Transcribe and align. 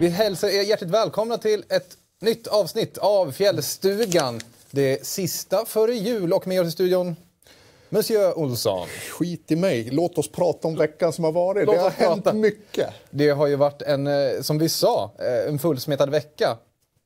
Vi 0.00 0.08
hälsar 0.08 0.48
er 0.48 0.62
hjärtligt 0.62 0.90
välkomna 0.90 1.38
till 1.38 1.64
ett 1.68 1.96
nytt 2.20 2.46
avsnitt 2.46 2.98
av 2.98 3.32
Fjällstugan. 3.32 4.40
Det 4.70 5.06
sista 5.06 5.64
före 5.64 5.94
jul 5.94 6.32
och 6.32 6.46
med 6.46 6.60
oss 6.60 6.68
i 6.68 6.70
studion 6.70 7.16
Monsieur 7.88 8.38
Olsson. 8.38 8.88
Skit 9.10 9.50
i 9.50 9.56
mig. 9.56 9.88
Låt 9.92 10.18
oss 10.18 10.32
prata 10.32 10.68
om 10.68 10.76
veckan 10.76 11.12
som 11.12 11.24
har 11.24 11.32
varit. 11.32 11.66
Låt 11.66 11.74
det 11.74 11.80
har 11.80 11.90
prata. 11.90 12.30
hänt 12.30 12.40
mycket. 12.40 12.88
Det 13.10 13.30
har 13.30 13.46
ju 13.46 13.56
varit 13.56 13.82
en, 13.82 14.06
eh, 14.06 14.40
som 14.40 14.58
vi 14.58 14.68
sa, 14.68 15.12
eh, 15.18 15.48
en 15.48 15.58
fullsmetad 15.58 16.10
vecka. 16.10 16.58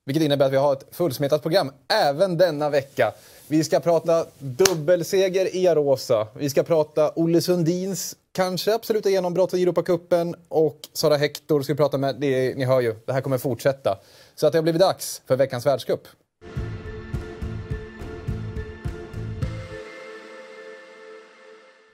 Vilket 0.07 0.23
innebär 0.23 0.47
att 0.47 0.53
vi 0.53 0.57
har 0.57 0.73
ett 0.73 0.87
fullsmetat 0.91 1.43
program 1.43 1.73
även 1.89 2.39
denna 2.39 2.71
vecka. 2.71 3.13
Vi 3.49 3.65
ska 3.65 3.81
prata 3.81 4.27
dubbelseger 4.39 5.57
i 5.57 5.69
Arosa. 5.69 6.29
Vi 6.35 6.51
ska 6.51 6.63
prata 6.63 7.13
Olle 7.15 7.41
Sundins 7.41 8.17
kanske 8.33 8.75
absoluta 8.75 9.11
genombrott 9.11 9.55
i 9.55 9.63
Europacupen 9.63 10.35
och 10.49 10.79
Sara 10.93 11.17
Hector 11.17 11.63
ska 11.63 11.73
vi 11.73 11.77
prata 11.77 11.99
med. 11.99 12.17
Det, 12.21 12.55
ni 12.59 12.65
hör 12.65 12.81
ju, 12.81 12.95
det 13.07 13.13
här 13.13 13.21
kommer 13.21 13.39
fortsätta. 13.39 13.99
Så 14.35 14.47
att 14.47 14.53
det 14.53 14.59
har 14.59 14.63
blivit 14.63 14.81
dags 14.81 15.23
för 15.27 15.37
veckans 15.37 15.67
världscup. 15.67 16.01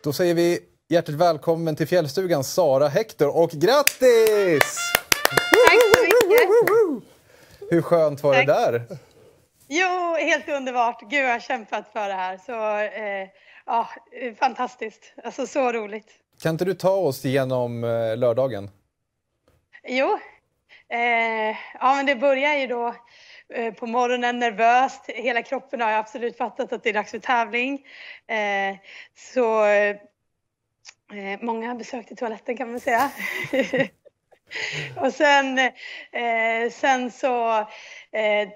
Då 0.05 0.13
säger 0.13 0.35
vi 0.35 0.59
hjärtligt 0.89 1.17
välkommen 1.17 1.77
till 1.77 1.87
Fjällstugan 1.87 2.45
Sara 2.45 2.89
Hector 2.89 3.37
och 3.37 3.51
grattis! 3.51 4.79
Tack 5.31 5.81
så 5.95 6.01
mycket. 6.29 6.80
Hur 7.71 7.83
skönt 7.83 8.23
var 8.23 8.33
det 8.33 8.39
Tack. 8.39 8.47
där? 8.47 8.83
Jo, 9.69 10.17
helt 10.21 10.49
underbart. 10.49 11.01
Gud, 11.01 11.25
jag 11.25 11.33
har 11.33 11.41
kämpat 11.41 11.93
för 11.93 12.09
det 12.09 12.15
här. 12.15 12.39
Så, 12.39 12.77
eh, 13.03 13.29
ja, 13.67 13.89
fantastiskt. 14.39 15.13
Alltså, 15.25 15.47
så 15.47 15.73
roligt. 15.73 16.07
Kan 16.43 16.51
inte 16.53 16.65
du 16.65 16.75
ta 16.75 16.91
oss 16.91 17.25
igenom 17.25 17.85
eh, 17.85 18.17
lördagen? 18.17 18.71
Jo, 19.89 20.19
eh, 20.89 21.57
ja, 21.81 21.95
men 21.95 22.07
det 22.07 22.15
börjar 22.17 22.55
ju 22.55 22.67
då 22.67 22.95
eh, 23.55 23.75
på 23.75 23.87
morgonen 23.87 24.39
nervöst. 24.39 25.05
Hela 25.09 25.43
kroppen 25.43 25.81
har 25.81 25.91
ju 25.91 25.97
absolut 25.97 26.37
fattat 26.37 26.73
att 26.73 26.83
det 26.83 26.89
är 26.89 26.95
dags 26.95 27.11
för 27.11 27.19
tävling. 27.19 27.87
Eh, 28.27 28.77
så 29.35 29.65
eh, 29.65 29.97
många 31.41 31.75
besökte 31.75 32.15
toaletten 32.17 32.57
kan 32.57 32.71
man 32.71 32.81
säga. 32.81 33.11
och 34.97 35.13
sen, 35.13 35.59
eh, 35.59 36.71
sen 36.71 37.11
så 37.11 37.59
eh, 38.13 38.49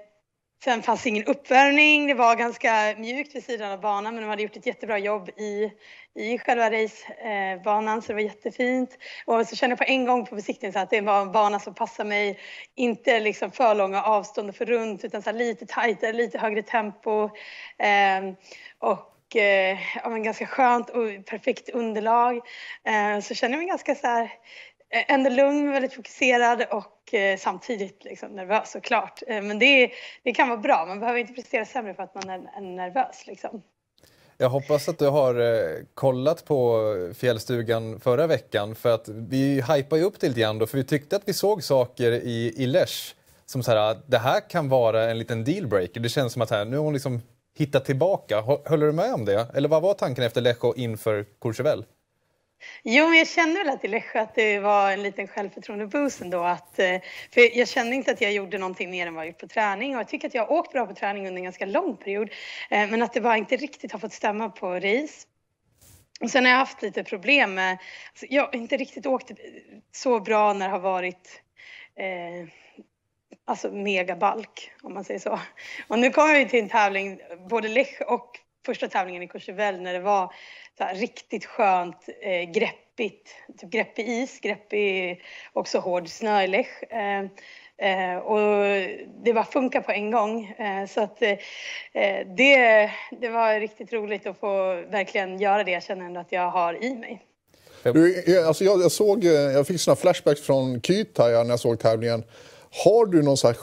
Sen 0.65 0.83
fanns 0.83 1.03
det 1.03 1.09
ingen 1.09 1.25
uppvärmning. 1.25 2.07
Det 2.07 2.13
var 2.13 2.35
ganska 2.35 2.95
mjukt 2.97 3.35
vid 3.35 3.43
sidan 3.43 3.71
av 3.71 3.81
banan, 3.81 4.13
men 4.13 4.23
de 4.23 4.29
hade 4.29 4.41
gjort 4.41 4.57
ett 4.57 4.65
jättebra 4.65 4.97
jobb 4.97 5.29
i, 5.29 5.71
i 6.15 6.37
själva 6.37 6.69
racebanan, 6.71 8.01
så 8.01 8.07
det 8.07 8.13
var 8.13 8.21
jättefint. 8.21 8.97
Och 9.25 9.47
så 9.47 9.55
kände 9.55 9.71
jag 9.71 9.77
på 9.77 9.91
en 9.91 10.05
gång 10.05 10.25
på 10.25 10.35
besiktningen 10.35 10.73
så 10.73 10.79
att 10.79 10.89
det 10.89 11.01
var 11.01 11.21
en 11.21 11.31
bana 11.31 11.59
som 11.59 11.73
passade 11.73 12.09
mig. 12.09 12.39
Inte 12.75 13.19
liksom 13.19 13.51
för 13.51 13.75
långa 13.75 14.03
avstånd 14.03 14.49
och 14.49 14.55
för 14.55 14.65
runt, 14.65 15.03
utan 15.03 15.21
så 15.21 15.31
lite 15.31 15.65
tajtare, 15.65 16.13
lite 16.13 16.37
högre 16.37 16.61
tempo. 16.61 17.29
Ehm, 17.77 18.27
eh, 18.27 18.33
och 18.79 19.11
ja, 20.03 20.09
men 20.09 20.23
ganska 20.23 20.47
skönt 20.47 20.89
och 20.89 21.25
perfekt 21.25 21.69
underlag. 21.69 22.39
Ehm, 22.83 23.21
så 23.21 23.33
kände 23.33 23.57
jag 23.57 23.59
mig 23.59 23.67
ganska 23.67 23.95
så 23.95 24.07
här 24.07 24.31
Eh, 24.89 25.13
ändå 25.13 25.29
lugn, 25.29 25.71
väldigt 25.71 25.93
fokuserad 25.93 26.65
och 26.71 27.13
eh, 27.13 27.37
samtidigt 27.37 28.03
liksom 28.03 28.31
nervös 28.31 28.71
såklart. 28.71 29.23
Eh, 29.27 29.41
men 29.41 29.59
det, 29.59 29.91
det 30.23 30.33
kan 30.33 30.49
vara 30.49 30.59
bra, 30.59 30.85
man 30.87 30.99
behöver 30.99 31.19
inte 31.19 31.33
prestera 31.33 31.65
sämre 31.65 31.93
för 31.93 32.03
att 32.03 32.15
man 32.15 32.29
är, 32.29 32.57
är 32.57 32.61
nervös. 32.61 33.27
Liksom. 33.27 33.61
Jag 34.37 34.49
hoppas 34.49 34.89
att 34.89 34.99
du 34.99 35.07
har 35.07 35.35
eh, 35.35 35.83
kollat 35.93 36.45
på 36.45 36.83
Fjällstugan 37.17 37.99
förra 37.99 38.27
veckan 38.27 38.75
för 38.75 38.93
att 38.95 39.09
vi 39.09 39.61
hypade 39.61 40.01
ju 40.01 40.07
upp 40.07 40.19
det 40.19 40.27
lite 40.27 40.39
grann 40.39 40.59
då 40.59 40.67
för 40.67 40.77
vi 40.77 40.83
tyckte 40.83 41.15
att 41.15 41.23
vi 41.25 41.33
såg 41.33 41.63
saker 41.63 42.11
i, 42.11 42.53
i 42.57 42.65
Lesch 42.65 43.15
som 43.45 43.63
så 43.63 43.71
här, 43.71 43.77
ah, 43.77 43.95
det 44.05 44.17
här 44.17 44.49
kan 44.49 44.69
vara 44.69 45.11
en 45.11 45.19
liten 45.19 45.43
dealbreaker. 45.43 45.99
Det 45.99 46.09
känns 46.09 46.33
som 46.33 46.41
att 46.41 46.49
här, 46.49 46.65
nu 46.65 46.77
har 46.77 46.83
hon 46.83 46.93
liksom 46.93 47.21
hittat 47.57 47.85
tillbaka. 47.85 48.41
Håller 48.41 48.85
du 48.85 48.91
med 48.91 49.13
om 49.13 49.25
det? 49.25 49.47
Eller 49.53 49.69
vad 49.69 49.81
var 49.81 49.93
tanken 49.93 50.23
efter 50.23 50.41
Lech 50.41 50.63
och 50.63 50.77
inför 50.77 51.25
Courchevel? 51.41 51.85
Jo, 52.83 53.07
men 53.07 53.17
jag 53.17 53.27
kände 53.27 53.63
väl 53.63 53.69
att 53.69 53.85
i 53.85 53.87
Lässjö 53.87 54.21
att 54.21 54.35
det 54.35 54.59
var 54.59 54.91
en 54.91 55.03
liten 55.03 55.27
självförtroende-boost 55.27 56.21
ändå. 56.21 56.43
Att, 56.43 56.79
eh, 56.79 57.01
för 57.33 57.57
jag 57.57 57.67
kände 57.67 57.95
inte 57.95 58.11
att 58.11 58.21
jag 58.21 58.31
gjorde 58.31 58.57
någonting 58.57 58.91
mer 58.91 59.07
än 59.07 59.13
vad 59.13 59.23
jag 59.23 59.27
gjort 59.27 59.39
på 59.39 59.47
träning 59.47 59.95
och 59.95 59.99
jag 59.99 60.07
tycker 60.07 60.27
att 60.27 60.33
jag 60.33 60.45
har 60.45 60.51
åkt 60.51 60.71
bra 60.71 60.85
på 60.85 60.93
träning 60.93 61.27
under 61.27 61.39
en 61.39 61.43
ganska 61.43 61.65
lång 61.65 61.97
period. 61.97 62.29
Eh, 62.69 62.89
men 62.89 63.01
att 63.01 63.13
det 63.13 63.21
bara 63.21 63.37
inte 63.37 63.55
riktigt 63.55 63.91
har 63.91 63.99
fått 63.99 64.13
stämma 64.13 64.49
på 64.49 64.73
race. 64.73 65.27
Och 66.21 66.29
sen 66.29 66.45
har 66.45 66.51
jag 66.51 66.59
haft 66.59 66.81
lite 66.81 67.03
problem 67.03 67.53
med, 67.53 67.77
alltså 68.09 68.25
jag 68.29 68.43
har 68.43 68.55
inte 68.55 68.77
riktigt 68.77 69.05
åkt 69.05 69.31
så 69.91 70.19
bra 70.19 70.53
när 70.53 70.65
det 70.65 70.71
har 70.71 70.79
varit 70.79 71.41
eh, 71.95 72.47
alltså 73.45 73.71
megabalk 73.71 74.71
om 74.81 74.93
man 74.93 75.03
säger 75.03 75.19
så. 75.19 75.39
Och 75.87 75.99
nu 75.99 76.09
kommer 76.09 76.33
vi 76.33 76.49
till 76.49 76.59
en 76.59 76.69
tävling, 76.69 77.19
både 77.49 77.67
Lech 77.67 78.01
och 78.07 78.39
första 78.65 78.87
tävlingen 78.87 79.23
i 79.23 79.27
Courchevel 79.27 79.81
när 79.81 79.93
det 79.93 79.99
var 79.99 80.33
så 80.77 80.83
här 80.83 80.95
riktigt 80.95 81.45
skönt, 81.45 81.97
eh, 82.21 82.51
greppigt, 82.51 83.29
typ 83.61 83.69
grepp 83.71 83.99
i 83.99 84.01
is, 84.03 84.39
grepp 84.39 84.73
i 84.73 85.19
också 85.53 85.79
hård 85.79 86.09
snö 86.09 86.43
i 86.43 86.47
Lech. 86.47 86.83
Eh, 86.89 87.19
eh, 87.77 88.17
och 88.17 88.39
det 89.23 89.33
bara 89.33 89.43
funkar 89.45 89.81
på 89.81 89.91
en 89.91 90.11
gång. 90.11 90.45
Eh, 90.45 90.87
så 90.87 91.01
att 91.01 91.21
eh, 91.21 91.29
eh, 91.93 92.27
det, 92.37 92.89
det 93.21 93.29
var 93.29 93.59
riktigt 93.59 93.93
roligt 93.93 94.27
att 94.27 94.37
få 94.39 94.73
verkligen 94.89 95.39
göra 95.39 95.63
det 95.63 95.71
jag 95.71 95.83
känner 95.83 96.05
ändå 96.05 96.19
att 96.19 96.31
jag 96.31 96.49
har 96.51 96.83
i 96.83 96.95
mig. 96.95 97.21
Du, 97.83 98.23
jag- 98.27 98.45
alltså 98.47 98.63
jag, 98.63 98.81
jag, 98.81 98.91
såg, 98.91 99.25
eh, 99.25 99.31
jag 99.31 99.67
fick 99.67 99.81
såna 99.81 99.95
flashbacks 99.95 100.41
från 100.41 100.81
Kytaja 100.81 101.43
när 101.43 101.49
jag 101.49 101.59
såg 101.59 101.79
tävlingen. 101.79 102.23
Har 102.83 103.05
du 103.05 103.23
någon 103.23 103.37
så 103.37 103.47
här 103.47 103.53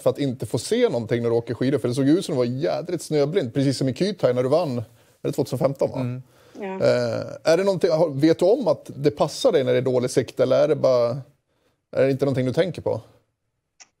för 0.00 0.10
att 0.10 0.18
inte 0.18 0.46
få 0.46 0.58
se 0.58 0.88
någonting 0.88 1.22
när 1.22 1.30
du 1.30 1.36
åker 1.36 1.54
skidor? 1.54 1.78
För 1.78 1.88
det 1.88 1.94
såg 1.94 2.08
ut 2.08 2.24
som 2.24 2.32
att 2.38 2.44
du 2.44 2.50
var 2.52 2.58
jädrigt 2.62 3.02
snöblind, 3.02 3.54
precis 3.54 3.78
som 3.78 3.88
i 3.88 3.94
Kytaja 3.94 4.32
när 4.34 4.42
du 4.42 4.48
vann. 4.48 4.82
Är 5.22 5.28
det 5.28 5.32
2015 5.32 5.90
va? 5.90 6.20
Ja. 6.60 6.66
Eh, 6.66 7.52
är 7.52 7.56
det 7.56 7.64
någonting, 7.64 7.90
vet 8.20 8.38
du 8.38 8.44
om 8.44 8.68
att 8.68 8.90
det 8.96 9.10
passar 9.10 9.52
dig 9.52 9.64
när 9.64 9.72
det 9.72 9.78
är 9.78 9.82
dålig 9.82 10.10
sikt 10.10 10.40
eller 10.40 10.62
är 10.64 10.68
det 10.68 10.76
bara... 10.76 11.10
Är 11.96 12.04
det 12.04 12.10
inte 12.10 12.24
någonting 12.24 12.46
du 12.46 12.52
tänker 12.52 12.82
på? 12.82 13.00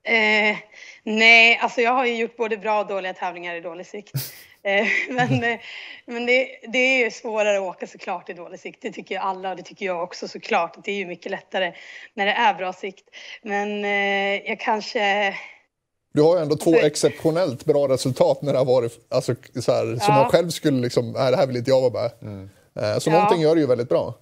Eh, 0.02 0.56
nej, 1.02 1.58
alltså 1.62 1.80
jag 1.80 1.92
har 1.92 2.06
ju 2.06 2.16
gjort 2.16 2.36
både 2.36 2.56
bra 2.56 2.80
och 2.80 2.86
dåliga 2.86 3.14
tävlingar 3.14 3.54
i 3.54 3.60
dålig 3.60 3.86
sikt. 3.86 4.12
Eh, 4.62 4.86
men 5.10 5.44
eh, 5.44 5.58
men 6.06 6.26
det, 6.26 6.48
det 6.68 6.78
är 6.78 7.04
ju 7.04 7.10
svårare 7.10 7.56
att 7.56 7.62
åka 7.62 7.86
såklart 7.86 8.28
i 8.28 8.32
dålig 8.32 8.60
sikt. 8.60 8.82
Det 8.82 8.92
tycker 8.92 9.14
ju 9.14 9.20
alla 9.20 9.50
och 9.50 9.56
det 9.56 9.62
tycker 9.62 9.86
jag 9.86 10.02
också 10.02 10.28
såklart. 10.28 10.84
Det 10.84 10.92
är 10.92 10.96
ju 10.96 11.06
mycket 11.06 11.32
lättare 11.32 11.72
när 12.14 12.26
det 12.26 12.32
är 12.32 12.54
bra 12.54 12.72
sikt. 12.72 13.04
Men 13.42 13.84
eh, 13.84 14.48
jag 14.48 14.60
kanske... 14.60 15.34
Du 16.18 16.22
har 16.22 16.36
ju 16.36 16.42
ändå 16.42 16.56
två 16.56 16.74
exceptionellt 16.74 17.64
bra 17.64 17.88
resultat 17.88 18.42
när 18.42 18.52
det 18.52 18.58
har 18.58 18.64
varit 18.64 19.06
alltså, 19.08 19.34
så 19.60 19.72
här, 19.72 19.84
som 19.84 20.14
Ja. 20.14 20.22
man 20.22 20.30
själv 20.30 20.48
skulle 20.50 20.80
liksom, 20.80 21.12
nej 21.12 21.30
det 21.30 21.36
här 21.36 21.46
vill 21.46 21.56
inte 21.56 21.70
jag 21.70 21.90
vara 21.90 22.10
med. 22.20 22.48
Eh, 22.94 22.98
Så 22.98 23.10
Ja. 23.10 23.14
någonting 23.14 23.40
gör 23.40 23.54
du 23.54 23.60
ju 23.60 23.66
väldigt 23.66 23.88
bra. 23.88 24.14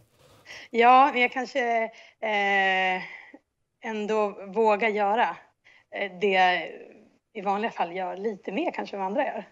Ja, 0.70 1.10
men 1.12 1.22
jag 1.22 1.32
kanske 1.32 1.84
eh, 2.20 3.02
ändå 3.90 4.46
vågar 4.54 4.88
göra 4.88 5.36
eh, 5.96 6.12
det 6.20 6.26
jag 6.30 6.68
i 7.34 7.40
vanliga 7.40 7.70
fall 7.70 7.96
gör 7.96 8.16
lite 8.16 8.52
mer 8.52 8.70
kanske 8.70 8.96
än 8.96 9.00
vad 9.00 9.06
andra 9.06 9.24
gör. 9.24 9.48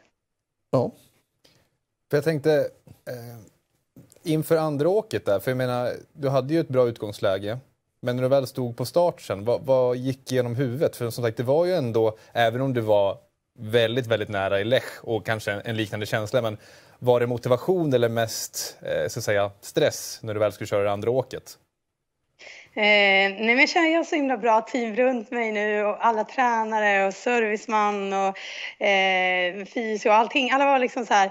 Ja. 0.70 0.90
För 2.10 2.16
jag 2.16 2.24
tänkte 2.24 2.52
eh, 3.08 3.40
inför 4.32 4.56
andra 4.56 4.88
åket 4.88 5.26
där, 5.26 5.40
för 5.40 5.50
jag 5.50 5.58
menar, 5.58 5.92
du 6.12 6.28
hade 6.28 6.54
ju 6.54 6.60
ett 6.60 6.68
bra 6.68 6.88
utgångsläge. 6.88 7.58
Men 8.04 8.16
när 8.16 8.22
du 8.22 8.28
väl 8.28 8.46
stod 8.46 8.76
på 8.76 8.84
start 8.84 9.20
sen, 9.20 9.44
vad, 9.44 9.60
vad 9.60 9.96
gick 9.96 10.32
genom 10.32 10.56
huvudet? 10.56 10.96
För 10.96 11.10
som 11.10 11.24
sagt, 11.24 11.36
det 11.36 11.42
var 11.42 11.64
ju 11.64 11.74
ändå, 11.74 12.18
även 12.32 12.60
om 12.60 12.74
du 12.74 12.80
var 12.80 13.18
väldigt, 13.58 14.06
väldigt 14.06 14.28
nära 14.28 14.60
i 14.60 14.64
Lech 14.64 14.84
och 15.02 15.26
kanske 15.26 15.52
en, 15.52 15.62
en 15.64 15.76
liknande 15.76 16.06
känsla, 16.06 16.42
men 16.42 16.56
var 16.98 17.20
det 17.20 17.26
motivation 17.26 17.94
eller 17.94 18.08
mest 18.08 18.76
eh, 18.82 19.08
så 19.08 19.18
att 19.18 19.24
säga, 19.24 19.50
stress 19.60 20.18
när 20.22 20.34
du 20.34 20.40
väl 20.40 20.52
skulle 20.52 20.68
köra 20.68 20.84
det 20.84 20.92
andra 20.92 21.10
åket? 21.10 21.58
Eh, 22.76 23.30
nej 23.30 23.46
men 23.46 23.58
jag 23.58 23.68
känner 23.68 23.88
jag 23.88 23.98
har 23.98 24.04
så 24.04 24.16
himla 24.16 24.36
bra 24.36 24.60
team 24.60 24.96
runt 24.96 25.30
mig 25.30 25.52
nu 25.52 25.84
och 25.84 26.06
alla 26.06 26.24
tränare 26.24 27.06
och 27.06 27.14
serviceman 27.14 28.12
och 28.12 28.38
eh, 28.86 29.64
fysio 29.64 30.08
och 30.08 30.14
allting. 30.14 30.50
Alla 30.50 30.64
var 30.66 30.78
liksom 30.78 31.06
så 31.06 31.14
här. 31.14 31.30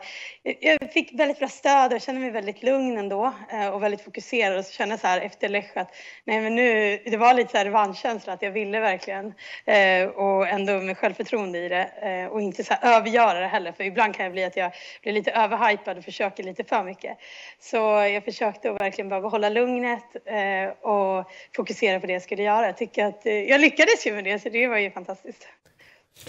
Jag 0.60 0.94
fick 0.94 1.20
väldigt 1.20 1.40
bra 1.40 1.48
stöd 1.48 1.88
och 1.92 1.94
jag 1.94 2.02
kände 2.02 2.22
mig 2.22 2.32
väldigt 2.32 2.64
lugn 2.64 2.98
ändå 2.98 3.34
eh, 3.52 3.68
och 3.68 3.84
väldigt 3.84 4.02
fokuserad 4.02 4.58
och 4.58 4.66
så 4.66 4.74
kände 4.74 4.94
jag 4.94 5.00
så 5.00 5.08
här 5.08 5.22
efter 5.22 5.50
Lech 5.50 5.78
att 5.78 5.96
nej 6.24 6.42
men 6.42 6.56
nu, 6.56 6.98
det 7.06 7.18
var 7.18 7.34
lite 7.34 7.52
så 7.52 7.58
här 7.58 7.66
revanschkänsla 7.66 8.34
att 8.34 8.42
jag 8.42 8.52
ville 8.52 8.80
verkligen 8.80 9.34
eh, 9.66 10.08
och 10.08 10.48
ändå 10.48 10.74
med 10.74 10.98
självförtroende 10.98 11.60
i 11.60 11.70
det 11.70 11.90
eh, 12.02 12.32
och 12.32 12.42
inte 12.42 12.64
så 12.64 12.74
här 12.74 12.98
övergöra 12.98 13.40
det 13.40 13.48
heller 13.48 13.72
för 13.72 13.84
ibland 13.84 14.16
kan 14.16 14.24
jag 14.26 14.34
bli 14.34 14.44
att 14.44 14.58
jag 14.58 14.72
blir 15.02 15.14
lite 15.14 15.32
överhypad 15.32 15.98
och 15.98 16.04
försöker 16.04 16.44
lite 16.44 16.64
för 16.64 16.84
mycket. 16.84 17.18
Så 17.60 17.78
jag 17.88 18.26
försökte 18.26 18.72
att 18.72 18.82
verkligen 18.82 19.10
bara 19.10 19.22
behålla 19.22 19.50
lugnet 19.50 20.16
eh, 20.26 20.90
och 20.90 21.33
fokusera 21.56 22.00
på 22.00 22.08
det 22.08 22.14
jag 22.14 22.22
skulle 22.22 22.44
göra. 22.44 22.66
Jag 22.66 22.78
tycker 22.78 23.06
att 23.06 23.26
eh, 23.26 23.34
jag 23.34 23.62
lyckades 23.62 24.08
ju 24.08 24.14
med 24.14 24.24
det 24.24 24.40
så 24.40 24.50
det 24.50 24.68
var 24.68 24.78
ju 24.78 24.92
fantastiskt. 24.92 25.48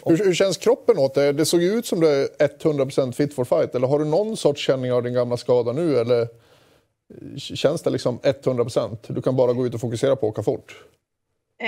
Hur, 0.04 0.16
hur 0.16 0.34
känns 0.34 0.56
kroppen 0.56 0.98
åt 0.98 1.14
det? 1.14 1.32
Det 1.32 1.46
såg 1.46 1.62
ju 1.62 1.72
ut 1.72 1.86
som 1.86 2.00
du 2.00 2.08
är 2.08 2.28
100% 2.38 3.12
fit 3.12 3.34
for 3.34 3.44
fight. 3.44 3.74
Eller 3.74 3.86
har 3.86 3.98
du 3.98 4.04
någon 4.04 4.36
sorts 4.36 4.66
känning 4.66 4.92
av 4.92 5.02
din 5.02 5.14
gamla 5.14 5.36
skada 5.36 5.72
nu? 5.72 5.98
Eller 5.98 6.20
eh, 6.22 7.36
känns 7.36 7.82
det 7.82 7.90
liksom 7.90 8.18
100%? 8.18 8.96
Du 9.06 9.22
kan 9.22 9.36
bara 9.36 9.52
gå 9.52 9.66
ut 9.66 9.74
och 9.74 9.80
fokusera 9.80 10.16
på 10.16 10.26
att 10.26 10.32
åka 10.32 10.42
fort? 10.42 10.84
Eh, 11.60 11.66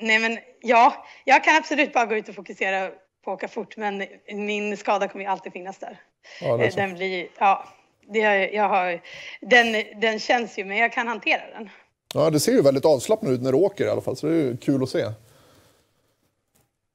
nej 0.00 0.18
men 0.18 0.38
ja, 0.60 1.06
jag 1.24 1.44
kan 1.44 1.56
absolut 1.56 1.92
bara 1.92 2.06
gå 2.06 2.16
ut 2.16 2.28
och 2.28 2.34
fokusera 2.34 2.90
på 3.24 3.32
att 3.32 3.38
åka 3.38 3.48
fort 3.48 3.76
men 3.76 4.06
min 4.26 4.76
skada 4.76 5.08
kommer 5.08 5.24
ju 5.24 5.30
alltid 5.30 5.52
finnas 5.52 5.78
där. 5.78 6.00
Ja, 6.40 6.56
det 6.56 6.64
Eh, 6.64 6.74
den 6.74 6.94
blir, 6.94 7.28
ja, 7.38 7.68
det, 8.12 8.50
jag 8.52 8.68
har, 8.68 9.00
den, 9.40 10.00
den 10.00 10.20
känns 10.20 10.58
ju 10.58 10.64
men 10.64 10.76
jag 10.76 10.92
kan 10.92 11.08
hantera 11.08 11.42
den. 11.58 11.70
Ja, 12.14 12.30
det 12.30 12.40
ser 12.40 12.52
ju 12.52 12.62
väldigt 12.62 12.84
avslappnat 12.84 13.32
ut 13.32 13.42
när 13.42 13.52
du 13.52 13.58
åker 13.58 13.86
i 13.86 13.88
alla 13.88 14.00
fall, 14.00 14.16
så 14.16 14.26
det 14.26 14.32
är 14.32 14.36
ju 14.36 14.56
kul 14.56 14.82
att 14.82 14.90
se. 14.90 15.04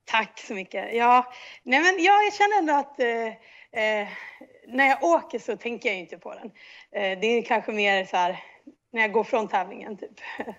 Tack 0.06 0.40
så 0.48 0.54
mycket. 0.54 0.96
Ja, 0.96 1.34
nej 1.64 1.80
men 1.80 2.04
ja, 2.04 2.22
jag 2.24 2.34
känner 2.34 2.58
ändå 2.58 2.74
att 2.74 3.00
eh, 3.00 3.28
eh, 3.84 4.08
när 4.68 4.88
jag 4.88 5.04
åker 5.04 5.40
så 5.40 5.58
tänker 5.58 5.90
jag 5.90 5.96
ju 5.96 6.02
inte 6.02 6.18
på 6.18 6.34
den. 6.34 6.52
Eh, 6.92 7.20
det 7.20 7.28
är 7.28 7.42
kanske 7.42 7.72
mer 7.72 8.06
så 8.06 8.18
här 8.18 8.44
när 8.92 9.02
jag 9.02 9.12
går 9.12 9.24
från 9.24 9.48
tävlingen 9.48 9.98
typ. 9.98 10.20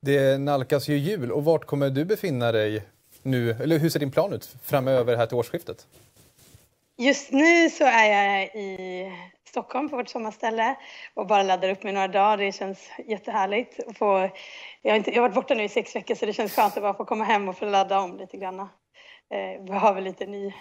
Det 0.00 0.38
nalkas 0.38 0.88
ju 0.88 0.96
jul 0.96 1.32
och 1.32 1.44
vart 1.44 1.64
kommer 1.64 1.90
du 1.90 2.04
befinna 2.04 2.52
dig 2.52 2.82
nu? 3.22 3.50
Eller 3.50 3.78
hur 3.78 3.90
ser 3.90 4.00
din 4.00 4.10
plan 4.10 4.32
ut 4.32 4.54
framöver 4.64 5.16
här 5.16 5.26
till 5.26 5.36
årsskiftet? 5.36 5.86
Just 6.98 7.32
nu 7.32 7.70
så 7.70 7.84
är 7.84 8.04
jag 8.04 8.44
i 8.44 9.12
Stockholm 9.52 9.88
på 9.88 9.96
vårt 9.96 10.08
sommarställe 10.08 10.76
och 11.14 11.26
bara 11.26 11.42
laddar 11.42 11.70
upp 11.70 11.82
mig 11.82 11.92
några 11.92 12.08
dagar. 12.08 12.36
Det 12.36 12.52
känns 12.52 12.90
jättehärligt. 13.06 13.80
att 13.88 13.98
få, 13.98 14.30
jag, 14.82 14.92
har 14.92 14.96
inte, 14.96 15.10
jag 15.10 15.22
har 15.22 15.28
varit 15.28 15.34
borta 15.34 15.54
nu 15.54 15.62
i 15.62 15.68
sex 15.68 15.96
veckor 15.96 16.14
så 16.14 16.26
det 16.26 16.32
känns 16.32 16.54
skönt 16.54 16.76
att 16.76 16.82
bara 16.82 16.94
få 16.94 17.04
komma 17.04 17.24
hem 17.24 17.48
och 17.48 17.58
få 17.58 17.64
ladda 17.64 18.00
om 18.00 18.16
lite 18.16 18.36
grann. 18.36 18.60
Eh, 18.60 19.64
behöver 19.66 20.00
lite 20.00 20.26
ny... 20.26 20.52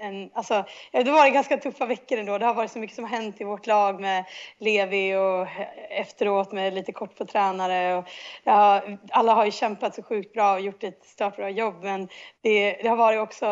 En, 0.00 0.30
alltså, 0.34 0.64
det 0.92 1.10
har 1.10 1.12
varit 1.12 1.34
ganska 1.34 1.56
tuffa 1.56 1.86
veckor 1.86 2.18
ändå. 2.18 2.38
Det 2.38 2.46
har 2.46 2.54
varit 2.54 2.70
så 2.70 2.78
mycket 2.78 2.94
som 2.94 3.04
har 3.04 3.10
hänt 3.10 3.40
i 3.40 3.44
vårt 3.44 3.66
lag 3.66 4.00
med 4.00 4.24
Levi 4.58 5.14
och 5.14 5.46
efteråt 5.90 6.52
med 6.52 6.74
lite 6.74 6.92
kort 6.92 7.16
på 7.16 7.24
tränare. 7.24 7.94
Och, 7.96 8.04
har, 8.44 8.98
alla 9.10 9.34
har 9.34 9.44
ju 9.44 9.50
kämpat 9.50 9.94
så 9.94 10.02
sjukt 10.02 10.32
bra 10.32 10.52
och 10.52 10.60
gjort 10.60 10.84
ett 10.84 11.04
startbra 11.04 11.50
jobb 11.50 11.74
men 11.82 12.08
det, 12.40 12.72
det 12.82 12.88
har 12.88 12.96
varit 12.96 13.20
också 13.20 13.46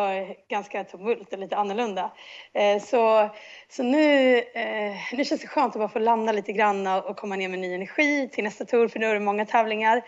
ganska 0.49 0.83
tumult 0.83 1.33
och 1.33 1.39
lite 1.39 1.57
annorlunda. 1.57 2.11
Eh, 2.53 2.81
så, 2.81 3.29
så 3.69 3.83
nu, 3.83 4.37
eh, 4.37 4.95
nu 5.13 5.25
känns 5.25 5.41
det 5.41 5.47
skönt 5.47 5.75
att 5.75 5.79
bara 5.79 5.89
få 5.89 5.99
landa 5.99 6.31
lite 6.31 6.51
grann 6.51 6.87
och 6.87 7.17
och 7.17 7.21
komma 7.21 7.35
ner 7.35 7.49
med 7.49 7.59
ny 7.59 7.73
energi 7.73 8.29
till 8.33 8.43
nästa 8.43 8.65
tour 8.65 8.87
för 8.87 8.99
nu 8.99 9.05
är 9.05 9.13
det 9.13 9.19
många 9.19 9.45
tävlingar. 9.45 10.01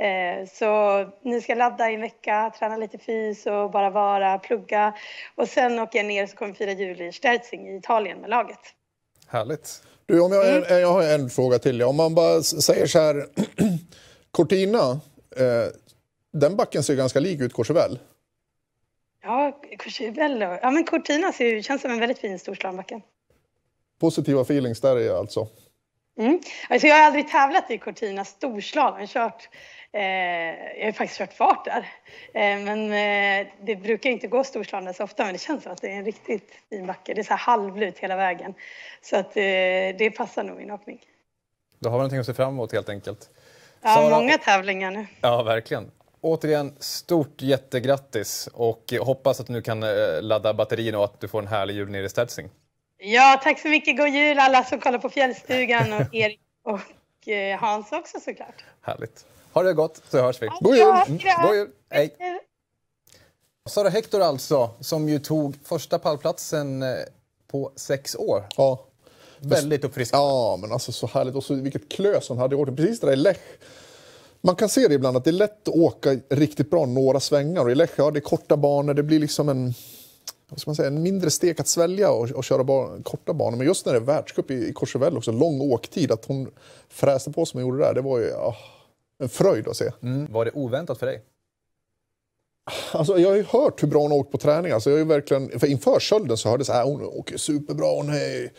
Eh, 0.00 0.46
så 0.52 1.04
nu 1.22 1.40
ska 1.40 1.52
jag 1.52 1.58
ladda 1.58 1.90
i 1.90 1.94
en 1.94 2.00
vecka, 2.00 2.52
träna 2.58 2.76
lite 2.76 2.98
fys 2.98 3.46
och 3.46 3.70
bara 3.70 3.90
vara, 3.90 4.38
plugga. 4.38 4.94
Och 5.34 5.48
sen 5.48 5.78
åker 5.78 5.98
jag 5.98 6.06
ner 6.06 6.26
så 6.26 6.36
kommer 6.36 6.52
vi 6.52 6.58
fira 6.58 6.72
jul 6.72 7.02
i 7.02 7.12
Sterzing 7.12 7.68
i 7.68 7.76
Italien 7.76 8.20
med 8.20 8.30
laget. 8.30 8.58
Härligt. 9.28 9.82
Du, 10.06 10.20
om 10.20 10.32
jag, 10.32 10.80
jag 10.80 10.92
har 10.92 11.02
en 11.02 11.30
fråga 11.30 11.58
till. 11.58 11.82
Om 11.82 11.96
man 11.96 12.14
bara 12.14 12.42
säger 12.42 12.86
så 12.86 12.98
här, 12.98 13.26
Cortina, 14.30 14.90
eh, 15.36 15.72
den 16.32 16.56
backen 16.56 16.82
ser 16.82 16.94
ganska 16.94 17.20
lik 17.20 17.40
ut 17.40 17.54
Courchevel. 17.54 17.98
Ja, 19.22 19.60
Courchevel 19.78 20.40
Ja, 20.40 20.70
men 20.70 20.84
Cortina 20.84 21.32
ser 21.32 21.46
ju, 21.46 21.62
känns 21.62 21.82
som 21.82 21.90
en 21.90 22.00
väldigt 22.00 22.18
fin 22.18 22.38
storslambacke. 22.38 23.00
Positiva 24.00 24.40
feelings 24.40 24.80
där 24.80 24.96
är 24.96 25.18
alltså. 25.18 25.48
Mm. 26.18 26.40
Alltså 26.68 26.86
jag 26.86 26.96
har 26.96 27.02
aldrig 27.02 27.28
tävlat 27.28 27.70
i 27.70 27.78
Cortina 27.78 28.24
storslalom. 28.24 28.94
Jag 28.94 29.00
har, 29.00 29.06
kört, 29.06 29.48
jag 29.92 30.84
har 30.84 30.92
faktiskt 30.92 31.18
kört 31.18 31.32
fart 31.32 31.64
där. 31.64 31.88
Eh, 32.34 32.58
men 32.64 32.92
eh, 32.92 33.52
det 33.62 33.76
brukar 33.76 34.10
inte 34.10 34.26
gå 34.26 34.44
storslalom 34.44 34.94
så 34.94 35.04
ofta, 35.04 35.24
men 35.24 35.32
det 35.32 35.38
känns 35.38 35.62
som 35.62 35.72
att 35.72 35.80
det 35.80 35.88
är 35.88 35.96
en 35.96 36.04
riktigt 36.04 36.52
fin 36.70 36.86
backe. 36.86 37.14
Det 37.14 37.20
är 37.20 37.22
så 37.22 37.30
här 37.30 37.38
halvlut 37.38 37.98
hela 37.98 38.16
vägen. 38.16 38.54
Så 39.02 39.16
att 39.16 39.36
eh, 39.36 39.42
det 39.98 40.14
passar 40.16 40.44
nog 40.44 40.56
min 40.56 40.70
åkning. 40.70 41.00
Då 41.78 41.88
har 41.88 41.96
vi 41.96 41.98
någonting 41.98 42.18
att 42.18 42.26
se 42.26 42.34
fram 42.34 42.48
emot 42.48 42.72
helt 42.72 42.88
enkelt. 42.88 43.30
Ja, 43.82 43.94
Sara- 43.94 44.10
många 44.10 44.38
tävlingar 44.38 44.90
nu. 44.90 45.06
Ja, 45.20 45.42
verkligen. 45.42 45.90
Återigen, 46.20 46.76
stort 46.78 47.42
jättegrattis 47.42 48.46
och 48.52 48.92
hoppas 49.00 49.40
att 49.40 49.46
du 49.46 49.52
nu 49.52 49.62
kan 49.62 49.82
eh, 49.82 49.88
ladda 50.22 50.54
batterierna 50.54 50.98
och 50.98 51.04
att 51.04 51.20
du 51.20 51.28
får 51.28 51.38
en 51.38 51.46
härlig 51.48 51.74
jul 51.74 51.90
nere 51.90 52.04
i 52.04 52.08
Sterzing. 52.08 52.50
Ja, 52.98 53.40
tack 53.42 53.58
så 53.60 53.68
mycket. 53.68 53.96
God 53.96 54.08
jul 54.08 54.38
alla 54.38 54.64
som 54.64 54.80
kollar 54.80 54.98
på 54.98 55.08
Fjällstugan 55.10 55.92
och 55.92 56.14
Erik 56.14 56.40
och 56.62 57.28
eh, 57.28 57.60
Hans 57.60 57.92
också 57.92 58.20
såklart. 58.20 58.64
Härligt. 58.82 59.26
Ha 59.52 59.62
det 59.62 59.74
gott 59.74 60.02
så 60.10 60.18
hörs 60.18 60.42
vi. 60.42 60.48
God 60.60 60.76
jul! 60.76 60.86
Mm. 61.06 61.18
God 61.46 61.56
jul! 61.56 61.68
Hej! 61.90 62.16
Sara 63.68 63.88
Hector 63.88 64.20
alltså, 64.20 64.70
som 64.80 65.08
ju 65.08 65.18
tog 65.18 65.54
första 65.64 65.98
pallplatsen 65.98 66.82
eh, 66.82 66.88
på 67.50 67.72
sex 67.76 68.16
år. 68.16 68.44
Ja. 68.56 68.84
Väldigt 69.38 69.84
uppfriskande. 69.84 70.24
ja, 70.26 70.58
men 70.60 70.72
alltså 70.72 70.92
så 70.92 71.06
härligt. 71.06 71.34
Och 71.34 71.44
så 71.44 71.54
vilket 71.54 71.88
klös 71.88 72.28
hon 72.28 72.38
hade 72.38 72.56
i. 72.56 72.64
Precis 72.64 73.00
där 73.00 73.12
i 73.12 73.16
Lech. 73.16 73.38
Man 74.40 74.56
kan 74.56 74.68
se 74.68 74.88
det 74.88 74.94
ibland 74.94 75.16
att 75.16 75.24
det 75.24 75.30
är 75.30 75.32
lätt 75.32 75.68
att 75.68 75.74
åka 75.74 76.16
riktigt 76.28 76.70
bra 76.70 76.86
några 76.86 77.20
svängar. 77.20 77.64
Och 77.64 77.70
i 77.70 77.74
Lech, 77.74 77.90
ja 77.96 78.10
det 78.10 78.18
är 78.18 78.20
korta 78.20 78.56
banor, 78.56 78.94
det 78.94 79.02
blir 79.02 79.18
liksom 79.18 79.48
en, 79.48 79.74
vad 80.48 80.60
ska 80.60 80.70
man 80.70 80.76
säga, 80.76 80.88
en 80.88 81.02
mindre 81.02 81.30
stek 81.30 81.60
att 81.60 81.68
svälja 81.68 82.10
och, 82.10 82.30
och 82.30 82.44
köra 82.44 82.64
ba, 82.64 83.02
korta 83.02 83.32
banor. 83.32 83.56
Men 83.56 83.66
just 83.66 83.86
när 83.86 83.92
det 83.92 83.98
är 83.98 84.04
världscup 84.04 84.50
i, 84.50 84.54
i 84.54 84.72
Courchevel 84.74 85.16
också, 85.16 85.32
lång 85.32 85.60
åktid, 85.60 86.12
att 86.12 86.24
hon 86.24 86.50
fräste 86.88 87.30
på 87.30 87.46
som 87.46 87.60
hon 87.60 87.68
gjorde 87.68 87.84
där, 87.84 87.94
det 87.94 88.00
var 88.00 88.18
ju 88.18 88.34
ah, 88.34 88.56
en 89.20 89.28
fröjd 89.28 89.68
att 89.68 89.76
se. 89.76 89.90
Mm. 90.02 90.32
Var 90.32 90.44
det 90.44 90.50
oväntat 90.54 90.98
för 90.98 91.06
dig? 91.06 91.22
Alltså, 92.92 93.18
jag 93.18 93.28
har 93.28 93.36
ju 93.36 93.44
hört 93.48 93.82
hur 93.82 93.88
bra 93.88 94.00
hon 94.00 94.10
har 94.10 94.18
åkt 94.18 94.32
på 94.32 94.38
träning. 94.38 94.72
Alltså, 94.72 94.90
jag 94.90 94.94
har 94.96 94.98
ju 94.98 95.04
verkligen, 95.08 95.58
för 95.60 95.66
inför 95.66 96.00
Skölden 96.00 96.36
så 96.36 96.48
hörde 96.48 96.64
jag 96.68 96.76
att 96.76 96.86
hon 96.86 97.04
åker 97.04 97.36
superbra. 97.36 97.86
Hon, 97.86 98.08
är, 98.08 98.50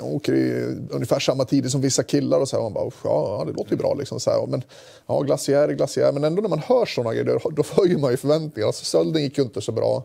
hon 0.00 0.12
åker 0.14 0.34
i 0.34 0.64
ungefär 0.90 1.18
samma 1.18 1.44
tid 1.44 1.70
som 1.70 1.80
vissa 1.80 2.02
killar. 2.02 2.40
Och 2.40 2.48
så 2.48 2.56
här, 2.56 2.62
man 2.62 2.72
bara, 2.72 2.86
"Usch, 2.86 3.00
ja, 3.04 3.44
det 3.46 3.52
låter 3.52 3.70
ju 3.70 3.76
bra. 3.76 3.94
Liksom, 3.94 4.20
så 4.20 4.30
här. 4.30 4.46
Men 4.46 4.62
ja, 5.06 5.20
glaciär 5.20 5.68
är 5.68 5.72
glaciär. 5.72 6.12
Men 6.12 6.24
ändå 6.24 6.42
när 6.42 6.48
man 6.48 6.58
hör 6.58 6.86
sådana 6.86 7.14
grejer, 7.14 7.40
då, 7.44 7.50
då 7.50 7.62
höjer 7.76 7.98
man 7.98 8.10
ju 8.10 8.16
förväntningarna. 8.16 8.66
Alltså, 8.66 8.84
Sölden 8.84 9.22
gick 9.22 9.38
ju 9.38 9.44
inte 9.44 9.60
så 9.60 9.72
bra. 9.72 10.04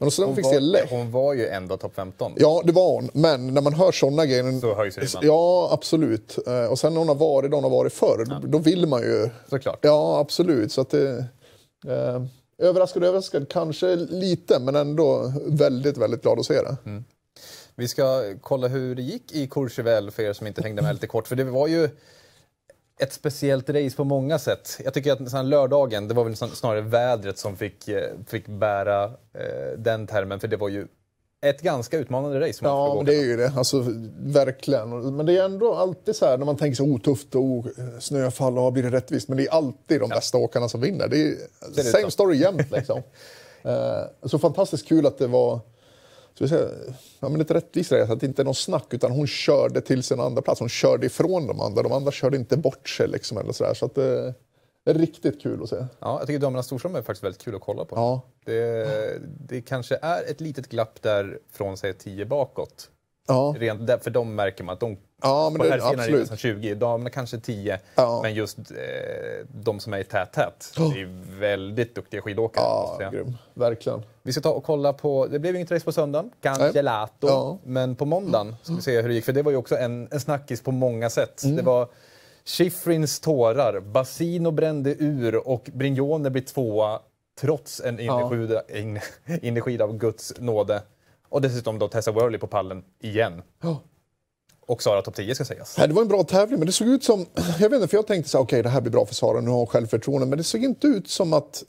Men 0.00 0.10
sen 0.10 0.24
Hon 0.24 0.36
fick 0.36 0.46
se 0.46 0.60
Lech. 0.60 0.90
var, 0.90 0.98
hon 0.98 1.10
var 1.10 1.34
ju 1.34 1.46
ändå 1.48 1.76
topp 1.76 1.92
15. 1.96 2.32
Ja, 2.36 2.62
det 2.64 2.72
var 2.72 2.92
hon. 2.92 3.10
Men 3.14 3.54
när 3.54 3.60
man 3.60 3.74
hör 3.74 3.92
sådana 3.92 4.26
grejer... 4.26 4.60
Så 4.60 4.74
höjs 4.74 4.98
ribban. 4.98 5.22
Ja, 5.26 5.68
absolut. 5.72 6.38
Eh, 6.46 6.64
Och 6.64 6.78
sen 6.78 6.92
när 6.94 6.98
hon 6.98 7.08
har 7.08 7.14
varit 7.14 7.50
där 7.50 7.56
hon 7.56 7.64
har 7.64 7.70
varit 7.70 7.92
förr, 7.92 8.24
då, 8.40 8.46
då 8.46 8.58
vill 8.58 8.86
man 8.86 9.00
ju... 9.02 9.30
Såklart. 9.50 9.78
Ja, 9.82 10.18
absolut. 10.18 10.72
Så 10.72 10.80
att 10.80 10.90
det, 10.90 11.24
eh, 11.88 12.22
överraskad, 12.58 13.04
överraskad 13.04 13.48
kanske 13.48 13.96
lite, 13.96 14.58
men 14.58 14.76
ändå 14.76 15.32
väldigt, 15.46 15.96
väldigt 15.96 16.22
glad 16.22 16.38
att 16.38 16.46
se 16.46 16.54
det. 16.62 16.76
Vi 17.74 17.88
ska 17.88 18.34
kolla 18.40 18.68
hur 18.68 18.94
det 18.94 19.02
gick 19.02 19.32
i 19.32 19.46
Courchevel 19.46 20.10
för 20.10 20.22
er 20.22 20.32
som 20.32 20.46
inte 20.46 20.62
hängde 20.62 20.82
med 20.82 20.94
lite 20.94 21.06
kort. 21.06 21.28
För 21.28 21.36
det 21.36 21.44
var 21.44 21.66
ju 21.66 21.88
ett 23.02 23.12
speciellt 23.12 23.70
race 23.70 23.96
på 23.96 24.04
många 24.04 24.38
sätt. 24.38 24.80
Jag 24.84 24.94
tycker 24.94 25.12
att 25.12 25.46
lördagen, 25.46 26.08
det 26.08 26.14
var 26.14 26.24
väl 26.24 26.32
snar- 26.32 26.54
snarare 26.54 26.80
vädret 26.80 27.38
som 27.38 27.56
fick, 27.56 27.88
eh, 27.88 28.10
fick 28.26 28.46
bära 28.46 29.04
eh, 29.04 29.78
den 29.78 30.06
termen. 30.06 30.40
För 30.40 30.48
det 30.48 30.56
var 30.56 30.68
ju 30.68 30.86
ett 31.42 31.60
ganska 31.60 31.98
utmanande 31.98 32.40
race. 32.40 32.58
Ja, 32.62 32.94
men 32.96 33.06
det 33.06 33.14
är 33.14 33.24
ju 33.24 33.36
det. 33.36 33.52
Alltså, 33.56 33.84
verkligen. 34.18 35.16
Men 35.16 35.26
det 35.26 35.38
är 35.38 35.44
ändå 35.44 35.74
alltid 35.74 36.16
så 36.16 36.26
här 36.26 36.38
när 36.38 36.46
man 36.46 36.56
tänker 36.56 36.76
så 36.76 36.84
otufft 36.84 37.34
och 37.34 37.42
oh, 37.42 37.66
snöfall 37.98 38.58
och 38.58 38.72
blir 38.72 38.82
det 38.82 38.90
rättvist. 38.90 39.28
Men 39.28 39.38
det 39.38 39.46
är 39.46 39.52
alltid 39.52 40.00
de 40.00 40.08
bästa 40.08 40.38
åkarna 40.38 40.68
som 40.68 40.80
vinner. 40.80 41.08
Det 41.08 41.22
är 41.22 41.34
Ser 41.74 41.80
ut 41.80 41.86
same 41.86 42.10
story 42.10 42.36
jämt 42.36 42.70
liksom. 42.70 43.02
Eh, 43.62 44.28
så 44.28 44.38
fantastiskt 44.38 44.88
kul 44.88 45.06
att 45.06 45.18
det 45.18 45.26
var 45.26 45.60
vi 46.38 46.48
säga, 46.48 46.68
ja, 47.20 47.28
men 47.28 47.40
ett 47.40 47.50
rättvist 47.50 47.92
race, 47.92 48.12
att 48.12 48.20
det 48.20 48.26
inte 48.26 48.42
är 48.42 48.44
någon 48.44 48.54
snack 48.54 48.94
utan 48.94 49.10
hon 49.12 49.26
körde 49.26 49.80
till 49.80 50.02
sin 50.02 50.20
andra 50.20 50.42
plats. 50.42 50.60
Hon 50.60 50.68
körde 50.68 51.06
ifrån 51.06 51.46
de 51.46 51.60
andra. 51.60 51.82
De 51.82 51.92
andra 51.92 52.12
körde 52.12 52.36
inte 52.36 52.56
bort 52.56 52.88
sig 52.88 53.08
liksom. 53.08 53.38
Eller 53.38 53.52
så 53.52 53.64
där. 53.64 53.74
så 53.74 53.86
att 53.86 53.94
det 53.94 54.34
är 54.84 54.94
riktigt 54.94 55.42
kul 55.42 55.62
att 55.62 55.68
se. 55.68 55.76
Ja, 55.76 56.18
jag 56.18 56.26
tycker 56.26 56.38
damernas 56.38 56.66
storslalom 56.66 56.96
är 56.96 57.02
faktiskt 57.02 57.24
väldigt 57.24 57.42
kul 57.42 57.54
att 57.54 57.60
kolla 57.60 57.84
på. 57.84 57.96
Ja. 57.96 58.22
Det, 58.44 59.20
det 59.48 59.62
kanske 59.62 59.98
är 60.02 60.30
ett 60.30 60.40
litet 60.40 60.68
glapp 60.68 61.02
där 61.02 61.38
från 61.52 61.76
sig 61.76 61.94
10 61.94 62.26
bakåt. 62.26 62.90
Ja, 63.30 63.54
Rent, 63.58 63.86
där, 63.86 63.98
för 63.98 64.10
de 64.10 64.34
märker 64.34 64.64
man 64.64 64.72
att 64.72 64.80
de 64.80 64.96
ja 65.22 65.50
men 65.50 65.58
på 65.58 65.64
det, 65.64 65.70
är 65.70 66.18
nästan 66.18 66.36
20, 66.36 66.74
damerna 66.74 67.10
kanske 67.10 67.38
10. 67.38 67.78
Ja. 67.94 68.20
Men 68.22 68.34
just 68.34 68.58
eh, 68.58 69.46
de 69.48 69.80
som 69.80 69.92
är 69.92 69.98
i 69.98 70.04
tät-tät, 70.04 70.72
det 70.76 71.00
är 71.00 71.38
väldigt 71.40 71.94
duktiga 71.94 72.22
skidåkare. 72.22 72.64
Ja, 72.64 73.10
grym. 73.10 73.36
Verkligen. 73.54 74.02
Vi 74.22 74.32
ska 74.32 74.40
ta 74.40 74.50
och 74.50 74.64
kolla 74.64 74.92
på, 74.92 75.26
det 75.26 75.38
blev 75.38 75.56
inget 75.56 75.70
race 75.70 75.84
på 75.84 75.92
söndagen, 75.92 76.30
Cangelato. 76.42 77.26
Ja. 77.28 77.58
Men 77.64 77.96
på 77.96 78.04
måndagen 78.04 78.56
ska 78.62 78.74
vi 78.74 78.82
se 78.82 79.00
hur 79.00 79.08
det 79.08 79.14
gick, 79.14 79.24
för 79.24 79.32
det 79.32 79.42
var 79.42 79.50
ju 79.50 79.56
också 79.56 79.76
en, 79.76 80.08
en 80.10 80.20
snackis 80.20 80.62
på 80.62 80.70
många 80.72 81.10
sätt. 81.10 81.42
Mm. 81.42 81.56
Det 81.56 81.62
var 81.62 81.88
Schifrins 82.44 83.20
tårar, 83.20 83.80
Basino 83.80 84.50
brände 84.50 84.94
ur 84.98 85.48
och 85.48 85.70
Brignone 85.72 86.30
blir 86.30 86.42
tvåa 86.42 87.00
trots 87.40 87.80
en 87.80 88.00
innerskida, 88.00 88.62
in, 88.68 89.00
innerskida 89.42 89.84
av 89.84 89.98
Guds 89.98 90.32
nåde. 90.38 90.82
Och 91.30 91.40
dessutom 91.40 91.78
då 91.78 91.88
Tessa 91.88 92.12
Worley 92.12 92.38
på 92.38 92.46
pallen 92.46 92.84
igen. 93.00 93.42
Ja. 93.62 93.82
Och 94.66 94.82
Sara 94.82 95.02
topp 95.02 95.14
10 95.14 95.34
ska 95.34 95.44
sägas. 95.44 95.78
Nej, 95.78 95.88
det 95.88 95.94
var 95.94 96.02
en 96.02 96.08
bra 96.08 96.22
tävling, 96.24 96.58
men 96.58 96.66
det 96.66 96.72
såg 96.72 96.88
ut 96.88 97.04
som... 97.04 97.26
Jag 97.60 97.70
vet 97.70 97.72
inte, 97.72 97.88
för 97.88 97.96
jag 97.96 98.06
tänkte 98.06 98.30
så 98.30 98.38
här, 98.38 98.44
okej, 98.44 98.62
det 98.62 98.68
här 98.68 98.80
blir 98.80 98.92
bra 98.92 99.06
för 99.06 99.14
Sara, 99.14 99.40
nu 99.40 99.50
har 99.50 99.56
hon 99.56 99.66
självförtroende. 99.66 100.26
Men 100.26 100.38
det 100.38 100.44
såg 100.44 100.64
inte 100.64 100.86
ut 100.86 101.08
som 101.08 101.32
att 101.32 101.64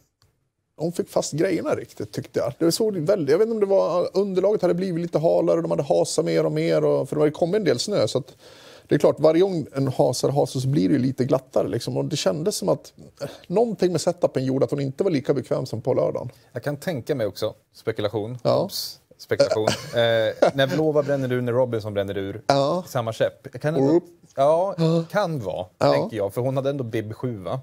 hon 0.77 0.91
fick 0.91 1.09
fast 1.09 1.33
grejerna 1.33 1.75
riktigt, 1.75 2.11
tyckte 2.11 2.39
jag. 2.39 2.53
Det 2.59 2.71
såg 2.71 2.97
väldigt, 2.97 3.31
jag 3.31 3.37
vet 3.37 3.45
inte 3.45 3.53
om 3.53 3.59
det 3.59 3.65
var 3.65 4.09
underlaget 4.13 4.61
hade 4.61 4.73
blivit 4.73 5.01
lite 5.01 5.19
halare, 5.19 5.61
de 5.61 5.71
hade 5.71 5.83
hasat 5.83 6.25
mer 6.25 6.45
och 6.45 6.51
mer, 6.51 6.83
och, 6.83 7.09
för 7.09 7.15
det 7.15 7.21
hade 7.21 7.31
kommit 7.31 7.55
en 7.55 7.63
del 7.63 7.79
snö. 7.79 8.07
Så 8.07 8.17
att 8.17 8.35
det 8.87 8.95
är 8.95 8.99
klart, 8.99 9.19
varje 9.19 9.41
gång 9.41 9.67
en 9.75 9.87
hasar 9.87 10.29
hasar 10.29 10.59
så 10.59 10.67
blir 10.67 10.89
det 10.89 10.93
ju 10.93 10.99
lite 10.99 11.25
glattare. 11.25 11.67
Liksom. 11.67 11.97
Och 11.97 12.05
det 12.05 12.15
kändes 12.15 12.55
som 12.55 12.69
att 12.69 12.93
eh, 13.21 13.29
någonting 13.47 13.91
med 13.91 14.01
setupen 14.01 14.45
gjorde 14.45 14.65
att 14.65 14.71
hon 14.71 14.79
inte 14.79 15.03
var 15.03 15.11
lika 15.11 15.33
bekväm 15.33 15.65
som 15.65 15.81
på 15.81 15.93
lördagen. 15.93 16.29
Jag 16.51 16.63
kan 16.63 16.77
tänka 16.77 17.15
mig 17.15 17.27
också, 17.27 17.53
spekulation, 17.73 18.37
Ja. 18.43 18.63
Oops, 18.63 19.00
spekulation. 19.21 19.67
eh, 19.93 20.49
när 20.53 20.67
Vlova 20.67 21.03
bränner 21.03 21.31
ur, 21.31 21.41
när 21.41 21.51
Robinson 21.53 21.93
bränner 21.93 22.17
ur, 22.17 22.41
Ja. 22.47 22.83
samma 22.87 23.13
käpp. 23.13 23.61
Kan 23.61 23.75
ändå, 23.75 24.01
ja, 24.35 24.75
kan 25.11 25.39
vara, 25.39 25.65
Ja. 25.77 25.85
Mm. 25.87 25.99
tänker 25.99 26.17
jag. 26.17 26.33
För 26.33 26.41
hon 26.41 26.55
hade 26.55 26.69
ändå 26.69 26.83
bib 26.83 27.13
7 27.15 27.37
va? 27.43 27.59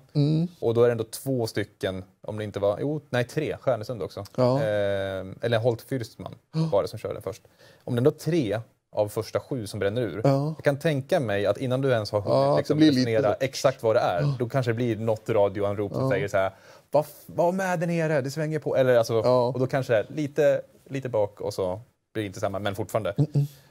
Och 0.61 0.75
då 0.75 0.83
är 0.83 0.87
det 0.87 0.93
ändå 0.93 1.05
två 1.05 1.47
stycken, 1.47 2.05
om 2.23 2.39
det 2.39 2.45
inte 2.45 2.61
var, 2.61 2.79
jo, 2.81 3.01
nej 3.11 3.25
tre, 3.25 3.57
Stjärnesund 3.61 4.03
också. 4.03 4.25
Ja. 4.37 4.57
Eh, 4.59 5.27
eller 5.41 5.59
Holt 5.59 5.85
Fürstman 5.91 6.35
var 6.53 6.83
det 6.83 6.89
som 6.89 6.99
körde 6.99 7.21
först. 7.21 7.43
Om 7.85 7.95
det 7.95 7.99
ändå 8.01 8.11
är 8.11 8.15
tre 8.15 8.61
av 8.93 9.09
första 9.09 9.41
sju 9.41 9.67
som 9.67 9.81
bränner 9.81 10.03
ur. 10.03 10.21
Ja. 10.25 10.55
Jag 10.57 10.65
kan 10.65 10.79
tänka 10.79 11.21
mig 11.21 11.47
att 11.47 11.59
innan 11.59 11.81
du 11.81 11.91
ens 11.91 12.13
har 12.13 12.21
hunnit 12.21 12.35
Ja, 12.37 12.57
liksom, 12.57 12.79
lite 12.79 12.97
resonera 13.01 13.23
så. 13.31 13.37
exakt 13.41 13.83
vad 13.83 13.97
det 13.97 14.01
är, 14.01 14.35
då 14.39 14.49
kanske 14.49 14.71
det 14.73 14.75
blir 14.77 14.97
något 14.97 15.29
radioanrop 15.29 15.93
som 15.95 16.11
säger 16.11 16.29
så 16.29 16.37
här 16.37 16.51
var, 16.91 17.07
var 17.27 17.53
med 17.53 17.81
där 17.81 17.87
nere, 17.87 18.21
det 18.21 18.31
svänger 18.31 18.59
på. 18.59 18.77
Eller 18.77 18.97
alltså, 18.97 19.15
Ja. 19.25 19.47
Och 19.49 19.59
då 19.59 19.67
kanske 19.67 19.93
det 19.93 19.99
är 19.99 20.07
lite, 20.09 20.63
lite 20.85 21.09
bak 21.09 21.41
och 21.41 21.55
så 21.55 21.81
blir 22.13 22.23
det 22.23 22.27
inte 22.27 22.41
samma, 22.41 22.59
men 22.59 22.75
fortfarande. 22.75 23.15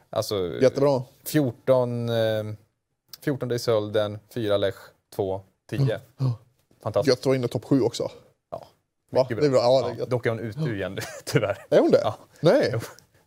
Alltså, 0.10 0.60
Jättebra. 0.62 1.04
14, 1.26 2.10
eh, 2.10 2.16
14 3.22 3.52
i 3.52 3.60
Sölden, 3.60 4.20
4 4.34 4.58
Lech, 4.58 4.76
2, 5.16 5.42
10. 5.70 6.00
Fantastiskt. 6.84 7.08
Gött 7.08 7.20
att 7.20 7.26
vara 7.26 7.36
inne 7.36 7.46
i 7.46 7.50
topp 7.50 7.66
sju 7.66 7.82
också. 7.82 8.12
Ja. 8.52 8.68
Va? 9.10 9.26
Det 9.30 9.46
är 9.46 9.50
bra. 9.50 9.60
Ja, 9.60 9.92
det 9.96 10.02
är 10.02 10.06
dock 10.06 10.26
är 10.26 10.30
hon 10.30 10.40
ute 10.40 10.60
igen, 10.60 11.00
tyvärr. 11.26 11.58
Är 11.70 11.80
hon 11.80 11.92
det? 11.92 12.02
Ja. 12.04 12.16
Nej? 12.40 12.74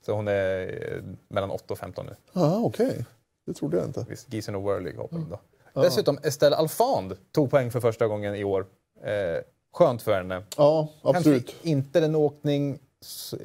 Så 0.06 0.12
hon 0.12 0.28
är 0.28 0.68
eh, 0.96 1.02
mellan 1.28 1.50
8 1.50 1.64
och 1.68 1.78
15 1.78 2.06
nu. 2.06 2.16
Ja, 2.32 2.60
okej. 2.64 3.04
Det 3.46 3.54
trodde 3.54 3.76
jag 3.76 3.86
inte. 3.86 4.06
Visst, 4.08 4.32
Gisen 4.32 4.54
och 4.54 4.62
Worley 4.62 4.96
hoppar 4.96 5.16
in 5.16 5.28
då. 5.30 5.40
Dessutom, 5.82 6.18
Estelle 6.22 6.56
Alfand 6.56 7.16
tog 7.32 7.50
poäng 7.50 7.70
för 7.70 7.80
första 7.80 8.06
gången 8.06 8.34
i 8.34 8.44
år. 8.44 8.66
Eh, 9.04 9.42
skönt 9.72 10.02
för 10.02 10.12
henne. 10.12 10.42
Ja, 10.56 10.88
absolut. 11.02 11.46
Kanske 11.46 11.68
inte 11.68 12.04
en 12.04 12.14
åkning... 12.14 12.78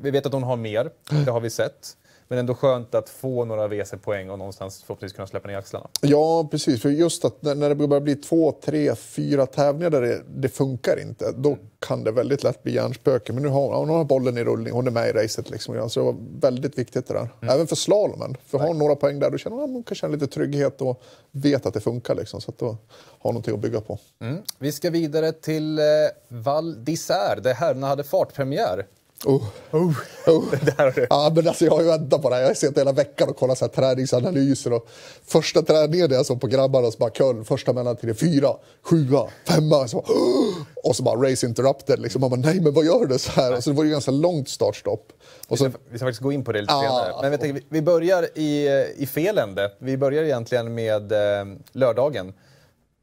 Vi 0.02 0.12
vet 0.12 0.26
att 0.26 0.34
hon 0.34 0.44
har 0.44 0.56
mer, 0.56 0.92
det 1.26 1.32
har 1.32 1.40
vi 1.40 1.50
sett. 1.50 1.98
Men 2.28 2.38
ändå 2.38 2.56
skönt 2.56 2.96
att 2.96 3.10
få 3.10 3.46
några 3.46 3.68
WC-poäng 3.68 4.30
och 4.30 4.40
någonstans 4.40 4.84
förhoppningsvis 4.84 5.16
kunna 5.16 5.28
släppa 5.28 5.48
ner 5.48 5.58
axlarna. 5.58 5.88
Ja, 6.02 6.48
precis. 6.52 6.82
För 6.82 6.90
just 6.90 7.26
att 7.26 7.42
när 7.42 7.70
det 7.70 7.76
börjar 7.76 8.02
bli 8.02 8.16
två, 8.16 8.52
tre, 8.52 8.96
fyra 8.96 9.46
tävlingar 9.46 9.90
där 9.90 10.02
det, 10.02 10.22
det 10.36 10.50
funkar 10.50 11.02
inte, 11.02 11.32
då 11.32 11.58
kan 11.80 12.04
det 12.04 12.12
väldigt 12.12 12.44
lätt 12.44 12.64
bli 12.64 12.74
hjärnspöke. 12.74 13.34
Men 13.34 13.44
nu 13.44 13.50
har 13.50 13.78
hon 13.78 13.90
har 13.90 14.04
bollen 14.04 14.38
i 14.38 14.44
rullning, 14.44 14.74
hon 14.74 14.88
är 14.88 14.92
med 14.92 15.10
i 15.10 15.12
racet. 15.12 15.50
Liksom. 15.50 15.90
Så 15.90 16.00
det 16.00 16.06
var 16.06 16.16
väldigt 16.40 16.78
viktigt 16.78 17.08
det 17.08 17.14
där. 17.14 17.30
Även 17.42 17.68
för 17.68 17.76
slalomen. 17.76 18.38
För 18.46 18.60
har 18.60 18.68
hon 18.68 18.78
några 18.78 18.96
poäng 18.96 19.20
där, 19.20 19.30
då 19.32 19.38
känner 19.38 19.58
hon 19.58 19.74
hon 19.74 19.84
kan 19.84 19.96
känna 19.96 20.14
lite 20.14 20.28
trygghet 20.28 20.82
och 20.82 21.02
vet 21.32 21.66
att 21.66 21.74
det 21.74 21.82
funkar. 21.82 22.16
Liksom. 22.16 22.42
Så 22.42 22.52
att 22.52 22.58
då 22.58 22.66
har 22.66 22.78
hon 23.20 23.34
någonting 23.34 23.54
att 23.54 23.60
bygga 23.60 23.82
på. 23.82 24.00
Mm. 24.20 24.42
Vi 24.60 24.72
ska 24.72 24.90
vidare 24.90 25.32
till 25.32 25.80
eh, 25.80 25.84
Val 26.28 26.78
d'Isère 26.78 27.40
där 27.40 27.54
herrarna 27.54 27.88
hade 27.88 28.04
fartpremiär. 28.04 28.86
Oh. 29.26 29.44
Oh. 29.72 29.92
Har 30.78 30.92
du. 30.96 31.08
Ja, 31.10 31.32
men 31.36 31.48
alltså 31.48 31.66
jag 31.66 31.72
har 31.72 31.82
ju 31.82 31.88
väntat 31.88 32.22
på 32.22 32.30
det 32.30 32.36
här. 32.36 32.42
Jag 32.42 32.50
har 32.50 32.56
suttit 32.56 32.78
hela 32.78 32.92
veckan 32.92 33.30
och 33.30 33.38
kollat 33.38 33.58
så 33.58 33.66
här 33.66 33.70
träningsanalyser. 33.72 34.74
Och 34.74 34.88
första 35.26 35.62
träningen 35.62 36.12
jag 36.12 36.26
såg 36.26 36.42
på 36.42 36.48
grabbarna 36.48 36.92
så 36.92 36.98
bara 36.98 37.10
Köln, 37.10 37.46
första 37.46 37.74
mellantiden 37.74 38.16
fyra, 38.16 38.50
sjua, 38.84 39.28
femma. 39.48 39.88
Så, 39.88 39.98
och 40.84 40.96
så 40.96 41.04
bara 41.04 41.32
race 41.32 41.46
interrupted. 41.48 42.00
Liksom. 42.00 42.22
Man 42.22 42.30
bara, 42.30 42.40
nej 42.40 42.60
men 42.62 42.74
vad 42.74 42.86
gör 42.86 43.06
du? 43.06 43.20
Så 43.20 43.32
här. 43.32 43.58
Och 43.58 43.64
så 43.64 43.70
det 43.70 43.76
var 43.76 43.84
ju 43.84 43.90
ganska 43.92 44.12
långt 44.12 44.50
startstopp. 44.50 45.08
Och 45.48 45.54
Vi 45.54 45.58
så, 45.58 45.70
ska, 45.70 45.80
vi 45.90 45.98
ska 45.98 46.06
faktiskt 46.06 46.22
gå 46.24 46.32
in 46.32 46.44
på 46.44 46.52
det 46.52 46.62
lite 46.62 46.74
Ah. 46.74 46.82
senare. 46.82 47.14
Men 47.22 47.32
vi, 47.32 47.38
tänker, 47.38 47.54
vi- 47.54 47.66
vi 47.70 47.82
börjar 47.82 48.28
i, 48.40 48.68
i 48.98 49.06
fel 49.08 49.38
ände. 49.38 49.72
Vi 49.80 49.98
börjar 49.98 50.24
egentligen 50.24 50.74
med 50.74 51.12
eh, 51.12 51.46
lördagen. 51.72 52.34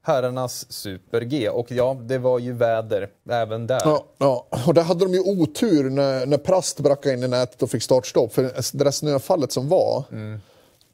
Herrarnas 0.03 0.73
Super-G. 0.73 1.49
Och 1.49 1.71
ja, 1.71 1.97
det 2.01 2.19
var 2.19 2.39
ju 2.39 2.53
väder 2.53 3.11
även 3.31 3.67
där. 3.67 3.81
ja, 3.85 4.05
ja, 4.19 4.47
och 4.67 4.75
där 4.75 4.83
hade 4.83 5.05
de 5.05 5.15
ju 5.15 5.21
otur 5.21 5.91
när, 5.91 6.27
när 6.27 6.39
Prast 6.39 6.81
brackade 6.81 7.15
in 7.15 7.23
i 7.23 7.29
nätet 7.29 7.63
och 7.63 7.71
fick 7.71 7.83
startstopp. 7.83 8.33
För 8.33 8.43
det 8.43 8.85
där 8.85 8.91
snöfallet 8.91 9.53
som 9.53 9.69
var, 9.69 10.05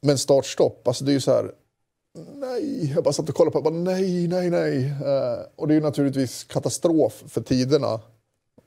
men 0.01 0.19
startstopp, 0.19 0.89
alltså 0.89 1.05
det 1.05 1.11
är 1.11 1.15
ju 1.15 1.21
så 1.21 1.33
här... 1.33 1.53
Nej, 2.35 2.93
jag 2.95 3.05
bara 3.05 3.13
satt 3.13 3.29
och 3.29 3.35
kollade 3.35 3.53
på 3.53 3.59
det. 3.59 3.71
Bara, 3.71 3.95
nej, 3.95 4.29
nej, 4.29 4.51
nej. 4.51 4.85
Eh, 4.87 5.39
och 5.57 5.69
det 5.69 5.75
är 5.75 5.77
ju 5.77 5.81
naturligtvis 5.81 6.45
katastrof 6.45 7.23
för 7.29 7.41
tiderna. 7.41 8.01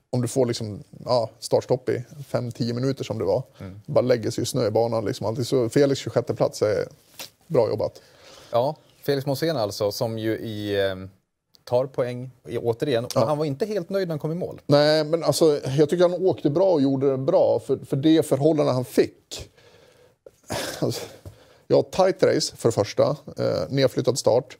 Om 0.09 0.21
du 0.21 0.27
får 0.27 0.45
liksom, 0.45 0.83
ja, 1.05 1.29
startstopp 1.39 1.89
i 1.89 2.03
5-10 2.31 2.73
minuter 2.73 3.03
som 3.03 3.17
det 3.19 3.25
var. 3.25 3.43
Bara 3.85 4.01
lägger 4.01 4.31
sig 4.31 4.45
snö 4.45 4.67
i 4.67 4.71
banan. 4.71 5.05
Liksom. 5.05 5.25
Alltid. 5.25 5.47
Så 5.47 5.69
Felix 5.69 5.99
26 5.99 6.27
plats 6.27 6.61
är 6.61 6.85
bra 7.47 7.69
jobbat. 7.69 8.01
Ja, 8.51 8.75
Felix 9.01 9.25
Mosén 9.25 9.57
alltså, 9.57 9.91
som 9.91 10.19
ju 10.19 10.37
i, 10.37 10.87
eh, 10.89 10.95
tar 11.63 11.85
poäng 11.85 12.31
i, 12.47 12.57
återigen. 12.57 13.05
Och 13.05 13.21
han 13.21 13.37
var 13.37 13.45
inte 13.45 13.65
helt 13.65 13.89
nöjd 13.89 14.07
när 14.07 14.13
han 14.13 14.19
kom 14.19 14.31
i 14.31 14.35
mål. 14.35 14.61
Nej, 14.65 15.03
men 15.03 15.23
alltså, 15.23 15.59
jag 15.77 15.89
tycker 15.89 16.09
han 16.09 16.25
åkte 16.25 16.49
bra 16.49 16.71
och 16.71 16.81
gjorde 16.81 17.11
det 17.11 17.17
bra 17.17 17.59
för, 17.59 17.77
för 17.77 17.97
det 17.97 18.25
förhållande 18.25 18.71
han 18.71 18.85
fick. 18.85 19.49
Alltså, 20.79 21.05
ja, 21.67 21.83
tight 21.83 22.23
race 22.23 22.55
för 22.55 22.69
det 22.69 22.73
första, 22.73 23.03
eh, 23.37 23.69
nedflyttad 23.69 24.19
start. 24.19 24.57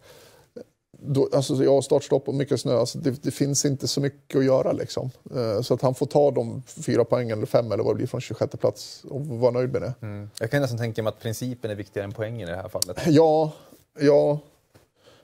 Då, 1.04 1.30
alltså, 1.34 1.64
ja, 1.64 1.82
startstopp 1.82 2.28
och 2.28 2.36
mycket 2.36 2.62
snö, 2.62 2.78
alltså, 2.78 2.98
det, 2.98 3.24
det 3.24 3.32
finns 3.32 3.66
inte 3.66 3.88
så 3.88 4.02
mycket 4.02 4.40
att 4.40 4.46
göra. 4.46 4.72
Liksom. 4.72 5.12
Eh, 5.36 5.62
så 5.62 5.74
att 5.74 5.82
han 5.82 5.96
får 5.96 6.06
ta 6.06 6.32
de 6.32 6.64
fyra 6.86 7.06
poängen, 7.06 7.38
eller 7.38 7.48
fem 7.48 7.72
eller 7.72 7.84
vad 7.84 7.94
det 7.94 7.98
blir, 7.98 8.08
från 8.08 8.22
26 8.22 8.56
plats 8.60 9.04
och 9.10 9.22
vara 9.22 9.52
nöjd 9.52 9.72
med 9.72 9.82
det. 9.82 9.94
Jag 10.40 10.52
kan 10.52 10.62
nästan 10.62 10.80
tänka 10.80 11.04
mig 11.04 11.10
att 11.10 11.20
principen 11.20 11.72
är 11.72 11.76
viktigare 11.76 12.06
än 12.06 12.12
poängen 12.12 12.50
i 12.50 12.52
det 12.52 12.58
här 12.58 12.70
fallet. 12.70 12.98
Ja, 13.08 13.52
ja. 14.00 14.40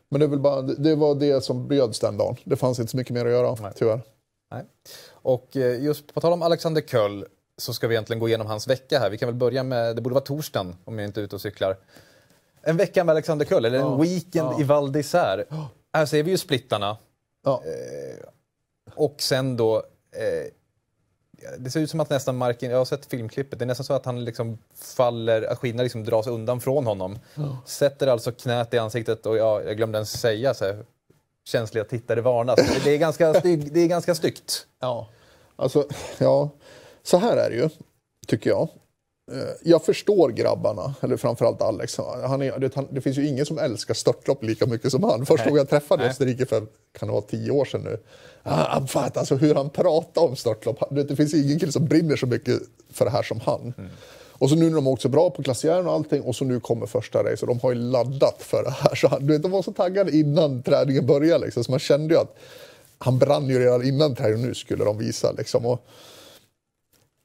Men 0.09 0.21
det, 0.21 0.37
bara, 0.37 0.61
det, 0.61 0.95
var 0.95 1.15
det 1.15 1.43
som 1.43 1.67
bjöds 1.67 1.99
den 1.99 2.17
dagen. 2.17 2.35
Det 2.43 2.55
fanns 2.55 2.79
inte 2.79 2.91
så 2.91 2.97
mycket 2.97 3.13
mer 3.13 3.25
att 3.25 3.31
göra, 3.31 3.55
Nej. 3.61 3.71
tyvärr. 3.75 4.01
Nej. 4.51 4.63
Och 5.11 5.57
eh, 5.57 5.83
just 5.83 6.13
på 6.13 6.21
tal 6.21 6.33
om 6.33 6.41
Alexander 6.41 6.81
Köll 6.81 7.25
så 7.57 7.73
ska 7.73 7.87
vi 7.87 7.95
egentligen 7.95 8.19
gå 8.19 8.27
igenom 8.27 8.47
hans 8.47 8.67
vecka 8.67 8.99
här. 8.99 9.09
Vi 9.09 9.17
kan 9.17 9.27
väl 9.27 9.35
börja 9.35 9.63
med, 9.63 9.95
det 9.95 10.01
borde 10.01 10.13
vara 10.13 10.25
torsdagen 10.25 10.75
om 10.85 10.99
jag 10.99 11.07
inte 11.07 11.21
är 11.21 11.23
ute 11.23 11.35
och 11.35 11.41
cyklar. 11.41 11.77
En 12.61 12.77
vecka 12.77 13.03
med 13.03 13.13
Alexander 13.13 13.45
Köll, 13.45 13.65
eller 13.65 13.79
en 13.79 14.01
weekend 14.01 14.61
i 14.61 14.63
Val 14.63 14.91
d'Isère. 14.91 15.65
Här 15.93 16.05
ser 16.05 16.23
vi 16.23 16.31
ju 16.31 16.37
splittarna. 16.37 16.97
Ja. 17.43 17.63
Och 18.95 19.15
sen 19.21 19.57
då... 19.57 19.75
Eh, 20.11 20.51
det 21.57 21.69
ser 21.69 21.79
ut 21.79 21.89
som 21.89 21.99
att 21.99 22.09
nästan 22.09 22.37
marken, 22.37 22.71
jag 22.71 22.77
har 22.77 22.85
sett 22.85 23.05
filmklippet, 23.05 23.59
det 23.59 23.65
är 23.65 23.67
nästan 23.67 23.85
så 23.85 23.93
att 23.93 24.05
han 24.05 24.25
liksom 24.25 24.57
faller, 24.75 25.41
att 25.41 25.59
skidorna 25.59 25.83
liksom 25.83 26.03
dras 26.03 26.27
undan 26.27 26.61
från 26.61 26.85
honom. 26.85 27.19
Sätter 27.65 28.07
alltså 28.07 28.31
knät 28.31 28.73
i 28.73 28.77
ansiktet 28.77 29.25
och 29.25 29.37
ja, 29.37 29.61
jag 29.61 29.77
glömde 29.77 29.97
ens 29.97 30.21
säga 30.21 30.53
så 30.53 30.65
här, 30.65 30.85
känsliga 31.45 31.83
tittare 31.83 32.21
varnas. 32.21 32.83
Det 32.83 32.93
är 32.93 32.97
ganska, 32.97 33.33
stygg, 33.33 33.73
det 33.73 33.79
är 33.79 33.87
ganska 33.87 34.15
styggt. 34.15 34.67
Ja. 34.79 35.09
Alltså, 35.55 35.87
ja. 36.17 36.49
Så 37.03 37.17
här 37.17 37.37
är 37.37 37.49
det 37.49 37.55
ju, 37.55 37.69
tycker 38.27 38.49
jag. 38.49 38.69
Eh, 39.31 39.37
Jag 39.63 39.85
förstår 39.85 40.29
grabbarna, 40.29 40.95
eller 41.01 41.17
framförallt 41.17 41.61
Alex. 41.61 41.97
Han 42.27 42.41
är, 42.41 42.59
det, 42.59 42.75
han, 42.75 42.87
det 42.91 43.01
finns 43.01 43.17
ju 43.17 43.27
ingen 43.27 43.45
som 43.45 43.57
älskar 43.57 43.93
störtlopp 43.93 44.43
lika 44.43 44.65
mycket 44.65 44.91
som 44.91 45.03
han. 45.03 45.25
Första 45.25 45.43
gången 45.43 45.57
jag 45.57 45.69
träffade 45.69 46.03
Nej. 46.03 46.09
Österrike 46.09 46.45
för, 46.45 46.63
kan 46.99 47.07
det 47.07 47.11
vara 47.11 47.21
tio 47.21 47.51
år 47.51 47.65
sedan 47.65 47.81
nu. 47.81 47.97
Ah, 48.43 48.87
fan, 48.87 49.11
alltså 49.13 49.35
hur 49.35 49.55
han 49.55 49.69
pratar 49.69 50.21
om 50.21 50.35
störtlopp. 50.35 50.83
Det, 50.91 51.03
det 51.03 51.15
finns 51.15 51.33
ingen 51.33 51.59
kille 51.59 51.71
som 51.71 51.85
brinner 51.85 52.15
så 52.15 52.25
mycket 52.25 52.59
för 52.91 53.05
det 53.05 53.11
här 53.11 53.23
som 53.23 53.39
han. 53.39 53.73
Och 54.39 54.49
så 54.49 54.55
nu 54.55 54.69
när 54.69 54.75
de 54.75 54.87
åkt 54.87 55.01
så 55.01 55.09
bra 55.09 55.29
på 55.29 55.41
glaciären 55.41 55.87
och 55.87 55.93
allting 55.93 56.21
och 56.21 56.35
så 56.35 56.45
nu 56.45 56.59
kommer 56.59 56.85
första 56.85 57.23
race 57.23 57.45
och 57.45 57.47
de 57.47 57.59
har 57.59 57.71
ju 57.71 57.77
laddat 57.79 58.35
för 58.39 58.63
det 58.63 58.71
här. 58.71 58.95
Så 58.95 59.07
han, 59.07 59.27
du 59.27 59.33
vet, 59.33 59.41
de 59.43 59.51
var 59.51 59.61
så 59.61 59.73
taggade 59.73 60.11
innan 60.17 60.63
träningen 60.63 61.05
började 61.05 61.45
liksom, 61.45 61.63
så 61.63 61.71
man 61.71 61.79
kände 61.79 62.13
ju 62.13 62.19
att 62.19 62.35
han 62.97 63.17
brann 63.17 63.47
ju 63.47 63.59
redan 63.59 63.85
innan 63.85 64.15
träningen 64.15 64.47
nu 64.47 64.55
skulle 64.55 64.83
de 64.83 64.97
visa 64.97 65.31
liksom. 65.31 65.65
Och, 65.65 65.85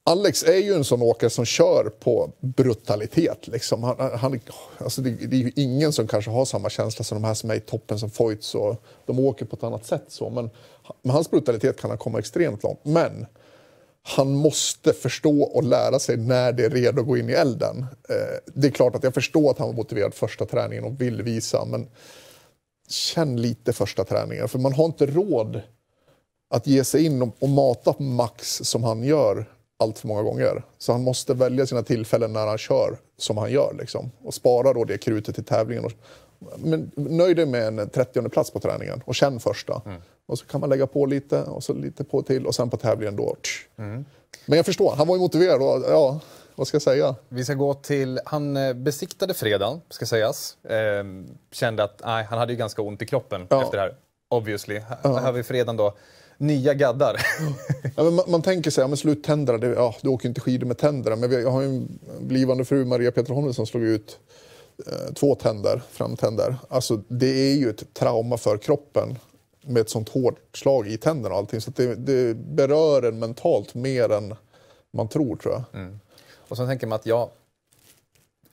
Alex 0.04 0.42
är 0.42 0.56
ju 0.56 0.74
en 0.74 0.84
sån 0.84 1.02
åkare 1.02 1.30
som 1.30 1.44
kör 1.44 1.84
på 1.84 2.32
brutalitet. 2.40 3.48
Liksom. 3.48 3.82
Han, 3.82 4.18
han, 4.18 4.40
alltså 4.78 5.02
det, 5.02 5.10
det 5.10 5.36
är 5.36 5.40
ju 5.40 5.52
ingen 5.56 5.92
som 5.92 6.06
kanske 6.06 6.30
har 6.30 6.44
samma 6.44 6.70
känsla 6.70 7.04
som 7.04 7.22
de 7.22 7.26
här 7.26 7.34
som 7.34 7.50
är 7.50 7.54
i 7.54 7.60
toppen 7.60 7.98
som 7.98 8.10
Foyts. 8.10 8.54
Och 8.54 8.84
de 9.06 9.18
åker 9.18 9.44
på 9.44 9.56
ett 9.56 9.62
annat 9.62 9.86
sätt. 9.86 10.04
Så. 10.08 10.30
Men 10.30 10.50
med 11.02 11.14
hans 11.14 11.30
brutalitet 11.30 11.80
kan 11.80 11.90
han 11.90 11.98
komma 11.98 12.18
extremt 12.18 12.62
långt. 12.62 12.80
Men 12.82 13.26
han 14.02 14.34
måste 14.34 14.92
förstå 14.92 15.42
och 15.42 15.64
lära 15.64 15.98
sig 15.98 16.16
när 16.16 16.52
det 16.52 16.64
är 16.64 16.70
redo 16.70 17.00
att 17.00 17.06
gå 17.06 17.16
in 17.16 17.30
i 17.30 17.32
elden. 17.32 17.86
Eh, 18.08 18.52
det 18.54 18.66
är 18.66 18.72
klart 18.72 18.94
att 18.94 19.04
jag 19.04 19.14
förstår 19.14 19.50
att 19.50 19.58
han 19.58 19.68
var 19.68 19.74
motiverad 19.74 20.14
första 20.14 20.46
träningen 20.46 20.84
och 20.84 21.00
vill 21.00 21.22
visa. 21.22 21.64
Men 21.64 21.88
känn 22.88 23.42
lite 23.42 23.72
första 23.72 24.04
träningen. 24.04 24.48
För 24.48 24.58
man 24.58 24.72
har 24.72 24.84
inte 24.84 25.06
råd 25.06 25.60
att 26.50 26.66
ge 26.66 26.84
sig 26.84 27.04
in 27.04 27.22
och, 27.22 27.36
och 27.38 27.48
mata 27.48 27.92
på 27.92 28.02
max 28.02 28.60
som 28.64 28.84
han 28.84 29.02
gör 29.02 29.46
allt 29.82 29.98
för 29.98 30.08
många 30.08 30.22
gånger. 30.22 30.62
Så 30.78 30.92
han 30.92 31.02
måste 31.02 31.34
välja 31.34 31.66
sina 31.66 31.82
tillfällen 31.82 32.32
när 32.32 32.46
han 32.46 32.58
kör 32.58 32.96
som 33.18 33.38
han 33.38 33.50
gör. 33.50 33.74
Liksom. 33.78 34.10
Och 34.24 34.34
spara 34.34 34.72
då 34.72 34.84
det 34.84 34.98
krutet 34.98 35.34
till 35.34 35.44
tävlingen. 35.44 35.84
Och, 35.84 35.92
men 36.58 36.90
nöj 36.96 37.34
dig 37.34 37.46
med 37.46 37.66
en 37.78 37.88
30 37.90 38.28
plats 38.28 38.50
på 38.50 38.60
träningen 38.60 39.02
och 39.04 39.14
känn 39.14 39.40
första. 39.40 39.82
Och 40.26 40.38
så 40.38 40.46
kan 40.46 40.60
man 40.60 40.70
lägga 40.70 40.86
på 40.86 41.06
lite 41.06 41.42
och 41.42 41.64
så 41.64 41.74
lite 41.74 42.04
på 42.04 42.22
till 42.22 42.46
och 42.46 42.54
sen 42.54 42.70
på 42.70 42.76
tävlingen 42.76 43.16
då. 43.16 43.36
tsch. 43.42 43.68
Men 44.46 44.56
jag 44.56 44.66
förstår, 44.66 44.94
han 44.96 45.06
var 45.08 45.16
ju 45.16 45.20
motiverad. 45.20 45.62
Och, 45.62 45.90
ja, 45.90 46.20
vad 46.54 46.66
ska 46.66 46.74
jag 46.74 46.82
säga? 46.82 47.14
Vi 47.28 47.44
ska 47.44 47.54
gå 47.54 47.74
till, 47.74 48.20
han 48.24 48.56
eh, 48.56 48.72
besiktade 48.72 49.34
fredagen, 49.34 49.80
ska 49.90 50.06
sägas. 50.06 50.56
Eh, 50.64 51.04
kände 51.52 51.84
att 51.84 52.02
nej, 52.04 52.24
han 52.24 52.38
hade 52.38 52.52
ju 52.52 52.58
ganska 52.58 52.82
ont 52.82 53.02
i 53.02 53.06
kroppen 53.06 53.46
Ja. 53.50 53.62
efter 53.62 53.76
det 53.76 53.82
här. 53.82 53.94
Obviously. 54.28 54.78
Här 54.78 55.20
har 55.20 55.32
vi 55.32 55.42
fredagen 55.42 55.76
då. 55.76 55.94
Nya 56.42 56.74
gaddar. 56.74 57.16
Ja, 57.96 58.10
man, 58.10 58.24
man 58.28 58.42
tänker 58.42 58.70
sig, 58.70 58.82
ja, 58.82 58.88
men 58.88 58.96
slut 58.96 59.24
tänderna, 59.24 59.58
det, 59.58 59.66
ja, 59.66 59.94
du 60.00 60.08
åker 60.08 60.28
inte 60.28 60.40
skidor 60.40 60.66
med 60.66 60.78
tänderna. 60.78 61.16
Men 61.16 61.32
jag 61.32 61.50
har 61.50 61.62
ju 61.62 61.68
en 61.68 61.98
blivande 62.20 62.64
fru, 62.64 62.84
Maria 62.84 63.12
Peterholm, 63.12 63.54
som 63.54 63.66
slog 63.66 63.82
ut 63.82 64.18
eh, 64.86 65.14
två 65.14 65.34
tänder, 65.34 65.82
framtänder. 65.90 66.56
Alltså 66.68 67.00
det 67.08 67.50
är 67.52 67.56
ju 67.56 67.70
ett 67.70 67.94
trauma 67.94 68.36
för 68.36 68.56
kroppen 68.58 69.18
med 69.66 69.80
ett 69.80 69.90
sånt 69.90 70.08
hårt 70.08 70.38
slag 70.54 70.88
i 70.88 70.96
tänderna 70.96 71.34
och 71.34 71.38
allting. 71.40 71.60
Så 71.60 71.70
det, 71.76 71.94
det 71.94 72.34
berör 72.34 73.02
en 73.02 73.18
mentalt 73.18 73.74
mer 73.74 74.12
än 74.12 74.34
man 74.90 75.08
tror, 75.08 75.36
tror 75.36 75.54
jag. 75.54 75.64
Och 76.48 76.56
så 76.56 76.66
tänker 76.66 76.86
man 76.86 76.96
att 76.96 77.06
ja, 77.06 77.30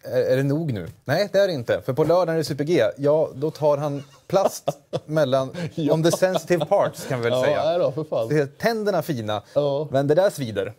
är, 0.03 0.21
är 0.21 0.37
det 0.37 0.43
nog 0.43 0.73
nu? 0.73 0.87
Nej, 1.05 1.29
det 1.31 1.39
är 1.39 1.47
det 1.47 1.53
inte. 1.53 1.81
För 1.81 1.93
på 1.93 2.03
lördagen 2.03 2.29
är 2.33 2.37
det 2.37 2.43
Super-G. 2.43 2.83
Ja, 2.97 3.29
då 3.35 3.51
tar 3.51 3.77
han 3.77 4.03
plast 4.27 4.69
mellan, 5.05 5.49
on 5.91 6.03
the 6.03 6.11
sensitive 6.11 6.65
parts 6.65 7.05
kan 7.07 7.21
vi 7.21 7.29
väl 7.29 7.41
säga. 7.43 7.63
nej 7.65 7.79
då, 7.79 7.91
för 7.91 8.03
fan. 8.03 8.27
Det 8.29 8.39
är 8.39 8.45
tänderna 8.45 9.01
fina, 9.01 9.43
Ja. 9.53 9.87
men 9.91 10.07
det 10.07 10.15
där 10.15 10.29
svider. 10.29 10.73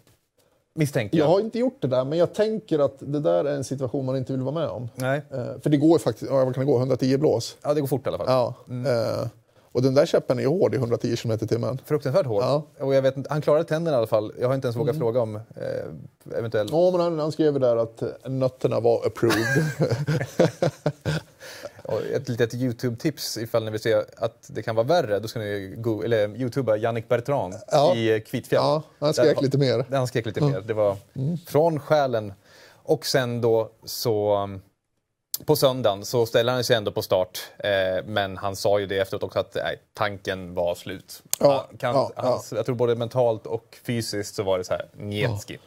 Misstänker 0.74 1.18
Jag 1.18 1.24
jag. 1.26 1.30
har 1.32 1.40
inte 1.40 1.58
gjort 1.58 1.76
det 1.80 1.88
där, 1.88 2.04
men 2.04 2.18
jag 2.18 2.34
tänker 2.34 2.78
att 2.78 2.94
det 2.98 3.20
där 3.20 3.44
är 3.44 3.54
en 3.54 3.64
situation 3.64 4.04
man 4.06 4.16
inte 4.16 4.32
vill 4.32 4.42
vara 4.42 4.54
med 4.54 4.68
om. 4.68 4.88
Nej. 4.94 5.22
Eh, 5.32 5.44
för 5.62 5.70
det 5.70 5.76
går 5.76 5.98
faktiskt, 5.98 6.30
ja, 6.30 6.44
vad 6.44 6.54
kan 6.54 6.66
det 6.66 6.72
gå, 6.72 6.78
110 6.78 7.16
blås? 7.16 7.56
Ja, 7.62 7.74
det 7.74 7.80
går 7.80 7.88
fort 7.88 8.06
i 8.06 8.08
alla 8.08 8.18
fall. 8.18 8.26
Ja. 8.28 8.54
Eh, 8.90 9.26
och 9.72 9.82
den 9.82 9.94
där 9.94 10.06
käppen 10.06 10.38
är 10.38 10.46
hård 10.46 10.74
i 10.74 10.76
110 10.76 11.16
km 11.16 11.38
i 11.42 11.46
timmen. 11.46 11.78
Fruktansvärt 11.86 12.26
hård. 12.26 12.42
Ja. 12.42 12.62
Och 12.78 12.94
jag 12.94 13.02
vet 13.02 13.16
inte, 13.16 13.30
han 13.32 13.42
klarade 13.42 13.64
tänderna 13.64 13.96
i 13.96 13.98
alla 13.98 14.06
fall. 14.06 14.32
Jag 14.40 14.48
har 14.48 14.54
inte 14.54 14.66
ens 14.66 14.76
vågat 14.76 14.96
fråga 14.98 15.20
om 15.20 15.36
eh, 15.36 15.42
eventuellt... 16.38 16.70
Ja, 16.72 16.90
men 16.90 17.00
han, 17.00 17.18
han 17.18 17.32
skrev 17.32 17.60
där 17.60 17.76
att 17.76 18.02
nötterna 18.24 18.80
var 18.80 19.06
approved. 19.06 19.64
Ett 22.14 22.28
litet 22.28 22.54
YouTube-tips 22.54 23.38
ifall 23.38 23.64
ni 23.64 23.70
vill 23.70 23.80
se 23.80 23.94
att 24.16 24.46
det 24.48 24.62
kan 24.62 24.76
vara 24.76 24.86
värre. 24.86 25.18
Då 25.18 25.28
ska 25.28 25.38
ni 25.38 25.74
go, 25.78 26.02
eller 26.02 26.36
youtuba 26.36 26.76
Jannik 26.76 27.08
Bertrand 27.08 27.54
Ja. 27.72 27.94
i 27.94 28.14
eh, 28.14 28.20
Kvitfjäll. 28.20 28.60
ja, 28.62 28.82
han 28.98 29.14
skrek 29.14 29.34
Där- 29.36 29.42
lite 29.42 29.58
mer. 29.58 29.84
Han 29.90 30.06
skrek 30.06 30.26
lite 30.26 30.40
mer. 30.44 30.60
Det 30.60 30.74
var 30.74 30.96
från 31.46 31.80
själen. 31.80 32.32
Och 32.82 33.06
sen 33.06 33.40
då 33.40 33.70
så 33.84 34.48
på 35.44 35.56
söndagen 35.56 36.04
så 36.04 36.26
ställer 36.26 36.52
han 36.52 36.64
sig 36.64 36.76
ändå 36.76 36.92
på 36.92 37.02
start. 37.02 37.38
Eh, 37.58 38.04
men 38.06 38.36
han 38.36 38.56
sa 38.56 38.78
ju 38.78 38.86
det 38.86 38.98
efteråt 38.98 39.22
också 39.22 39.38
att 39.38 39.54
nej, 39.54 39.80
tanken 39.94 40.54
var 40.54 40.74
slut. 40.74 41.22
Ja, 41.38 41.66
Han 41.68 41.78
kan, 41.78 41.94
ja, 41.94 42.12
ja. 42.16 42.22
hans, 42.22 42.52
Jag 42.52 42.66
tror 42.66 42.76
både 42.76 42.96
mentalt 42.96 43.46
och 43.46 43.78
fysiskt 43.84 44.34
så 44.34 44.42
var 44.42 44.58
det 44.58 44.64
så 44.64 44.74
här 44.74 44.88
njetski. 44.96 45.58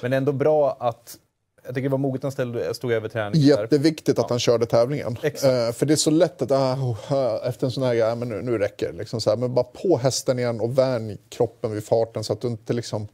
Men 0.00 0.12
ändå 0.12 0.32
bra 0.32 0.76
att 0.80 1.16
jag 1.64 1.74
tycker 1.74 1.82
det 1.88 1.92
var 1.92 1.98
moget 1.98 2.22
han 2.22 2.32
ställde, 2.32 2.74
stod 2.74 2.92
över 2.92 3.08
träningen. 3.08 3.48
där. 3.48 3.62
Jätteviktigt 3.62 4.18
att 4.18 4.30
han 4.30 4.38
körde 4.38 4.66
tävlingen. 4.66 5.16
Eh, 5.22 5.72
för 5.72 5.86
det 5.86 5.94
är 5.94 5.96
så 5.96 6.10
lätt 6.10 6.42
att 6.42 6.50
ah, 6.50 6.74
oh, 6.74 7.12
ah, 7.12 7.48
efter 7.48 7.66
en 7.66 7.70
sån 7.70 7.82
här 7.82 7.94
grej, 7.94 8.02
ah, 8.02 8.14
men 8.14 8.28
nu, 8.28 8.42
nu 8.42 8.58
räcker 8.58 8.92
det. 8.92 8.98
Liksom 8.98 9.20
så 9.20 9.30
här. 9.30 9.36
Men 9.36 9.54
bara 9.54 9.64
på 9.64 9.96
hästen 9.96 10.38
igen 10.38 10.60
och 10.60 10.78
värn 10.78 11.18
kroppen 11.28 11.72
vid 11.72 11.84
farten 11.84 12.24
så 12.24 12.32
att 12.32 12.40
du 12.40 12.48
inte 12.48 12.72
liksom 12.72 13.08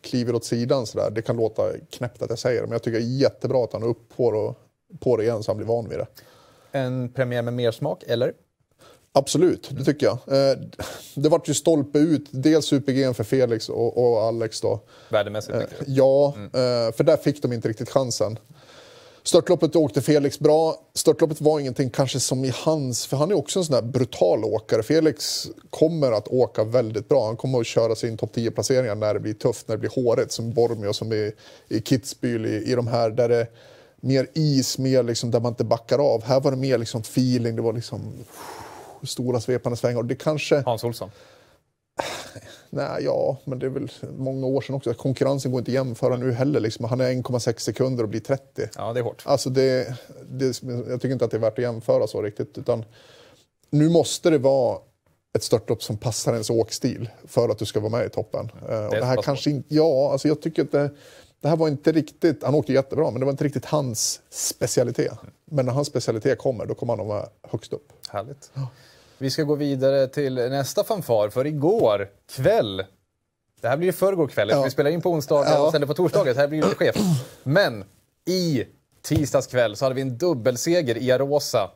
kliver 0.00 0.34
åt 0.34 0.44
sidan. 0.44 0.86
Så 0.86 0.98
där. 0.98 1.10
Det 1.10 1.22
kan 1.22 1.36
låta 1.36 1.62
knäppt 1.90 2.22
att 2.22 2.30
jag 2.30 2.38
säger 2.38 2.60
det, 2.60 2.66
men 2.66 2.72
jag 2.72 2.82
tycker 2.82 2.98
det 2.98 3.04
är 3.04 3.18
jättebra 3.18 3.64
att 3.64 3.72
han 3.72 3.82
är 3.82 3.86
upp 3.86 4.16
på 4.16 4.30
det, 4.30 4.54
på 5.00 5.16
det 5.16 5.22
igen 5.22 5.42
så 5.42 5.50
han 5.50 5.56
blir 5.56 5.66
van 5.66 5.88
vid 5.88 5.98
det. 5.98 6.06
En 6.72 7.08
premiär 7.08 7.42
med 7.42 7.54
mer 7.54 7.70
smak, 7.70 8.02
eller? 8.06 8.32
Absolut, 9.16 9.70
det 9.70 9.84
tycker 9.84 10.06
jag. 10.06 10.18
Eh, 10.28 10.58
det 11.14 11.28
vart 11.28 11.48
ju 11.48 11.54
stolpe 11.54 11.98
ut, 11.98 12.26
dels 12.30 12.66
Super-G 12.66 13.14
för 13.14 13.24
Felix 13.24 13.68
och, 13.68 13.98
och 13.98 14.22
Alex 14.22 14.60
då. 14.60 14.80
Värdemässigt, 15.08 15.56
Eh? 15.56 15.64
Ja, 15.86 16.34
eh, 16.36 16.94
för 16.96 17.04
där 17.04 17.16
fick 17.16 17.42
de 17.42 17.52
inte 17.52 17.68
riktigt 17.68 17.90
chansen. 17.90 18.38
Störtloppet 19.22 19.76
åkte 19.76 20.02
Felix 20.02 20.38
bra. 20.38 20.76
Störtloppet 20.94 21.40
var 21.40 21.60
ingenting 21.60 21.90
kanske 21.90 22.20
som 22.20 22.44
i 22.44 22.52
hans, 22.54 23.06
för 23.06 23.16
han 23.16 23.30
är 23.30 23.34
också 23.34 23.58
en 23.58 23.64
sån 23.64 23.74
där 23.74 23.82
brutal 23.82 24.44
åkare. 24.44 24.82
Felix 24.82 25.46
kommer 25.70 26.12
att 26.12 26.28
åka 26.28 26.64
väldigt 26.64 27.08
bra. 27.08 27.26
Han 27.26 27.36
kommer 27.36 27.60
att 27.60 27.66
köra 27.66 27.94
sin 27.94 28.16
topp 28.16 28.36
10-placeringar 28.36 28.94
när 28.94 29.14
det 29.14 29.20
blir 29.20 29.34
tufft, 29.34 29.68
när 29.68 29.76
det 29.76 29.80
blir 29.80 29.90
håret 29.90 30.32
som 30.32 30.52
Bormio, 30.52 30.92
som 30.92 31.12
i, 31.12 31.32
i 31.68 31.78
Kitzbühel, 31.78 32.46
i, 32.46 32.72
i 32.72 32.74
de 32.74 32.86
här 32.86 33.10
där 33.10 33.28
det 33.28 33.46
mer 34.04 34.26
is, 34.34 34.78
mer 34.78 35.02
liksom 35.02 35.30
där 35.30 35.40
man 35.40 35.52
inte 35.52 35.64
backar 35.64 35.98
av. 35.98 36.24
Här 36.24 36.40
var 36.40 36.50
det 36.50 36.56
mer 36.56 36.78
liksom 36.78 37.00
feeling, 37.00 37.56
det 37.56 37.62
var 37.62 37.72
liksom 37.72 38.12
stora 39.02 39.40
svepande 39.40 39.76
svängar. 39.76 40.02
Det 40.02 40.14
kanske... 40.14 40.62
Hans 40.66 40.84
Olsson. 40.84 41.10
Nej, 42.70 43.04
ja, 43.04 43.36
men 43.44 43.58
det 43.58 43.66
är 43.66 43.70
väl 43.70 43.90
många 44.18 44.46
år 44.46 44.60
sedan 44.60 44.74
också. 44.74 44.94
Konkurrensen 44.94 45.52
går 45.52 45.58
inte 45.58 45.70
att 45.70 45.74
jämföra 45.74 46.16
nu 46.16 46.32
heller. 46.32 46.60
Liksom. 46.60 46.84
Han 46.84 47.00
är 47.00 47.10
1,6 47.10 47.58
sekunder 47.58 48.02
och 48.02 48.08
blir 48.08 48.20
30. 48.20 48.68
Ja, 48.76 48.92
det 48.92 49.00
är 49.00 49.04
hårt. 49.04 49.22
Alltså 49.26 49.50
det, 49.50 49.94
det, 50.30 50.62
jag 50.62 51.00
tycker 51.00 51.12
inte 51.12 51.24
att 51.24 51.30
det 51.30 51.36
är 51.36 51.40
värt 51.40 51.58
att 51.58 51.64
jämföra 51.64 52.06
så 52.06 52.22
riktigt. 52.22 52.58
Utan 52.58 52.84
nu 53.70 53.88
måste 53.88 54.30
det 54.30 54.38
vara 54.38 54.78
ett 55.36 55.42
störtlopp 55.42 55.82
som 55.82 55.96
passar 55.98 56.32
ens 56.32 56.50
åkstil 56.50 57.08
för 57.28 57.48
att 57.48 57.58
du 57.58 57.66
ska 57.66 57.80
vara 57.80 57.90
med 57.90 58.06
i 58.06 58.10
toppen. 58.10 58.50
Eh, 58.62 58.68
Det 58.68 59.00
det 59.00 59.04
här 59.04 59.22
kanske 59.22 59.50
inte... 59.50 59.74
Ja, 59.74 60.12
alltså 60.12 60.28
jag 60.28 60.42
tycker 60.42 60.62
att 60.62 60.72
det, 60.72 60.90
det 61.44 61.48
här 61.48 61.56
var 61.56 61.68
inte 61.68 61.92
riktigt... 61.92 62.42
Han 62.42 62.54
åkte 62.54 62.72
jättebra, 62.72 63.10
men 63.10 63.20
det 63.20 63.26
var 63.26 63.30
inte 63.30 63.44
riktigt 63.44 63.64
hans 63.64 64.20
specialitet. 64.30 65.12
Men 65.44 65.66
när 65.66 65.72
hans 65.72 65.88
specialitet 65.88 66.38
kommer, 66.38 66.66
då 66.66 66.74
kommer 66.74 66.92
han 66.92 67.00
att 67.00 67.06
vara 67.06 67.28
högst 67.42 67.72
upp. 67.72 67.92
Härligt. 68.08 68.50
Vi 69.18 69.30
ska 69.30 69.42
gå 69.42 69.54
vidare 69.54 70.06
till 70.08 70.34
nästa 70.34 70.84
fanfar, 70.84 71.28
för 71.28 71.46
igår 71.46 72.08
kväll 72.30 72.84
det 73.60 73.68
här 73.68 73.76
blir 73.76 73.88
ju 73.88 73.92
förrgår 73.92 74.26
kväll, 74.28 74.48
Ja. 74.50 74.62
vi 74.62 74.70
spelar 74.70 74.90
in 74.90 75.00
på 75.02 75.10
onsdagar 75.10 75.50
Ja. 75.52 75.66
och 75.66 75.72
sänder 75.72 75.86
på 75.88 75.94
torsdagar, 75.94 76.34
så 76.34 76.40
här 76.40 76.48
blir 76.48 76.60
det 76.62 76.68
lite 76.68 76.76
skevt. 76.78 76.96
Men 77.42 77.84
i 78.26 78.64
tisdags 79.02 79.46
kväll 79.46 79.76
så 79.76 79.84
hade 79.84 79.94
vi 79.94 80.00
en 80.00 80.18
dubbelseger 80.18 80.98
i 80.98 81.12
Arosa 81.12 81.70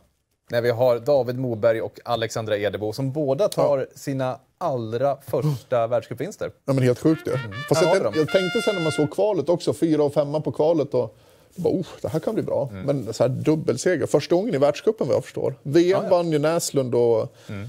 när 0.51 0.61
vi 0.63 0.71
har 0.71 0.99
David 0.99 1.39
Moberg 1.39 1.81
och 1.83 2.01
Alexandra 2.05 2.59
Edebo 2.59 2.93
som 2.93 3.13
båda 3.13 3.49
tar 3.49 3.87
sina 3.95 4.39
allra 4.59 5.17
första 5.27 5.87
världscupvinster. 5.87 6.51
Ja, 6.65 6.73
men 6.73 6.85
helt 6.85 6.99
sjukt 6.99 7.29
ju. 7.29 7.33
Har 7.33 7.95
jag, 7.95 8.05
dem. 8.05 8.13
jag 8.17 8.29
tänkte 8.29 8.63
sen 8.63 8.75
när 8.75 8.83
man 8.83 8.93
såg 8.93 9.11
kvalet 9.11 9.49
också, 9.49 9.73
fyra 9.75 10.03
och 10.03 10.15
femma 10.15 10.41
på 10.41 10.53
kvalet. 10.53 10.95
Och, 10.95 11.17
bara, 11.57 11.75
oh, 11.75 11.87
det 12.03 12.09
här 12.09 12.21
kan 12.21 12.35
bli 12.35 12.43
bra. 12.43 12.69
Mm. 12.73 12.87
Men 12.87 13.15
så 13.15 13.23
här 13.23 13.29
dubbelseger, 13.29 14.07
första 14.07 14.35
gången 14.35 14.55
i 14.55 14.59
världscupen 14.59 15.07
vad 15.07 15.17
jag 15.17 15.25
förstår. 15.25 15.55
VM 15.63 15.89
Ja, 15.91 16.01
ja. 16.05 16.11
vann 16.11 16.33
ju 16.33 16.39
Näslund 16.39 16.95
och 16.95 17.35
Mm. 17.49 17.69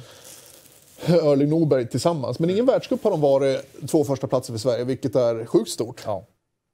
Erling 1.05 1.49
Norberg 1.49 1.87
tillsammans. 1.87 2.39
Men 2.39 2.49
ingen 2.49 2.65
världscup 2.65 3.03
har 3.03 3.11
de 3.11 3.21
varit 3.21 3.65
två 3.89 4.03
första 4.03 4.27
platser 4.27 4.53
för 4.53 4.59
Sverige, 4.59 4.83
vilket 4.83 5.15
är 5.15 5.45
sjukt 5.45 5.69
stort. 5.69 6.01
Ja. 6.05 6.25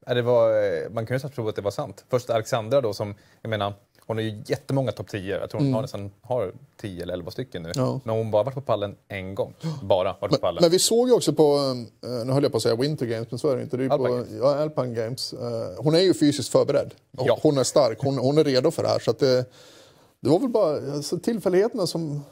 Det 0.05 0.21
var, 0.21 0.49
eh, 0.49 0.89
man 0.89 1.05
kan 1.05 1.13
ju 1.13 1.15
nästan 1.15 1.31
tro 1.31 1.49
att 1.49 1.55
det 1.55 1.61
var 1.61 1.71
sant. 1.71 2.05
Först 2.09 2.29
Alexandra 2.29 2.81
då 2.81 2.93
som, 2.93 3.15
jag 3.41 3.49
menar, 3.49 3.73
hon 4.07 4.17
har 4.17 4.23
ju 4.23 4.43
jättemånga 4.45 4.91
topp 4.91 5.09
10. 5.09 5.39
Jag 5.39 5.49
tror 5.49 5.61
hon 5.61 5.73
har 5.73 5.81
nästan 5.81 6.11
har 6.21 6.51
10 6.81 7.03
eller 7.03 7.13
11 7.13 7.31
stycken 7.31 7.63
nu. 7.63 7.71
Mm. 7.75 7.87
Ja. 7.87 7.99
Men 8.03 8.15
hon 8.15 8.31
bara 8.31 8.43
varit 8.43 8.55
på 8.55 8.61
pallen 8.61 8.95
en 9.07 9.35
gång. 9.35 9.53
Bara 9.83 10.15
varit 10.21 10.31
på 10.31 10.37
pallen. 10.37 10.61
Men 10.61 10.71
vi 10.71 10.79
såg 10.79 11.07
ju 11.07 11.13
också 11.13 11.33
på, 11.33 11.55
eh, 12.03 12.25
nu 12.25 12.33
höll 12.33 12.43
jag 12.43 12.51
på 12.51 12.57
att 12.57 12.63
säga 12.63 12.75
Winter 12.75 13.05
Games, 13.05 13.27
men 13.31 13.39
så 13.39 13.49
är 13.49 13.55
det 13.55 13.63
inte. 13.63 13.77
Det 13.77 13.85
är 13.85 13.89
Alpine 13.89 14.09
på, 14.09 14.15
Games. 14.15 14.29
Ja, 14.41 14.55
Alpine 14.55 14.93
Games. 14.93 15.33
Eh, 15.33 15.39
Hon 15.77 15.95
är 15.95 15.99
ju 15.99 16.13
fysiskt 16.13 16.49
förberedd. 16.49 16.93
Ja. 17.11 17.39
Hon 17.41 17.57
är 17.57 17.63
stark, 17.63 17.97
hon, 17.99 18.17
hon 18.17 18.37
är 18.37 18.43
redo 18.43 18.71
för 18.71 18.83
det 18.83 18.89
här. 18.89 18.99
Så 18.99 19.11
det, 19.11 19.45
det 20.19 20.29
var 20.29 20.39
väl 20.39 20.49
bara 20.49 20.93
alltså, 20.93 21.19
tillfälligheterna 21.19 21.87
som, 21.87 22.23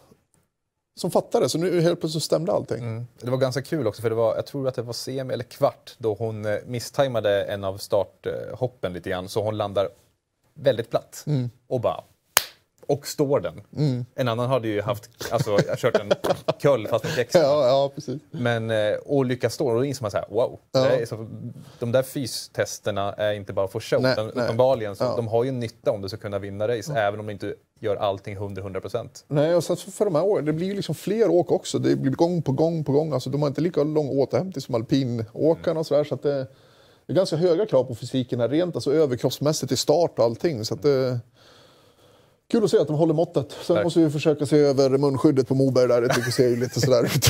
som 0.96 1.12
fattade. 1.12 1.50
Så 1.50 1.58
nu 1.58 1.82
helt 1.82 2.00
plötsligt 2.00 2.24
stämde 2.24 2.52
allting. 2.52 2.84
Mm. 2.84 3.08
Det 3.22 3.32
var 3.32 3.38
ganska 3.38 3.62
kul 3.62 3.88
också 3.88 4.02
för 4.02 4.10
det 4.10 4.16
var, 4.16 4.36
jag 4.36 4.46
tror 4.46 4.68
att 4.68 4.76
det 4.76 4.82
var 4.82 4.94
semi 4.94 5.34
eller 5.34 5.44
kvart 5.44 5.96
då 5.98 6.14
hon 6.14 6.46
eh, 6.46 6.56
misstajmade 6.66 7.44
en 7.44 7.64
av 7.64 7.78
starthoppen 7.78 8.94
lite 8.94 9.10
grann 9.10 9.30
så 9.30 9.44
hon 9.44 9.58
landar 9.58 9.90
väldigt 10.54 10.90
platt 10.90 11.24
Mm. 11.28 11.50
och 11.68 11.82
bara 11.82 12.04
och 12.88 13.08
står 13.08 13.40
den. 13.40 13.62
En 14.16 14.28
annan 14.28 14.50
hade 14.50 14.68
ju 14.68 14.82
haft, 14.82 15.10
alltså 15.32 15.58
kört 15.78 15.96
en 16.00 16.12
köll 16.60 16.88
fast 16.88 17.04
med 17.04 17.14
kex. 17.14 17.36
Ja, 17.36 17.68
ja, 17.68 17.92
precis. 17.96 18.22
Men, 18.32 18.70
eh, 18.72 18.94
och 19.06 19.26
lyckas 19.26 19.54
stå, 19.54 19.68
och 19.68 19.76
då 19.76 19.86
inser 19.86 20.04
man 20.04 20.12
så 20.12 20.18
här, 20.18 20.26
wow. 20.30 20.60
Ja. 20.72 21.06
Så, 21.06 21.28
de 21.80 21.92
där 21.92 22.04
fystesterna 22.04 23.14
är 23.14 23.34
inte 23.34 23.54
bara 23.54 23.68
för 23.68 23.80
show, 23.80 24.02
Nej, 24.02 24.12
utan 24.14 24.32
nej. 24.36 24.44
uppenbarligen 24.46 24.96
så 24.96 25.04
Ja. 25.04 25.16
de 25.16 25.28
har 25.28 25.44
ju 25.44 25.52
nytta 25.52 25.92
om 25.92 26.02
du 26.02 26.10
ska 26.10 26.18
kunna 26.18 26.40
vinna 26.40 26.68
race, 26.68 26.94
även 26.94 27.20
om 27.20 27.26
du 27.26 27.32
inte 27.34 27.56
gör 27.80 27.96
allting 27.96 28.34
100 28.36 28.82
procent. 28.82 29.26
Nej, 29.28 29.56
och 29.56 29.64
så 29.64 29.76
för 29.76 30.06
de 30.06 30.16
här 30.16 30.24
åren, 30.26 30.46
det 30.46 30.54
blir 30.54 30.68
ju 30.68 30.74
liksom 30.76 30.96
fler 30.96 31.30
åk 31.30 31.52
också. 31.52 31.80
Det 31.80 31.96
blir 31.96 32.12
gång 32.12 32.42
på 32.42 32.52
gång 32.52 32.84
på 32.84 32.92
gång. 32.92 33.14
Alltså, 33.14 33.30
de 33.30 33.42
har 33.42 33.50
inte 33.50 33.62
lika 33.62 33.84
lång 33.84 34.10
återhämtning 34.10 34.62
som 34.62 34.76
alpinåkarna 34.76 35.80
och 35.80 35.86
sådär. 35.86 36.04
Så 36.04 36.16
att 36.16 36.24
det, 36.24 36.48
det 37.06 37.14
är 37.14 37.16
ganska 37.16 37.36
höga 37.36 37.66
krav 37.66 37.84
på 37.84 37.96
fysiken 37.96 38.40
här, 38.40 38.50
rent 38.50 38.76
alltså 38.76 38.94
överkroppsmässigt 38.94 39.72
i 39.72 39.78
start 39.78 40.20
och 40.20 40.26
allting. 40.26 40.66
Så 40.66 40.74
att 40.74 40.82
det, 40.82 41.20
kul 42.52 42.64
att 42.64 42.72
se 42.72 42.78
att 42.78 42.88
de 42.88 42.96
håller 42.96 43.14
måttet. 43.14 43.52
Sen 43.52 43.76
Tack. 43.76 43.84
måste 43.84 44.00
vi 44.00 44.10
försöka 44.10 44.46
se 44.46 44.58
över 44.58 44.90
munskyddet 44.90 45.48
på 45.48 45.56
Moberg 45.56 45.88
där. 45.88 46.02
Det 46.02 46.10
tycker 46.10 46.32
ser 46.32 46.50
ju 46.50 46.56
lite 46.56 46.82
sådär 46.82 47.04
ut. 47.04 47.26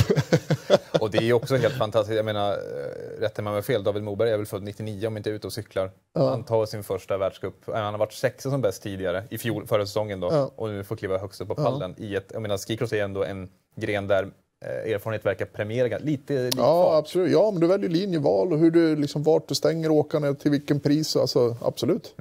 Och 1.00 1.10
det 1.10 1.18
är 1.18 1.22
ju 1.22 1.32
också 1.32 1.56
helt 1.56 1.74
fantastiskt. 1.74 2.16
Jag 2.16 2.24
menar, 2.24 2.52
eh, 2.52 3.20
rätta 3.20 3.42
mig 3.42 3.50
om 3.50 3.54
jag 3.54 3.62
har 3.62 3.62
fel, 3.62 3.84
David 3.84 4.02
Moberg 4.02 4.30
är 4.30 4.36
väl 4.36 4.46
född 4.46 4.62
99 4.62 5.06
om 5.06 5.16
inte 5.16 5.30
är 5.30 5.34
ute 5.34 5.46
och 5.46 5.52
cyklar. 5.52 5.90
Han 6.14 6.44
tar 6.44 6.66
sin 6.66 6.84
första 6.84 7.18
världscup. 7.18 7.54
Han 7.66 7.76
har 7.76 7.98
varit 7.98 8.12
sexa 8.12 8.50
som 8.50 8.60
bäst 8.60 8.82
tidigare, 8.82 9.24
i 9.30 9.38
fjol, 9.38 9.66
förra 9.66 9.86
säsongen 9.86 10.20
då. 10.20 10.28
Ja. 10.32 10.50
Och 10.56 10.68
nu 10.68 10.84
får 10.84 10.96
kliva 10.96 11.18
högst 11.18 11.40
upp 11.40 11.48
på 11.48 11.54
pallen. 11.54 11.94
I 11.98 12.16
ett, 12.16 12.30
jag 12.32 12.42
menar, 12.42 12.58
skicross 12.58 12.92
är 12.92 13.04
ändå 13.04 13.24
en 13.24 13.48
gren 13.76 14.06
där 14.06 14.22
eh, 14.22 14.28
erfarenhet 14.64 15.26
verkar 15.26 15.46
premiera 15.46 15.98
lite 15.98 16.42
lik 16.42 16.54
Ja, 16.56 16.96
absolut. 16.96 17.32
Ja, 17.32 17.50
men 17.50 17.60
du 17.60 17.66
väljer 17.66 17.90
linjeval 17.90 18.52
och 18.52 18.58
hur 18.58 18.70
du, 18.70 18.96
liksom, 18.96 19.22
vart 19.22 19.48
du 19.48 19.54
stänger 19.54 19.90
åkarna, 19.90 20.34
till 20.34 20.50
vilken 20.50 20.80
pris. 20.80 21.16
Alltså, 21.16 21.56
absolut. 21.60 22.14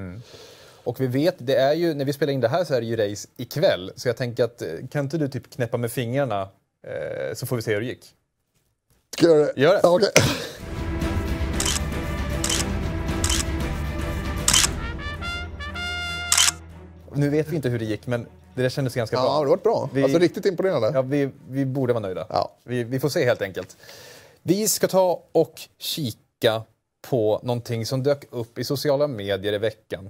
Och 0.83 1.01
vi 1.01 1.07
vet, 1.07 1.35
det 1.37 1.55
är 1.55 1.73
ju, 1.73 1.93
när 1.93 2.05
vi 2.05 2.13
spelar 2.13 2.33
in 2.33 2.39
det 2.39 2.47
här 2.47 2.63
så 2.63 2.73
är 2.73 2.81
det 2.81 2.87
ju 2.87 2.95
race 2.95 3.27
ikväll. 3.37 3.91
Så 3.95 4.09
jag 4.09 4.17
tänker 4.17 4.43
att, 4.43 4.61
eh, 4.61 4.67
kan 4.91 5.05
inte 5.05 5.17
du 5.17 5.27
typ 5.27 5.49
knäppa 5.49 5.77
med 5.77 5.91
fingrarna 5.91 6.41
eh, 6.87 7.33
så 7.33 7.45
får 7.45 7.55
vi 7.55 7.61
se 7.61 7.73
hur 7.73 7.81
det 7.81 7.87
gick? 7.87 8.05
Ska 9.15 9.27
jag 9.27 9.37
göra 9.37 9.45
det? 9.45 9.61
Gör 9.61 9.73
det. 9.73 9.79
Ja, 9.83 9.95
okej. 9.95 10.09
Nu 17.15 17.29
vet 17.29 17.49
vi 17.49 17.55
inte 17.55 17.69
hur 17.69 17.79
det 17.79 17.85
gick, 17.85 18.07
men 18.07 18.25
det 18.55 18.61
där 18.61 18.69
kändes 18.69 18.95
ganska 18.95 19.15
Ja, 19.15 19.21
bra. 19.21 19.29
det 19.31 19.35
har 19.37 19.45
varit 19.45 19.63
bra. 19.63 19.89
Vi- 19.93 20.03
Alltså 20.03 20.19
riktigt 20.19 20.45
imponerande. 20.45 20.91
Ja, 20.93 21.01
vi, 21.01 21.29
vi 21.49 21.65
borde 21.65 21.93
vara 21.93 22.01
nöjda. 22.01 22.25
Ja. 22.29 22.51
Vi, 22.63 22.83
vi 22.83 22.99
får 22.99 23.09
se 23.09 23.25
helt 23.25 23.41
enkelt. 23.41 23.77
Vi 24.41 24.67
ska 24.67 24.87
ta 24.87 25.23
och 25.31 25.61
kika 25.77 26.63
på 27.09 27.39
någonting 27.43 27.85
som 27.85 28.03
dök 28.03 28.25
upp 28.31 28.57
i 28.57 28.63
sociala 28.63 29.07
medier 29.07 29.53
i 29.53 29.57
veckan. 29.57 30.09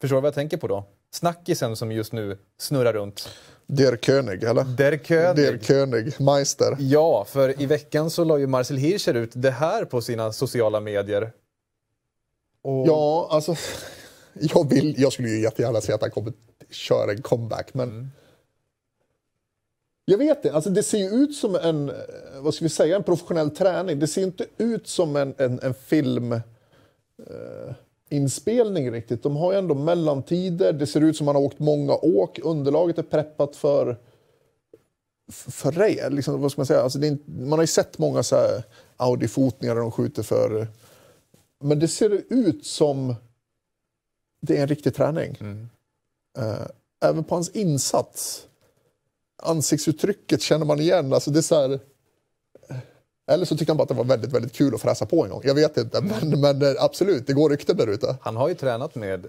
Förstår 0.00 0.16
du 0.16 0.20
vad 0.20 0.26
jag 0.26 0.34
tänker 0.34 0.56
på 0.56 0.66
då? 0.68 0.84
Snackisen 1.14 1.76
som 1.76 1.92
just 1.92 2.12
nu 2.12 2.38
snurrar 2.58 2.92
runt. 2.92 3.28
Der 3.66 3.96
König, 3.96 4.42
eller? 4.44 4.64
Der 4.64 4.98
König. 4.98 5.36
Der 5.44 5.58
König, 5.58 6.20
Meister. 6.20 6.76
Ja, 6.78 7.24
för 7.24 7.62
i 7.62 7.66
veckan 7.66 8.10
så 8.10 8.24
la 8.24 8.38
ju 8.38 8.46
Marcel 8.46 8.76
Hirscher 8.76 9.14
ut 9.14 9.30
det 9.34 9.50
här 9.50 9.84
på 9.84 10.00
sina 10.00 10.32
sociala 10.32 10.80
medier. 10.80 11.32
Och 12.62 12.88
Ja, 12.88 13.28
alltså... 13.30 13.56
Jag, 14.34 14.70
vill, 14.70 14.94
jag 14.98 15.12
skulle 15.12 15.28
ju 15.28 15.40
jättegärna 15.40 15.80
se 15.80 15.92
att 15.92 16.00
han 16.00 16.10
kommer 16.10 16.32
köra 16.70 17.12
en 17.12 17.22
comeback, 17.22 17.74
men... 17.74 17.88
Mm. 17.88 18.10
Jag 20.04 20.18
vet 20.18 20.36
inte, 20.36 20.52
alltså 20.52 20.70
det 20.70 20.82
ser 20.82 20.98
ju 20.98 21.08
ut 21.08 21.34
som 21.34 21.54
en, 21.54 21.88
eh, 21.88 21.94
vad 22.40 22.54
ska 22.54 22.64
vi 22.64 22.68
säga, 22.68 22.96
en 22.96 23.02
professionell 23.02 23.50
träning. 23.50 23.98
Det 23.98 24.06
ser 24.06 24.22
inte 24.22 24.46
ut 24.58 24.88
som 24.88 25.16
en, 25.16 25.34
en, 25.38 25.60
en 25.62 25.74
film... 25.74 26.32
Eh, 26.32 26.40
riktigt. 28.92 29.22
De 29.22 29.36
har 29.36 29.52
ju 29.52 29.58
ändå 29.58 29.74
mellantider, 29.74 30.72
det 30.72 30.86
ser 30.86 31.00
ut 31.00 31.16
som 31.16 31.26
man 31.26 31.34
har 31.34 31.42
åkt 31.42 31.58
många 31.58 31.94
åk, 31.94 32.38
underlaget 32.42 32.98
är 32.98 33.02
preppat 33.02 33.56
för 33.56 33.96
för 35.32 35.72
det, 35.72 36.10
liksom, 36.10 36.40
vad 36.40 36.52
ska 36.52 36.60
man 36.60 36.66
säga, 36.66 36.80
alltså 36.80 36.98
det 36.98 37.06
är 37.06 37.18
man 37.26 37.52
har 37.52 37.62
ju 37.62 37.66
sett 37.66 37.98
många 37.98 38.22
så 38.22 38.36
Audi-fotningar 38.96 39.74
där 39.74 39.82
de 39.82 39.90
skjuter 39.90 40.22
för... 40.22 40.68
Men 41.64 41.78
det 41.78 41.88
ser 41.88 42.22
ut 42.28 42.66
som 42.66 43.14
det 44.42 44.56
är 44.58 44.62
en 44.62 44.68
riktig 44.68 44.94
träning. 44.94 45.36
Eh, 46.38 46.66
även 47.04 47.24
på 47.24 47.34
hans 47.34 47.48
insats. 47.48 48.46
Ansiktsuttrycket 49.42 50.42
känner 50.42 50.66
man 50.66 50.80
igen. 50.80 51.12
Alltså 51.12 51.30
det 51.30 51.38
är 51.40 51.42
så 51.42 51.60
här, 51.60 51.80
eller 53.30 53.44
så 53.44 53.56
tyckte 53.56 53.72
han 53.72 53.76
bara 53.76 53.82
att 53.82 53.88
det 53.88 53.94
var 53.94 54.04
väldigt, 54.04 54.32
väldigt 54.32 54.52
kul 54.52 54.74
att 54.74 54.80
fräsa 54.80 55.06
på 55.06 55.24
en 55.24 55.30
gång. 55.30 55.40
Jag 55.44 55.54
vet 55.54 55.76
inte, 55.76 56.00
men, 56.00 56.40
men 56.40 56.62
eh, 56.62 56.84
absolut, 56.84 57.26
det 57.26 57.32
går 57.32 57.50
rykten 57.50 57.76
där 57.76 57.86
ute. 57.86 58.16
han 58.20 58.36
har 58.36 58.48
ju 58.48 58.54
tränat 58.54 58.94
med 58.94 59.26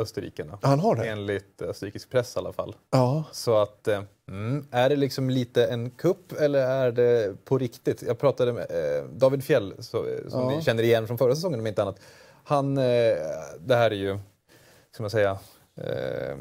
österrikerna. 0.00 0.58
Han 0.62 0.80
har 0.80 0.96
det? 0.96 1.08
Enligt 1.08 1.62
österrikisk 1.62 2.10
press 2.10 2.36
i 2.36 2.38
alla 2.38 2.52
fall. 2.52 2.76
Ja. 2.90 3.24
Så 3.32 3.56
att, 3.56 3.88
eh, 3.88 4.02
mm, 4.28 4.66
är 4.70 4.88
det 4.88 4.96
liksom 4.96 5.30
lite 5.30 5.66
en 5.66 5.90
kupp 5.90 6.32
eller 6.32 6.58
är 6.58 6.92
det 6.92 7.44
på 7.44 7.58
riktigt? 7.58 8.02
Jag 8.02 8.18
pratade 8.18 8.52
med 8.52 8.66
eh, 8.70 9.04
David 9.04 9.44
Fjell, 9.44 9.74
så, 9.78 9.96
eh, 10.06 10.28
som 10.28 10.40
Ja. 10.40 10.56
ni 10.56 10.62
känner 10.62 10.82
igen 10.82 11.06
från 11.06 11.18
förra 11.18 11.34
säsongen 11.34 11.60
om 11.60 11.66
inte 11.66 11.82
annat. 11.82 12.00
Han, 12.44 12.78
eh, 12.78 12.84
det 13.58 13.74
här 13.74 13.90
är 13.90 13.94
ju, 13.96 14.18
ska 14.98 15.02
man 15.02 15.10
säga, 15.10 15.38
eh, 15.76 16.36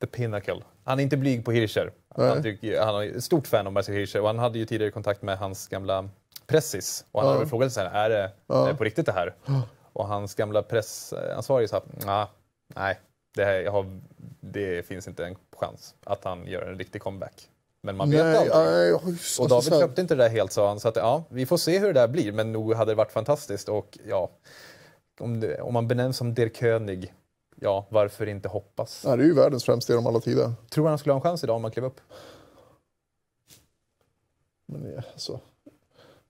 the 0.00 0.06
pinnacle. 0.06 0.62
Han 0.84 0.98
är 0.98 1.02
inte 1.02 1.16
blyg 1.16 1.44
på 1.44 1.52
Hirscher. 1.52 1.92
Han, 2.08 2.42
tycker, 2.42 2.80
han 2.80 2.94
är 2.94 3.16
ett 3.16 3.24
stort 3.24 3.46
fan 3.46 3.66
av 3.66 3.72
Marcel 3.72 3.94
Hirscher 3.94 4.20
och 4.20 4.26
han 4.26 4.38
hade 4.38 4.58
ju 4.58 4.64
tidigare 4.66 4.90
kontakt 4.90 5.22
med 5.22 5.38
hans 5.38 5.68
gamla 5.68 6.08
pressis. 6.46 7.04
Och 7.12 7.20
han 7.20 7.28
hade 7.28 7.40
väl 7.40 7.48
frågat 7.48 7.72
sig, 7.72 7.86
är 7.92 8.10
det, 8.10 8.32
är 8.48 8.66
det 8.66 8.74
på 8.74 8.84
riktigt 8.84 9.06
det 9.06 9.12
här? 9.12 9.34
Och 9.92 10.06
hans 10.06 10.34
gamla 10.34 10.62
pressansvarige 10.62 11.68
sa, 11.68 11.82
"Nja, 12.04 12.28
nej, 12.74 13.00
det, 13.34 13.44
här, 13.44 13.66
har, 13.66 14.00
det 14.40 14.86
finns 14.86 15.08
inte 15.08 15.26
en 15.26 15.36
chans 15.56 15.94
att 16.04 16.24
han 16.24 16.46
gör 16.46 16.62
en 16.62 16.78
riktig 16.78 17.02
comeback. 17.02 17.48
Men 17.82 17.96
man 17.96 18.10
vet 18.10 18.24
Nej, 18.24 18.36
aldrig. 18.36 18.54
nej, 18.54 18.92
Och 19.40 19.48
David 19.48 19.72
köpte 19.72 20.00
inte 20.00 20.14
det 20.14 20.22
där 20.22 20.30
helt 20.30 20.52
sa 20.52 20.68
han, 20.68 20.80
så 20.80 20.88
att 20.88 20.96
ja, 20.96 21.24
vi 21.28 21.46
får 21.46 21.56
se 21.56 21.78
hur 21.78 21.86
det 21.86 22.00
där 22.00 22.08
blir. 22.08 22.32
Men 22.32 22.52
nog 22.52 22.74
hade 22.74 22.90
det 22.90 22.94
varit 22.94 23.12
fantastiskt 23.12 23.68
och 23.68 23.98
ja, 24.08 24.30
om, 25.20 25.40
det, 25.40 25.60
om 25.60 25.72
man 25.74 25.88
benämns 25.88 26.16
som 26.16 26.34
Der 26.34 26.48
König, 26.48 27.12
ja, 27.60 27.86
varför 27.90 28.26
inte 28.26 28.48
hoppas? 28.48 29.02
Ja, 29.06 29.16
det 29.16 29.22
är 29.22 29.26
ju 29.26 29.34
världens 29.34 29.64
främsta 29.64 29.92
genom 29.92 30.06
alla 30.06 30.20
tider. 30.20 30.52
Tror 30.70 30.88
han 30.88 30.98
skulle 30.98 31.12
ha 31.12 31.18
en 31.18 31.22
chans 31.22 31.44
idag 31.44 31.56
om 31.56 31.64
han 31.64 31.72
klev 31.72 31.84
upp? 31.84 32.00
Men 34.66 35.02
alltså, 35.12 35.40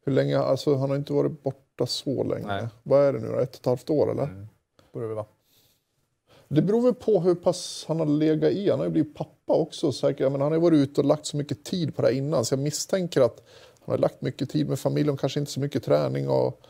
hur 0.04 0.12
länge, 0.12 0.38
alltså, 0.38 0.76
han 0.76 0.90
har 0.90 0.96
inte 0.96 1.12
varit 1.12 1.42
borta 1.42 1.87
så 1.87 2.24
länge. 2.24 2.46
Nej. 2.46 2.68
Vad 2.82 3.02
är 3.02 3.12
det 3.12 3.20
nu 3.20 3.28
då? 3.28 3.38
Ett 3.38 3.48
och 3.48 3.60
ett 3.60 3.66
halvt 3.66 3.90
år 3.90 4.10
eller? 4.10 4.46
Borde 4.92 5.08
det 5.08 5.14
vara. 5.14 5.26
Det 6.48 6.62
beror 6.62 6.82
väl 6.82 6.94
på 6.94 7.20
hur 7.20 7.34
pass 7.34 7.84
han 7.88 7.98
har 7.98 8.06
legat 8.06 8.52
i. 8.52 8.70
Han 8.70 8.78
har 8.78 8.87
ju 8.87 8.92
blivit 8.92 9.14
pappa 9.14 9.52
också 9.52 9.92
säkert. 9.92 10.32
Men 10.32 10.40
han 10.40 10.52
har 10.52 10.58
ju 10.58 10.62
varit 10.62 10.76
ute 10.76 11.00
och 11.00 11.06
lagt 11.06 11.26
så 11.26 11.37
mycket 11.37 11.64
tid 11.64 11.96
på 11.96 12.02
det 12.02 12.08
här 12.08 12.14
innan. 12.14 12.44
Så 12.44 12.52
jag 12.52 12.60
misstänker 12.60 13.20
att 13.20 13.42
han 13.80 13.92
har 13.92 13.98
lagt 13.98 14.20
mycket 14.20 14.50
tid 14.50 14.68
med 14.68 14.78
familjen, 14.78 15.16
kanske 15.16 15.40
inte 15.40 15.52
så 15.52 15.60
mycket 15.60 15.84
träning. 15.84 16.28
Och... 16.28 16.66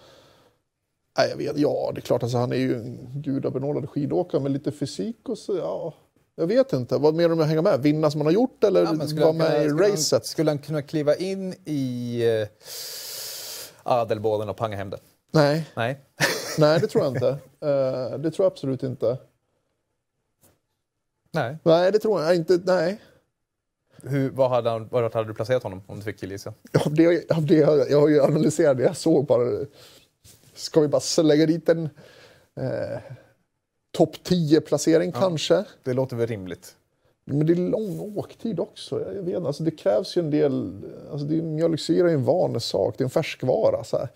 Nej, 1.18 1.30
jag 1.30 1.36
vet, 1.36 1.58
ja, 1.58 1.90
det 1.94 1.98
är 1.98 2.02
klart, 2.02 2.22
alltså, 2.22 2.38
han 2.38 2.52
är 2.52 2.56
ju 2.56 2.76
en 2.76 3.22
gudabenådad 3.22 3.90
skidåkare 3.90 4.40
med 4.40 4.52
lite 4.52 4.72
fysik 4.72 5.28
och 5.28 5.38
så, 5.38 5.56
ja. 5.56 5.94
Jag 6.36 6.46
vet 6.46 6.72
inte, 6.72 6.98
vad 6.98 7.14
menar 7.14 7.28
du 7.28 7.34
med 7.34 7.42
att 7.42 7.48
hänga 7.48 7.62
med? 7.62 7.82
Vinna 7.82 8.10
som 8.10 8.20
han 8.20 8.26
har 8.26 8.32
gjort 8.32 8.64
eller 8.64 8.80
Ja, 8.80 8.86
vara 8.86 8.98
han 8.98 9.08
kunna, 9.08 9.32
med 9.32 9.66
i 9.66 9.68
skulle, 9.68 9.82
han, 9.84 9.92
racet? 9.92 10.26
skulle 10.26 10.50
han 10.50 10.58
kunna 10.58 10.82
kliva 10.82 11.14
in 11.16 11.54
i 11.64 12.20
eh, 12.42 12.48
adelbåden 13.82 14.48
och 14.48 14.56
panga 14.56 14.76
hem 14.76 14.90
det? 14.90 14.98
Nej, 15.32 15.70
Nej. 15.76 16.00
nej, 16.58 16.80
det 16.80 16.86
tror 16.86 17.04
jag 17.04 17.14
inte. 17.14 17.38
Eh, 17.64 18.18
det 18.18 18.30
tror 18.30 18.44
jag 18.44 18.52
absolut 18.52 18.82
inte. 18.82 19.18
Nej. 21.32 21.58
Nej, 21.62 21.92
det 21.92 21.98
tror 21.98 22.22
jag 22.22 22.36
inte. 22.36 22.60
Nej. 22.64 23.00
Hur, 24.02 24.30
vad 24.30 24.50
hade, 24.50 24.70
han, 24.70 24.88
vart 24.88 25.14
hade 25.14 25.28
du 25.28 25.34
placerat 25.34 25.62
honom 25.62 25.82
om 25.86 25.96
du 25.98 26.02
fick 26.04 26.18
killgissa? 26.20 26.54
Av 26.86 26.94
det, 26.94 27.28
det, 27.40 27.54
jag 27.54 27.90
jag 27.90 28.00
har 28.00 28.08
ju 28.08 28.22
analyserat 28.22 28.76
det 28.76 28.82
jag 28.82 28.96
såg 28.96 29.26
bara. 29.26 29.66
Ska 30.54 30.80
vi 30.80 30.88
bara 30.88 31.22
lägga 31.22 31.46
dit 31.46 31.68
en 31.68 31.84
eh, 32.60 32.98
topp 33.92 34.16
10-placering 34.24 35.12
kanske? 35.12 35.64
Det 35.82 35.92
låter 35.92 36.16
väl 36.16 36.26
rimligt? 36.26 36.76
Men 37.24 37.46
det 37.46 37.52
är 37.52 37.56
lång 37.56 38.16
åktid 38.16 38.60
också. 38.60 39.14
Jag, 39.14 39.22
vet 39.22 39.44
alltså 39.44 39.62
det 39.62 39.70
krävs 39.70 40.16
ju 40.16 40.20
en 40.20 40.30
del... 40.30 40.84
Alltså 41.10 41.26
det 41.26 41.38
är, 41.38 41.42
mjölksyra 41.42 42.10
är 42.10 42.14
en 42.14 42.24
vanesak, 42.24 42.94
det 42.98 43.02
är 43.02 43.06
en 43.06 43.10
färskvara. 43.10 43.84
Så 43.84 43.98
här. 43.98 44.08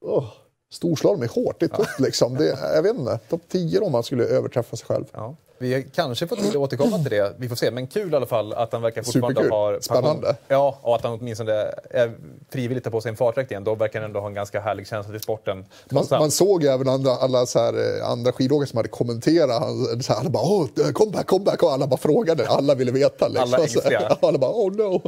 Oh, 0.00 0.28
Storslalom 0.72 1.22
är 1.22 1.28
hårt, 1.28 1.56
det 1.60 1.66
är 1.66 1.76
tufft 1.76 2.00
liksom. 2.00 2.34
Det, 2.34 2.58
jag 2.74 2.82
vet 2.82 2.96
inte, 2.96 3.18
topp 3.28 3.42
10 3.48 3.80
om 3.80 3.92
man 3.92 4.02
skulle 4.02 4.24
överträffa 4.24 4.76
sig 4.76 4.86
själv. 4.86 5.04
Ja. 5.12 5.36
Vi 5.62 5.86
kanske 5.94 6.26
får 6.26 6.36
tid 6.36 6.48
att 6.48 6.56
återkomma 6.56 6.98
till 6.98 7.10
det. 7.10 7.34
Vi 7.36 7.48
får 7.48 7.56
se. 7.56 7.70
Men 7.70 7.86
kul 7.86 8.12
i 8.12 8.16
alla 8.16 8.26
fall 8.26 8.52
att 8.52 8.72
han 8.72 8.82
verkar 8.82 9.02
fortfarande 9.02 9.34
Superkul. 9.34 9.50
ha... 9.50 9.80
Spännande. 9.80 10.36
Ja, 10.48 10.78
och 10.82 10.96
att 10.96 11.02
han 11.02 11.12
åtminstone 11.12 11.52
är 11.90 12.12
frivilligt 12.50 12.84
tar 12.84 12.90
på 12.90 13.00
sig 13.00 13.08
en 13.10 13.16
fartdräkt 13.16 13.50
igen. 13.50 13.64
Då 13.64 13.74
verkar 13.74 14.00
han 14.00 14.06
ändå 14.06 14.20
ha 14.20 14.26
en 14.26 14.34
ganska 14.34 14.60
härlig 14.60 14.88
känsla 14.88 15.12
till 15.12 15.20
sporten. 15.20 15.64
Man, 15.90 16.04
man 16.10 16.30
såg 16.30 16.64
även 16.64 16.88
andra, 16.88 17.10
alla 17.10 17.46
så 17.46 17.58
här, 17.58 17.98
eh, 17.98 18.08
andra 18.10 18.32
skidåkare 18.32 18.66
som 18.66 18.76
hade 18.76 18.88
kommenterat. 18.88 19.62
Han, 19.62 20.02
så 20.02 20.12
här, 20.12 20.20
alla 20.20 20.30
bara 20.30 20.42
oh, 20.42 20.92
comeback, 20.92 21.26
comeback 21.26 21.62
och 21.62 21.72
alla 21.72 21.86
bara 21.86 22.00
frågade. 22.00 22.48
Alla 22.48 22.74
ville 22.74 22.92
veta. 22.92 23.28
Liksom. 23.28 23.54
Alla 23.84 24.16
alla 24.28 24.38
bara 24.38 24.52
oh 24.52 24.72
no. 24.72 25.02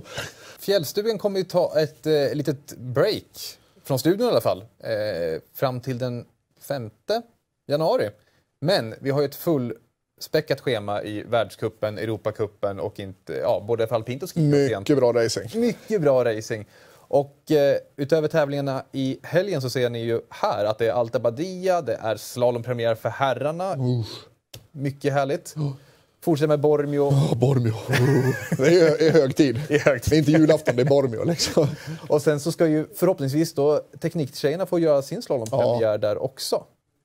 Fjällstugan 0.58 1.18
kommer 1.18 1.38
ju 1.38 1.44
ta 1.44 1.72
ett 1.80 2.06
eh, 2.06 2.34
litet 2.34 2.76
break, 2.76 3.58
från 3.84 3.98
studion 3.98 4.26
i 4.26 4.30
alla 4.30 4.40
fall, 4.40 4.64
eh, 4.78 5.42
fram 5.54 5.80
till 5.80 5.98
den 5.98 6.26
5 6.60 6.90
januari. 7.66 8.10
Men 8.60 8.94
vi 9.00 9.10
har 9.10 9.20
ju 9.20 9.24
ett 9.24 9.34
fullspäckat 9.34 10.60
schema 10.60 11.02
i 11.02 11.22
världskuppen, 11.22 11.98
Europacupen 11.98 12.80
och 12.80 13.00
inte, 13.00 13.32
ja, 13.32 13.64
både 13.68 13.86
för 13.86 13.94
alpint 13.94 14.22
och 14.22 14.30
skidåkning. 14.30 14.78
Mycket 14.78 14.96
bra 14.96 15.12
racing. 15.12 15.60
Mycket 15.60 16.02
bra 16.02 16.24
racing. 16.24 16.66
Och 17.08 17.50
eh, 17.50 17.76
utöver 17.96 18.28
tävlingarna 18.28 18.84
i 18.92 19.18
helgen 19.22 19.62
så 19.62 19.70
ser 19.70 19.90
ni 19.90 19.98
ju 19.98 20.20
här 20.30 20.64
att 20.64 20.78
det 20.78 20.86
är 20.86 20.92
Alta 20.92 21.20
Badia, 21.20 21.82
det 21.82 21.94
är 21.94 22.16
slalompremiär 22.16 22.94
för 22.94 23.08
herrarna. 23.08 23.76
Mycket 24.72 25.12
härligt. 25.12 25.54
Fortsätter 26.24 26.48
med 26.48 26.60
Bormio. 26.60 27.00
Oh, 27.00 27.34
Bormio. 27.34 27.74
Det 28.56 28.80
är, 28.80 29.02
är 29.02 29.10
hög 29.10 29.36
tid. 29.36 29.60
Det 29.68 29.74
är. 29.74 30.00
Det 30.10 30.12
är 30.12 30.18
inte 30.18 30.30
julafton, 30.30 30.76
det 30.76 30.82
är 30.82 30.86
Bormio. 30.86 31.24
Liksom. 31.30 31.68
Och 32.08 32.22
sen 32.22 32.40
så 32.40 32.52
ska 32.52 32.66
ju 32.66 32.86
förhoppningsvis 32.94 33.54
då 33.54 33.80
tekniktjejerna 34.00 34.66
få 34.66 34.78
göra 34.78 35.02
sin 35.02 35.22
slalompremiär 35.22 35.98
där 35.98 36.22
också. 36.22 36.64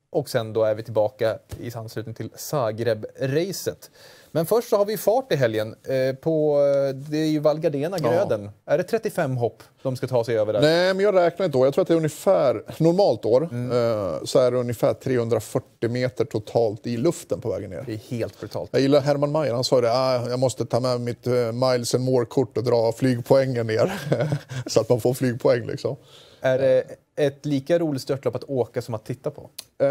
Och 0.09 0.29
sen 0.29 0.53
då 0.53 0.63
är 0.63 0.75
vi 0.75 0.83
tillbaka 0.83 1.37
i 1.59 1.73
anslutning 1.75 2.15
till 2.15 2.29
Zagreb-racet. 2.35 3.89
Men 4.31 4.45
först 4.45 4.69
så 4.69 4.77
har 4.77 4.85
vi 4.85 4.97
fart 4.97 5.31
i 5.31 5.35
helgen. 5.35 5.75
Eh, 5.83 6.15
på, 6.15 6.57
eh, 6.59 6.95
det 6.95 7.17
är 7.17 7.25
ju 7.25 7.39
Val 7.39 7.59
Gardena-gröden. 7.59 8.49
Är 8.65 8.77
det 8.77 8.83
35 8.83 9.37
hopp 9.37 9.63
de 9.83 9.95
ska 9.95 10.07
ta 10.07 10.23
sig 10.23 10.37
över 10.37 10.53
där? 10.53 10.61
Nej, 10.61 10.93
men 10.93 11.03
jag 11.03 11.15
räknar 11.15 11.45
ett 11.45 11.55
år. 11.55 11.67
Jag 11.67 11.73
tror 11.73 11.81
att 11.81 11.87
det 11.87 11.93
är 11.93 11.97
ungefär, 11.97 12.63
normalt 12.77 13.25
år, 13.25 13.43
eh, 13.43 14.23
så 14.23 14.39
är 14.39 14.51
det 14.51 14.57
ungefär 14.57 14.93
340 14.93 15.89
meter 15.89 16.25
totalt 16.25 16.87
i 16.87 16.97
luften 16.97 17.41
på 17.41 17.49
vägen 17.49 17.69
ner. 17.69 17.83
Det 17.85 17.93
är 17.93 18.17
helt 18.17 18.39
brutalt. 18.39 18.69
Jag 18.73 18.81
gillar 18.81 19.01
Herman 19.01 19.31
Mayer, 19.31 19.53
han 19.53 19.63
sa 19.63 19.81
det, 19.81 19.91
ah, 19.91 20.29
jag 20.29 20.39
måste 20.39 20.65
ta 20.65 20.79
med 20.79 21.01
mitt 21.01 21.27
uh, 21.27 21.51
Miles 21.51 21.95
and 21.95 22.03
More-kort 22.03 22.57
och 22.57 22.63
dra 22.63 22.91
flygpoängen 22.91 23.67
ner. 23.67 23.93
så 24.65 24.81
att 24.81 24.89
man 24.89 25.01
får 25.01 25.13
flygpoäng 25.13 25.65
liksom. 25.65 25.95
Är 26.41 26.59
det 26.59 26.83
ett 27.15 27.45
lika 27.45 27.79
roligt 27.79 28.01
störtlopp 28.01 28.35
att 28.35 28.43
åka 28.43 28.81
som 28.81 28.93
att 28.93 29.05
titta 29.05 29.31
på? 29.31 29.41
Eh, 29.77 29.87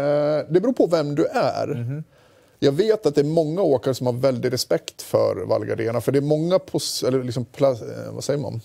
det 0.49 0.61
beror 0.61 0.73
på 0.73 0.87
vem 0.87 1.15
du 1.15 1.25
är. 1.25 2.03
Jag 2.59 2.71
vet 2.71 3.05
att 3.05 3.15
det 3.15 3.21
är 3.21 3.25
många 3.25 3.61
åkare 3.61 3.93
som 3.93 4.05
har 4.05 4.13
väldigt 4.13 4.53
respekt 4.53 5.01
för 5.01 5.35
Val 5.45 5.65
Gardena, 5.65 6.01
för 6.01 6.11
det 6.11 6.19
är 6.19 6.21
många 6.21 6.57
pos- 6.57 7.03
eller 7.07 7.23
liksom 7.23 7.45
eh, 7.59 8.11
vad 8.11 8.23
säger 8.23 8.39
man? 8.39 8.61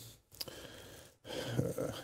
Eh, 1.59 1.94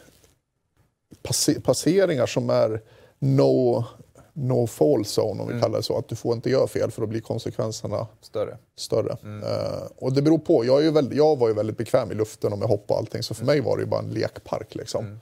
passe- 1.22 1.60
passeringar 1.60 2.26
som 2.26 2.50
är 2.50 2.82
no, 3.18 3.84
no 4.32 4.66
fall 4.66 5.00
zone, 5.04 5.42
om 5.42 5.48
vi 5.54 5.60
kallar 5.60 5.76
det 5.76 5.82
så. 5.82 5.98
Att 5.98 6.08
du 6.08 6.16
får 6.16 6.34
inte 6.34 6.50
göra 6.50 6.66
fel 6.66 6.90
för 6.90 7.00
då 7.00 7.06
blir 7.06 7.20
konsekvenserna 7.20 8.06
Större. 8.20 8.58
större. 8.76 9.16
Eh, 9.42 9.82
och 9.96 10.12
det 10.12 10.22
beror 10.22 10.38
på. 10.38 10.64
Jag, 10.64 10.78
är 10.78 10.82
ju 10.84 10.90
väldigt, 10.90 11.16
jag 11.18 11.36
var 11.38 11.48
ju 11.48 11.54
väldigt 11.54 11.76
bekväm 11.78 12.12
i 12.12 12.14
luften 12.14 12.52
och 12.52 12.58
med 12.58 12.68
hopp 12.68 12.90
och 12.90 12.96
allting, 12.96 13.22
så 13.22 13.34
för 13.34 13.44
mig 13.44 13.60
var 13.60 13.76
det 13.76 13.82
ju 13.82 13.88
bara 13.88 14.00
en 14.00 14.10
lekpark. 14.10 14.74
Liksom. 14.74 15.18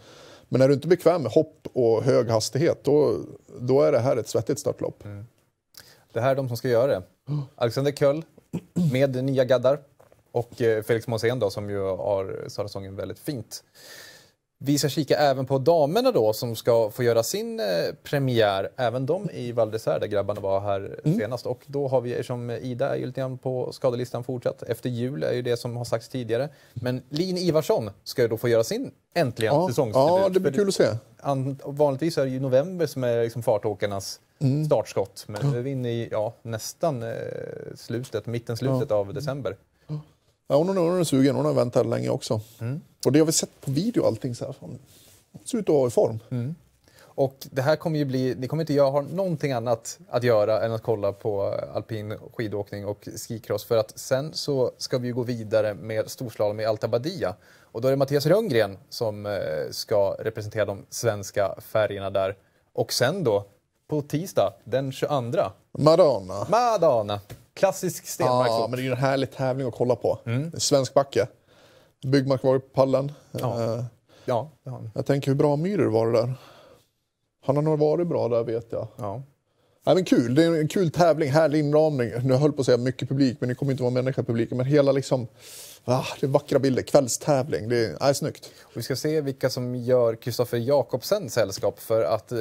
Men 0.48 0.61
är 0.61 0.68
du 0.68 0.74
inte 0.74 0.88
bekväm 0.88 1.22
med 1.22 1.33
hopp 1.33 1.66
och 1.72 2.02
hög 2.02 2.28
hastighet, 2.28 2.85
då, 2.85 3.16
då 3.61 3.83
är 3.83 3.92
det 3.92 3.98
här 3.98 4.16
ett 4.16 4.28
svettigt 4.28 4.59
startlopp. 4.61 5.04
Det 6.18 6.22
här 6.22 6.31
är 6.31 6.35
de 6.37 6.48
som 6.48 6.57
ska 6.57 6.68
göra 6.68 6.87
det. 6.87 7.02
Alexander 7.57 7.92
Köll 7.92 8.24
med 8.92 9.24
nya 9.24 9.44
gaddar 9.44 9.78
och 10.33 10.62
eh, 10.62 10.83
Felix 10.83 11.07
Monsén 11.07 11.38
då 11.38 11.50
som 11.50 11.70
ju 11.70 11.81
har 11.83 12.48
säsongen 12.48 12.96
väldigt 12.96 13.18
fint. 13.18 13.64
Vi 14.61 14.78
ska 14.78 14.88
kika 14.88 15.16
även 15.16 15.46
på 15.46 15.59
damerna 15.59 16.12
då 16.12 16.33
som 16.33 16.57
ska 16.57 16.90
få 16.90 17.02
göra 17.02 17.22
sin 17.22 17.61
eh, 17.61 17.66
premiär, 18.02 18.70
även 18.76 19.07
de 19.07 19.31
i 19.31 19.52
Val 19.52 19.70
där 19.70 20.07
grabbarna 20.07 20.40
var 20.40 20.61
här 20.61 21.00
senast. 21.04 21.46
Och 21.46 21.61
då 21.66 21.88
har 21.88 22.00
vi, 22.00 22.12
eftersom 22.12 22.50
Ida 22.50 22.88
är 22.94 22.96
ju 22.96 23.07
lite 23.07 23.20
grann 23.20 23.38
på 23.38 23.72
skadelistan 23.72 24.24
fortsatt, 24.24 24.62
efter 24.62 24.88
jul 24.90 25.22
är 25.22 25.33
ju 25.33 25.42
det 25.42 25.57
som 25.57 25.76
har 25.76 25.85
sagts 25.85 26.09
tidigare. 26.09 26.48
Men 26.74 27.02
Lin 27.09 27.37
Ivarsson 27.38 27.90
ska 28.04 28.22
ju 28.22 28.28
då 28.28 28.37
få 28.37 28.48
göra 28.48 28.64
sin 28.64 28.90
äntligen 29.14 29.54
Ja, 29.54 29.68
säsongsdebut. 29.68 30.09
ja, 30.22 30.28
det 30.28 30.40
blir 30.40 30.52
kul 30.52 30.68
att 30.68 30.74
se. 30.74 30.88
An, 31.20 31.61
vanligtvis 31.64 32.18
är 32.18 32.24
det 32.24 32.31
ju 32.31 32.40
november 32.40 32.87
som 32.87 33.04
är 33.04 33.22
liksom 33.22 33.42
fartåkarnas 33.42 34.20
Mm. 34.40 34.64
startskott. 34.64 35.24
Men 35.28 35.50
nu 35.50 35.59
är 35.59 35.62
vi 35.62 35.70
inne 35.70 35.90
i 35.90 36.09
ja, 36.11 36.35
nästan 36.42 37.02
eh, 37.02 37.09
slutet, 37.76 38.26
mitten 38.26 38.57
slutet 38.57 38.90
av 38.90 39.14
december. 39.14 39.57
Ja, 40.48 40.57
hon, 40.57 40.68
är- 40.68 40.74
hon 40.81 41.00
är 41.00 41.04
sugen, 41.04 41.37
hon 41.37 41.44
har 41.44 41.52
väntat 41.52 41.87
länge 41.87 42.09
också. 42.09 42.40
Och 43.07 43.12
det 43.12 43.18
har 43.18 43.26
vi 43.26 43.33
sett 43.33 43.61
på 43.61 43.70
video 43.70 44.04
allting. 44.07 44.35
Så 44.35 44.44
här, 44.44 44.54
hon 44.61 44.78
ser 45.44 45.59
ut 45.59 45.68
att 45.68 45.74
vara 45.74 45.87
i 45.87 45.90
form. 45.90 46.18
Och 47.18 47.35
det 47.50 47.62
här 47.62 47.76
kommer 47.76 47.98
ju 47.98 48.04
bli, 48.04 48.35
ni 48.38 48.48
kommer 48.48 48.62
inte 48.62 48.72
göra, 48.74 48.90
ha 48.90 49.00
någonting 49.02 49.52
annat 49.52 49.98
att 50.11 50.22
göra 50.22 50.61
än 50.64 50.72
att 50.72 50.83
kolla 50.83 51.12
på 51.12 51.42
alpin 51.74 52.18
skidåkning 52.37 52.87
och 52.87 53.09
skicross. 53.28 53.64
För 53.64 53.76
att 53.76 53.98
sen 53.98 54.33
så 54.35 54.72
ska 54.78 54.98
vi 54.98 55.09
ju 55.09 55.14
gå 55.14 55.22
vidare 55.22 55.74
med 55.74 56.11
storslalom 56.11 56.61
i 56.61 56.64
Alta 56.64 56.88
Badia. 56.88 57.35
Och 57.62 57.81
då 57.81 57.88
är 57.88 57.92
det 57.92 57.96
Mattias 57.96 58.26
Rönngren 58.26 58.78
som 58.88 59.26
eh, 59.26 59.33
ska 59.70 60.16
representera 60.18 60.64
de 60.64 60.85
svenska 60.90 61.54
färgerna 61.61 62.11
där. 62.11 62.37
Och 62.72 62.92
sen 62.92 63.24
då, 63.24 63.44
på 63.88 64.02
tisdag 64.02 64.52
den 64.64 64.92
22, 64.92 65.42
Madonna. 65.78 66.46
Madana. 66.48 67.20
Klassisk 67.54 68.04
Ja, 68.04 68.09
stenmarkslopp. 68.09 68.70
men 68.70 68.76
det 68.76 68.83
är 68.83 68.85
ju 68.85 68.90
en 68.90 68.96
härlig 68.96 69.33
tävling 69.37 69.68
att 69.68 69.74
kolla 69.74 69.96
på. 69.96 70.18
Svensk 70.59 70.94
backe. 70.94 71.26
Byggmark 72.07 72.42
var 72.42 72.59
på 72.59 72.68
pallen. 72.68 73.12
Ja. 73.33 73.62
Eh, 73.74 73.85
Ja. 74.24 74.50
Jag 74.94 75.07
tänker 75.07 75.31
hur 75.31 75.37
bra 75.38 75.57
Myhrer 75.57 75.87
var 75.87 76.07
det 76.07 76.20
där. 76.20 76.35
Han 77.48 77.56
har 77.56 77.62
nog 77.62 77.78
varit 77.78 78.06
bra 78.06 78.28
där 78.28 78.44
vet 78.44 78.66
jag. 78.70 78.88
Ja. 78.96 79.22
Nej, 79.87 79.94
men 79.94 80.04
kul, 80.04 80.34
det 80.34 80.44
är 80.44 80.61
en 80.61 80.68
kul 80.68 80.90
tävling, 80.90 81.30
härlig 81.30 81.58
inramning. 81.58 82.11
Nu 82.22 82.34
höll 82.34 82.52
på 82.52 82.61
att 82.61 82.66
säga 82.66 82.76
mycket 82.78 83.08
publik, 83.08 83.37
men 83.40 83.48
det 83.48 83.54
kommer 83.54 83.72
inte 83.72 83.82
vara 83.82 83.92
människa 83.92 84.22
i 84.22 84.24
publiken. 84.24 84.56
Men 84.56 84.66
hela 84.66 84.92
liksom, 84.92 85.26
ah, 85.84 86.04
det 86.20 86.26
är 86.26 86.30
vackra 86.30 86.58
bilder, 86.58 86.82
kvällstävling. 86.82 87.68
Det 87.68 87.87
är, 87.87 87.96
nej, 88.00 88.14
snyggt. 88.14 88.50
Och 88.62 88.76
vi 88.76 88.82
ska 88.82 88.96
se 88.96 89.20
vilka 89.20 89.50
som 89.50 89.76
gör 89.76 90.14
Kristoffer 90.14 90.58
Jakobsen 90.58 91.30
sällskap 91.30 91.80
för 91.80 92.04
att 92.04 92.32
eh, 92.32 92.38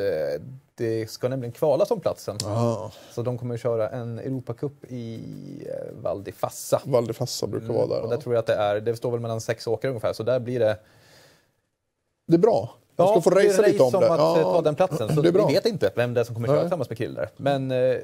det 0.76 1.10
ska 1.12 1.28
nämligen 1.28 1.52
kvalas 1.52 1.92
om 1.92 2.00
platsen. 2.00 2.38
Ah, 2.46 2.92
Så 3.14 3.22
de 3.22 3.38
kommer 3.38 3.56
att 3.56 3.62
köra 3.62 3.90
en 3.90 4.20
Europacup 4.20 4.92
i 4.92 5.20
eh, 5.66 6.04
Val 6.04 6.24
di 6.24 6.32
Fassa. 6.32 6.82
Val 6.86 7.08
di 7.08 7.14
Fassa 7.14 7.48
brukar 7.48 7.74
vara 7.74 7.88
där. 7.88 7.94
Mm. 7.96 8.04
Och 8.04 8.10
där 8.10 8.18
ja. 8.18 8.22
tror 8.22 8.36
jag 8.36 8.40
att 8.40 8.48
det 8.48 8.56
är, 8.56 8.80
det 8.82 8.96
står 8.96 9.12
väl 9.12 9.20
mellan 9.20 9.42
sex 9.42 9.68
åkare 9.68 9.90
ungefär, 9.90 10.14
så 10.14 10.24
där 10.24 10.40
blir 10.40 10.60
det... 10.60 10.78
Det 12.28 12.36
är 12.36 12.40
bra. 12.40 12.76
Jag 12.98 13.10
ska 13.10 13.22
få 13.22 13.30
det 13.30 13.42
är 13.42 13.48
racea 13.48 13.68
lite 13.68 13.84
om 13.84 13.92
det. 13.92 14.14
att 14.14 14.38
eh, 14.38 14.44
ta 14.44 14.62
den 14.62 14.76
platsen. 14.76 15.16
Så 15.16 15.22
vi 15.22 15.32
vet 15.32 15.66
inte 15.66 15.92
vem 15.96 16.14
det 16.14 16.20
är 16.20 16.24
som 16.24 16.36
kommer 16.36 16.48
köra 16.48 16.56
Nej. 16.56 16.64
tillsammans 16.64 16.90
med 16.90 16.98
Krill 16.98 17.14
där. 17.14 17.30
Men 17.38 17.72
eh, 17.72 17.98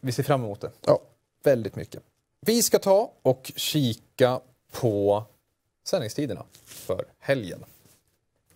vi 0.00 0.12
ser 0.12 0.22
fram 0.22 0.44
emot 0.44 0.60
det. 0.60 0.70
Ja. 0.86 1.00
Väldigt 1.42 1.76
mycket. 1.76 2.02
Vi 2.40 2.62
ska 2.62 2.78
ta 2.78 3.12
och 3.22 3.52
kika 3.56 4.40
på 4.72 5.24
sändningstiderna 5.84 6.44
för 6.64 7.04
helgen. 7.18 7.64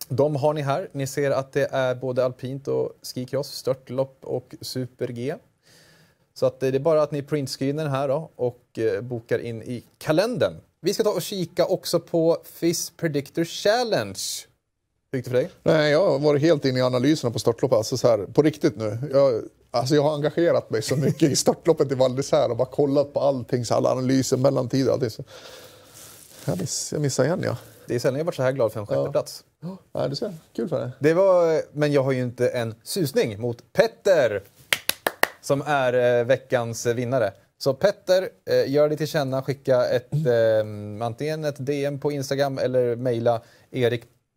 De 0.07 0.35
har 0.35 0.53
ni 0.53 0.61
här. 0.61 0.89
Ni 0.91 1.07
ser 1.07 1.31
att 1.31 1.51
det 1.51 1.67
är 1.71 1.95
både 1.95 2.25
alpint 2.25 2.67
och 2.67 2.93
skicross, 3.01 3.51
störtlopp 3.51 4.17
och 4.21 4.55
super-G. 4.61 5.35
Så 6.33 6.45
att 6.45 6.59
det 6.59 6.67
är 6.67 6.79
bara 6.79 7.03
att 7.03 7.11
ni 7.11 7.21
printscreenar 7.23 7.87
här 7.87 8.07
då 8.07 8.29
och 8.35 8.79
eh, 8.79 9.01
bokar 9.01 9.39
in 9.39 9.61
i 9.63 9.83
kalendern. 9.97 10.53
Vi 10.81 10.93
ska 10.93 11.03
ta 11.03 11.09
och 11.09 11.21
kika 11.21 11.65
också 11.65 11.99
på 11.99 12.37
FIS 12.43 12.89
Predictor 12.89 13.43
Challenge. 13.43 14.19
Gick 15.13 15.25
det 15.25 15.29
för 15.29 15.37
dig? 15.37 15.49
Nej, 15.63 15.91
jag 15.91 16.09
har 16.09 16.19
varit 16.19 16.41
helt 16.41 16.65
inne 16.65 16.79
i 16.79 16.81
analyserna 16.81 17.31
på 17.31 17.39
störtloppet. 17.39 17.77
Alltså 17.77 17.97
så 17.97 18.07
här, 18.07 18.17
på 18.17 18.41
riktigt 18.41 18.77
nu. 18.77 18.97
Jag, 19.11 19.43
alltså 19.71 19.95
jag 19.95 20.03
har 20.03 20.15
engagerat 20.15 20.69
mig 20.69 20.81
så 20.81 20.95
mycket 20.95 21.31
i 21.31 21.35
störtloppet 21.35 21.91
i 21.91 21.95
Val 21.95 22.19
och 22.49 22.57
bara 22.57 22.65
kollat 22.65 23.13
på 23.13 23.19
allting, 23.19 23.65
så 23.65 23.73
alla 23.73 23.91
analyser, 23.91 24.37
mellantider 24.37 24.87
och 24.87 24.93
allting. 24.93 25.09
Så 25.09 25.23
jag, 26.45 26.59
miss, 26.59 26.91
jag 26.91 27.01
missade 27.01 27.27
igen 27.27 27.41
ja. 27.43 27.57
Det 27.87 27.95
är 27.95 27.99
sällan 27.99 28.17
jag 28.17 28.25
varit 28.25 28.35
så 28.35 28.43
här 28.43 28.51
glad 28.51 28.71
för 28.71 28.79
en 28.79 28.87
sjätte 28.87 29.11
plats. 29.11 29.43
Nej, 29.91 30.09
du 30.09 30.15
ser. 30.15 30.33
Kul 30.55 30.69
för 30.69 30.79
dig. 30.79 30.89
Det 30.99 31.13
var, 31.13 31.61
men 31.71 31.91
jag 31.91 32.03
har 32.03 32.11
ju 32.11 32.21
inte 32.21 32.49
en 32.49 32.75
susning 32.83 33.41
mot 33.41 33.73
Petter 33.73 34.43
som 35.41 35.61
är 35.65 36.19
eh, 36.19 36.25
veckans 36.25 36.85
vinnare. 36.85 37.33
Så 37.57 37.73
Petter, 37.73 38.29
eh, 38.49 38.71
gör 38.71 38.89
dig 38.89 38.97
till 38.97 39.07
känna, 39.07 39.41
skicka 39.41 39.85
ett, 39.85 40.13
eh, 40.13 41.05
antingen 41.05 41.45
ett 41.45 41.65
DM 41.65 41.99
på 41.99 42.11
Instagram 42.11 42.57
eller 42.57 42.95
mejla 42.95 43.41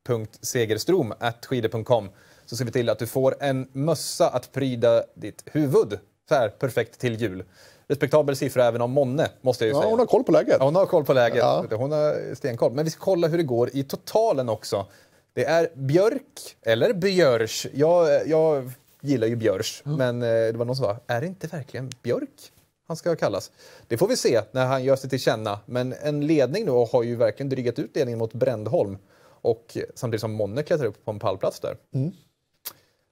erik.segerstrom 0.08 1.14
skidor.com 1.48 2.08
så 2.46 2.56
ser 2.56 2.64
vi 2.64 2.70
till 2.70 2.88
att 2.88 2.98
du 2.98 3.06
får 3.06 3.34
en 3.40 3.68
mössa 3.72 4.28
att 4.28 4.52
pryda 4.52 5.04
ditt 5.14 5.42
huvud. 5.46 5.98
Så 6.28 6.34
här, 6.34 6.48
perfekt 6.48 6.98
till 7.00 7.14
jul. 7.20 7.44
Respektabel 7.88 8.36
siffra 8.36 8.64
även 8.64 8.80
om 8.82 8.90
Monne, 8.90 9.28
måste 9.40 9.64
jag 9.64 9.68
ju 9.68 9.74
Ja, 9.76 9.80
säga. 9.80 9.90
hon 9.90 9.98
har 9.98 10.06
koll 10.06 10.24
på 10.24 10.32
läget. 10.32 10.56
Ja, 10.58 10.64
hon 10.64 10.74
har 10.74 10.86
koll 10.86 11.04
på 11.04 11.12
läget. 11.12 11.38
Ja. 11.38 11.64
Hon 11.70 11.92
har 11.92 12.34
stenkoll. 12.34 12.72
Men 12.72 12.84
vi 12.84 12.90
ska 12.90 13.00
kolla 13.04 13.28
hur 13.28 13.38
det 13.38 13.44
går 13.44 13.70
i 13.72 13.82
totalen 13.84 14.48
också. 14.48 14.86
Det 15.32 15.44
är 15.44 15.68
Björk, 15.74 16.56
eller 16.62 16.92
Björs. 16.92 17.66
Jag, 17.74 18.28
jag 18.28 18.70
gillar 19.00 19.26
ju 19.26 19.36
Björs, 19.36 19.82
men 19.84 20.22
eh, 20.22 20.28
det 20.28 20.52
var 20.56 20.64
någon 20.64 20.76
som 20.76 20.84
sa, 20.84 20.96
är 21.06 21.20
det 21.20 21.26
inte 21.26 21.46
verkligen 21.46 21.90
Björk 22.02 22.52
han 22.86 22.96
ska 22.96 23.16
kallas? 23.16 23.50
Det 23.88 23.96
får 23.98 24.08
vi 24.08 24.16
se 24.16 24.40
när 24.52 24.66
han 24.66 24.84
gör 24.84 24.96
sig 24.96 25.10
till 25.10 25.20
känna. 25.20 25.60
Men 25.66 25.94
en 26.02 26.26
ledning 26.26 26.66
då 26.66 26.84
har 26.84 27.02
ju 27.02 27.16
verkligen 27.16 27.48
drygat 27.50 27.78
ut 27.78 27.96
ledningen 27.96 28.18
mot 28.18 28.32
Brändholm. 28.32 28.98
Och 29.44 29.76
samtidigt 29.94 30.20
som 30.20 30.32
Monne 30.32 30.62
klättrar 30.62 30.86
upp 30.86 31.04
på 31.04 31.10
en 31.10 31.18
pallplats 31.18 31.60
där. 31.60 31.76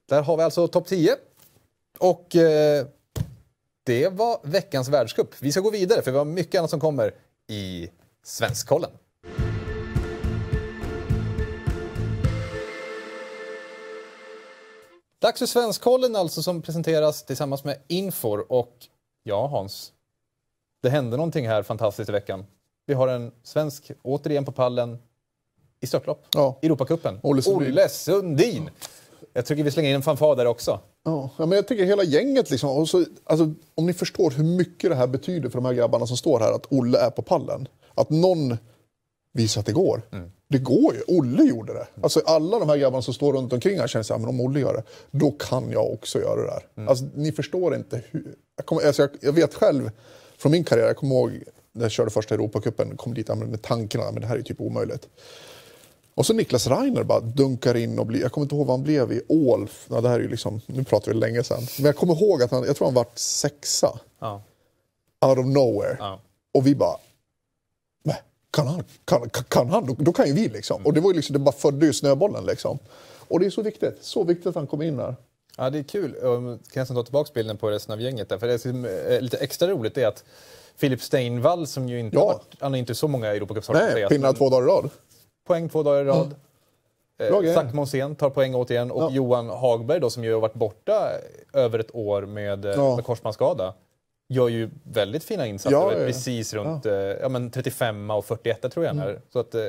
Där 0.09 0.23
har 0.23 0.37
vi 0.37 0.43
alltså 0.43 0.69
topp 0.69 0.87
10. 0.87 1.17
Och 1.99 2.37
eh, 2.37 2.87
det 3.85 4.09
var 4.09 4.41
veckans 4.43 4.89
världscup. 4.89 5.35
Vi 5.41 5.53
ska 5.53 5.61
gå 5.61 5.71
vidare 5.71 6.03
för 6.03 6.11
vi 6.11 6.19
har 6.19 6.25
mycket 6.25 6.59
annat 6.59 6.71
som 6.71 6.81
kommer 6.81 7.15
i 7.49 7.89
Svenskkollen. 8.23 8.91
Dags 15.19 15.39
för 15.39 15.47
Svenskkollen 15.47 16.17
alltså 16.17 16.43
som 16.43 16.63
presenteras 16.63 17.25
tillsammans 17.25 17.65
med 17.65 17.79
Infor 17.89 18.53
och 18.53 18.77
ja 19.23 19.47
Hans, 19.47 19.93
det 20.83 20.91
hände 20.91 21.17
någonting 21.17 21.49
här 21.49 21.63
fantastiskt 21.63 22.09
i 22.09 22.13
veckan. 22.13 22.45
Vi 22.87 22.95
har 22.95 23.09
en 23.09 23.33
svensk 23.43 23.91
återigen 24.03 24.45
på 24.45 24.53
pallen 24.53 24.99
i 25.83 25.87
störtlopp. 25.87 26.27
Ja. 26.35 26.59
Europacupen. 26.63 27.19
Olle 27.23 27.43
Sundin. 27.43 27.73
Olle 27.73 27.89
Sundin. 27.89 28.71
Jag 29.33 29.47
tycker 29.47 29.63
vi 29.63 29.71
slänger 29.71 29.91
in 29.91 29.97
en 29.97 30.03
fanfar 30.03 30.37
där 30.37 30.47
också. 30.47 30.81
Ja, 31.05 31.31
men 31.37 31.53
jag 31.53 31.69
tycker 31.69 31.85
hela 31.85 32.03
gänget, 32.03 32.51
liksom, 32.51 32.71
och 32.71 32.89
så, 32.89 33.05
alltså, 33.25 33.55
om 33.75 33.87
ni 33.87 33.93
förstår 33.93 34.31
hur 34.31 34.45
mycket 34.45 34.91
det 34.91 34.97
här 34.97 35.07
betyder 35.07 35.49
för 35.49 35.59
de 35.59 35.65
här 35.65 35.73
grabbarna 35.73 36.07
som 36.07 36.17
står 36.17 36.41
här, 36.41 36.53
att 36.53 36.67
Olle 36.73 36.99
är 36.99 37.11
på 37.11 37.23
pallen. 37.23 37.69
Att 37.95 38.11
någon 38.11 38.57
visa 39.33 39.61
att 39.61 39.67
det 39.67 39.73
går. 39.73 40.03
Det 40.49 40.59
går 40.59 40.95
ju. 40.95 41.01
Olle 41.07 41.45
gjorde 41.45 41.73
det. 41.73 41.87
Alltså 42.03 42.21
alla 42.27 42.59
de 42.59 42.69
här 42.69 42.77
grabbarna 42.77 43.03
som 43.03 43.15
står 43.15 43.33
runt 43.33 43.53
omkring 43.53 43.79
här 43.79 43.87
känner 43.87 44.03
så 44.03 44.15
här, 44.15 44.21
men 44.21 44.29
om 44.29 44.41
Olle 44.41 44.61
gör 44.61 44.75
det, 44.75 44.83
då 45.11 45.31
kan 45.31 45.71
jag 45.71 45.93
också 45.93 46.19
göra 46.21 46.37
det 46.37 46.47
där. 46.47 46.89
Alltså, 46.89 47.05
ni 47.15 47.33
förstår 47.33 47.75
inte 47.75 48.03
hur... 48.11 48.35
Jag, 48.57 48.67
kommer, 48.67 48.87
alltså, 48.87 49.03
jag, 49.03 49.11
jag 49.21 49.33
vet 49.33 49.55
själv 49.55 49.91
från 50.39 50.53
min 50.53 50.65
karriär, 50.65 50.87
jag 50.87 50.97
kommer 50.97 51.15
ihåg 51.15 51.43
när 51.73 51.83
jag 51.83 51.91
körde 51.91 52.11
första 52.11 52.35
Europacupen, 52.35 52.97
kom 52.97 53.15
dit 53.15 53.29
med 53.29 53.63
tanken 53.63 54.01
att 54.01 54.21
det 54.21 54.27
här 54.27 54.37
är 54.37 54.43
typ 54.43 54.61
omöjligt. 54.61 55.09
Och 56.15 56.27
så 56.27 56.33
Niklas 56.33 56.67
Reiner 56.67 57.03
bara 57.03 57.21
dunkar 57.21 57.77
in 57.77 57.99
och 57.99 58.07
blir, 58.07 58.21
jag 58.21 58.33
kommer 58.33 58.45
inte 58.45 58.55
ihåg 58.55 58.67
vad 58.67 58.77
han 58.77 58.85
blev 58.85 59.13
i 59.13 59.23
Ål. 59.29 59.69
Ja, 59.89 60.01
det 60.01 60.09
här 60.09 60.17
är 60.17 60.21
ju 60.23 60.29
liksom, 60.29 60.61
nu 60.67 60.85
pratar 60.85 61.13
vi 61.13 61.19
länge 61.19 61.43
sedan. 61.45 61.67
Men 61.77 61.87
jag 61.87 61.97
kommer 61.97 62.15
ihåg 62.23 62.43
att 62.43 62.51
han, 62.51 62.65
jag 62.65 62.77
tror 62.77 62.87
han 62.87 62.95
vart 62.95 63.19
sexa. 63.19 63.99
Ja. 64.19 64.43
Out 65.27 65.39
of 65.39 65.47
nowhere. 65.47 65.97
Ja. 65.99 66.21
Och 66.55 66.67
vi 66.67 66.75
bara, 66.75 66.97
"Nej, 68.05 68.23
kan 68.51 68.67
han? 68.67 68.85
Kan, 69.05 69.31
kan, 69.31 69.45
kan 69.45 69.69
han? 69.71 69.87
Då, 69.87 69.95
då 69.99 70.13
kan 70.13 70.27
ju 70.27 70.33
vi 70.33 70.49
liksom. 70.49 70.87
Och 70.87 70.93
det 70.93 71.01
var 71.01 71.11
ju 71.11 71.17
liksom, 71.17 71.33
det 71.33 71.39
bara 71.39 71.53
födde 71.53 71.87
ju 71.87 71.93
snöbollen 71.93 72.45
liksom. 72.47 72.79
Och 73.29 73.41
det 73.41 73.47
är 73.47 73.51
så 73.51 73.63
viktigt, 73.63 73.99
så 74.01 74.25
viktigt 74.25 74.47
att 74.47 74.55
han 74.55 74.67
kom 74.67 74.83
in 74.83 74.97
där. 74.97 75.17
Ja, 75.57 75.71
det 75.71 75.79
är 75.79 75.83
kul. 75.83 76.17
Jag 76.23 76.33
kan 76.73 76.81
nästan 76.81 76.97
ta 76.97 77.03
tillbaka 77.03 77.31
bilden 77.35 77.57
på 77.57 77.71
resten 77.71 77.93
av 77.93 78.01
gänget 78.01 78.29
där. 78.29 78.39
För 78.39 78.47
det 78.47 78.65
är 78.65 79.21
lite 79.21 79.37
extra 79.37 79.69
roligt 79.69 79.99
är 79.99 80.07
att 80.07 80.25
Filip 80.77 81.03
Steinvall 81.03 81.67
som 81.67 81.89
ju 81.89 81.99
inte 82.01 82.17
Ja. 82.17 82.23
har 82.27 82.41
han 82.61 82.73
har 82.73 82.79
inte 82.79 82.95
så 82.95 83.09
många 83.09 83.27
Europacupstarter 83.27 83.95
Nej, 83.95 84.09
pinnar 84.09 84.33
två 84.33 84.51
dagar 84.51 84.67
i 84.67 84.71
rad. 84.71 84.91
Poäng 85.53 85.69
två 85.69 85.83
dagar 85.83 86.03
i 86.03 86.05
rad. 86.05 86.35
Bra 87.19 87.45
Eh. 87.45 87.55
Zack 87.55 87.73
Monsén 87.73 88.17
tar 88.17 88.31
poäng 88.31 88.55
återigen 88.55 88.91
och 88.91 89.03
Ja. 89.03 89.11
Johan 89.11 89.49
Hagberg 89.49 90.01
då 90.01 90.11
som 90.11 90.25
ju 90.25 90.33
har 90.35 90.41
varit 90.41 90.55
borta 90.55 91.09
över 91.53 91.79
ett 91.79 91.95
år 91.95 92.23
med, 92.23 92.65
eh, 92.65 92.73
Ja. 92.77 92.97
med 92.97 93.05
korsbandsskada 93.05 93.75
gör 94.29 94.49
ju 94.49 94.71
väldigt 94.83 95.25
fina 95.25 95.47
insatser. 95.47 95.77
Ja, 95.77 95.93
ja, 95.93 95.99
ja. 95.99 96.07
Precis 96.07 96.55
runt 96.55 96.87
eh, 96.87 96.93
ja. 96.95 97.29
men 97.29 97.51
35 97.51 98.11
och 98.11 98.25
41 98.25 98.73
tror 98.73 98.85
jag 98.85 98.97
är. 98.97 99.21
Så 99.33 99.39
att, 99.39 99.55
eh, 99.55 99.63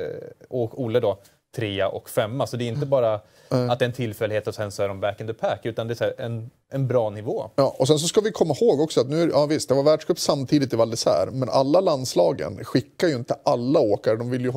och 0.48 0.82
Olle 0.82 1.00
då 1.00 1.18
trea 1.56 1.88
och 1.88 2.08
femma. 2.08 2.46
Så 2.46 2.56
det 2.56 2.64
är 2.64 2.68
inte 2.68 2.86
bara 2.86 3.14
att 3.14 3.78
det 3.78 3.84
är 3.84 3.88
en 3.88 3.92
tillfällighet 3.92 4.46
och 4.46 4.54
sen 4.54 4.72
så 4.72 4.82
är 4.82 4.88
de 4.88 5.00
back 5.00 5.20
in 5.20 5.26
the 5.26 5.34
pack 5.34 5.60
utan 5.66 5.88
det 5.88 6.00
är 6.00 6.20
en, 6.20 6.50
en 6.72 6.86
bra 6.86 7.10
nivå. 7.10 7.50
Ja, 7.56 7.76
och 7.78 7.86
sen 7.88 7.98
så 7.98 8.08
ska 8.08 8.20
vi 8.20 8.32
komma 8.32 8.54
ihåg 8.60 8.80
också 8.80 9.00
att 9.00 9.08
nu, 9.08 9.30
ja 9.32 9.46
visst, 9.46 9.68
det 9.68 9.74
var 9.74 9.82
världscup 9.82 10.18
samtidigt 10.18 10.72
i 10.72 10.76
Val 10.76 10.94
men 11.32 11.48
alla 11.48 11.80
landslagen 11.80 12.64
skickar 12.64 13.08
ju 13.08 13.14
inte 13.14 13.36
alla 13.42 13.80
åkare. 13.80 14.16
De 14.16 14.30
vill 14.30 14.44
ju 14.44 14.52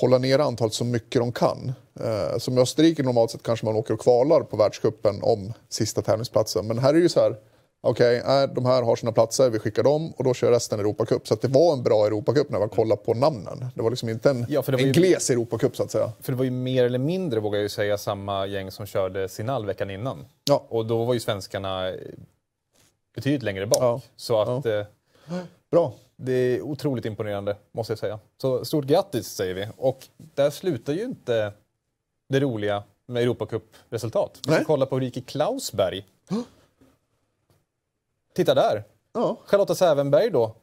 hålla 0.00 0.18
ner 0.18 0.38
antalet 0.38 0.74
så 0.74 0.84
mycket 0.84 1.20
de 1.22 1.32
kan. 1.32 1.72
Eh, 2.00 2.38
som 2.38 2.58
i 2.58 2.60
Österrike 2.60 3.02
normalt 3.02 3.30
sett 3.30 3.42
kanske 3.42 3.66
man 3.66 3.76
åker 3.76 3.94
och 3.94 4.00
kvalar 4.00 4.40
på 4.40 4.56
världscupen 4.56 5.22
om 5.22 5.52
sista 5.68 6.02
tävlingsplatsen. 6.02 6.66
Men 6.66 6.78
här 6.78 6.88
är 6.88 6.92
det 6.94 7.00
ju 7.00 7.08
så 7.08 7.20
här, 7.20 7.36
okej, 7.80 8.16
äh, 8.18 8.42
de 8.54 8.66
här 8.66 8.82
har 8.82 8.96
sina 8.96 9.12
platser, 9.12 9.50
vi 9.50 9.58
skickar 9.58 9.82
dem 9.82 10.12
och 10.16 10.24
då 10.24 10.34
kör 10.34 10.50
resten 10.50 10.80
Europacup. 10.80 11.28
Så 11.28 11.34
att 11.34 11.40
det 11.42 11.48
var 11.48 11.72
en 11.72 11.82
bra 11.82 12.06
Europacup 12.06 12.50
när 12.50 12.58
man 12.58 12.68
kollar 12.68 12.96
på 12.96 13.14
namnen. 13.14 13.66
Det 13.74 13.82
var 13.82 13.90
liksom 13.90 14.08
inte 14.08 14.30
en, 14.30 14.46
Ja, 14.48 14.62
en 14.66 14.78
ju- 14.78 14.92
gles 14.92 15.30
Europacup 15.30 15.76
så 15.76 15.82
att 15.82 15.90
säga. 15.90 16.12
För 16.20 16.32
det 16.32 16.38
var 16.38 16.44
ju 16.44 16.50
mer 16.50 16.84
eller 16.84 16.98
mindre, 16.98 17.40
vågar 17.40 17.58
jag 17.58 17.62
ju 17.62 17.68
säga, 17.68 17.98
samma 17.98 18.46
gäng 18.46 18.70
som 18.70 18.86
körde 18.86 19.28
Sinal 19.28 19.66
veckan 19.66 19.90
innan. 19.90 20.24
Ja. 20.44 20.64
Och 20.68 20.86
då 20.86 21.04
var 21.04 21.14
ju 21.14 21.20
svenskarna 21.20 21.92
betydligt 23.14 23.42
längre 23.42 23.66
bak. 23.66 23.78
Ja. 23.82 24.00
Så 24.16 24.40
att 24.40 24.66
eh, 24.66 24.82
Bra. 25.70 25.92
Det 26.16 26.32
är 26.32 26.62
otroligt 26.62 27.04
imponerande, 27.04 27.56
måste 27.72 27.90
jag 27.92 27.98
säga. 27.98 28.18
Så 28.40 28.64
stort 28.64 28.84
grattis 28.84 29.26
säger 29.28 29.54
vi. 29.54 29.68
Och 29.76 30.06
där 30.16 30.50
slutar 30.50 30.92
ju 30.92 31.04
inte 31.04 31.52
det 32.28 32.40
roliga 32.40 32.82
med 33.06 33.22
Europacup-resultat. 33.22 34.40
Vi 34.46 34.52
ska 34.54 34.64
kolla 34.64 34.86
på 34.86 34.96
Ulrike 34.96 35.20
Klausberg. 35.20 36.06
Titta 38.34 38.54
där! 38.54 38.84
Ja. 39.12 39.36
Charlotta 39.46 39.74
Sävenberg 39.74 40.30
då 40.30 40.54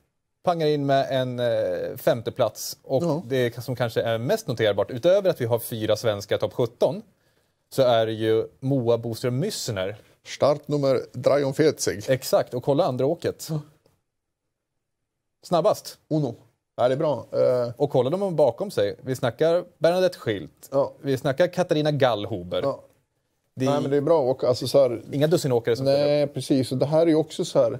pangar 0.43 0.67
in 0.67 0.85
med 0.85 1.07
en 1.21 1.39
eh, 1.39 1.97
femteplats. 1.97 2.77
Och 2.83 3.03
Ja. 3.03 3.23
det 3.25 3.63
som 3.63 3.75
kanske 3.75 4.01
är 4.01 4.17
mest 4.17 4.47
noterbart, 4.47 4.91
utöver 4.91 5.29
att 5.29 5.41
vi 5.41 5.45
har 5.45 5.59
fyra 5.59 5.95
svenska 5.95 6.37
topp 6.37 6.53
17, 6.53 7.01
så 7.69 7.81
är 7.81 8.05
det 8.05 8.11
ju 8.13 8.47
Moa 8.59 8.97
Boström 8.97 9.43
Müssner. 9.43 9.95
Startnummer 10.23 11.01
43. 11.53 12.13
Exakt, 12.13 12.53
och 12.53 12.63
kolla 12.63 12.85
andra 12.85 13.05
åket. 13.05 13.49
Snabbast. 15.43 15.97
Uno. 16.09 16.35
Ja, 16.77 16.87
det 16.87 16.93
är 16.93 16.97
bra. 16.97 17.25
Eh, 17.31 17.71
Och 17.77 17.89
kolla 17.89 18.09
de 18.09 18.35
bakom 18.35 18.71
sig. 18.71 18.95
Vi 19.01 19.15
snackar 19.15 19.63
Bernadette 19.77 20.17
Schilt. 20.17 20.69
Ja. 20.71 20.93
Vi 21.01 21.17
snackar 21.17 21.47
Katarina 21.47 21.91
Gallhuber. 21.91 22.61
ja. 22.63 22.83
Det 23.55 23.65
är 23.65 23.69
Nej, 23.69 23.81
men 23.81 23.91
det 23.91 23.97
är 23.97 24.01
bra. 24.01 24.19
Och, 24.21 24.43
alltså, 24.43 24.67
så 24.67 24.79
här, 24.81 25.01
inga 25.11 25.27
dussinåkare 25.27 25.75
som. 25.75 25.85
Nej, 25.85 26.27
precis. 26.27 26.71
Och 26.71 26.77
det 26.77 26.85
här 26.85 27.01
är 27.01 27.07
ju 27.07 27.15
också 27.15 27.45
så 27.45 27.59
här... 27.59 27.79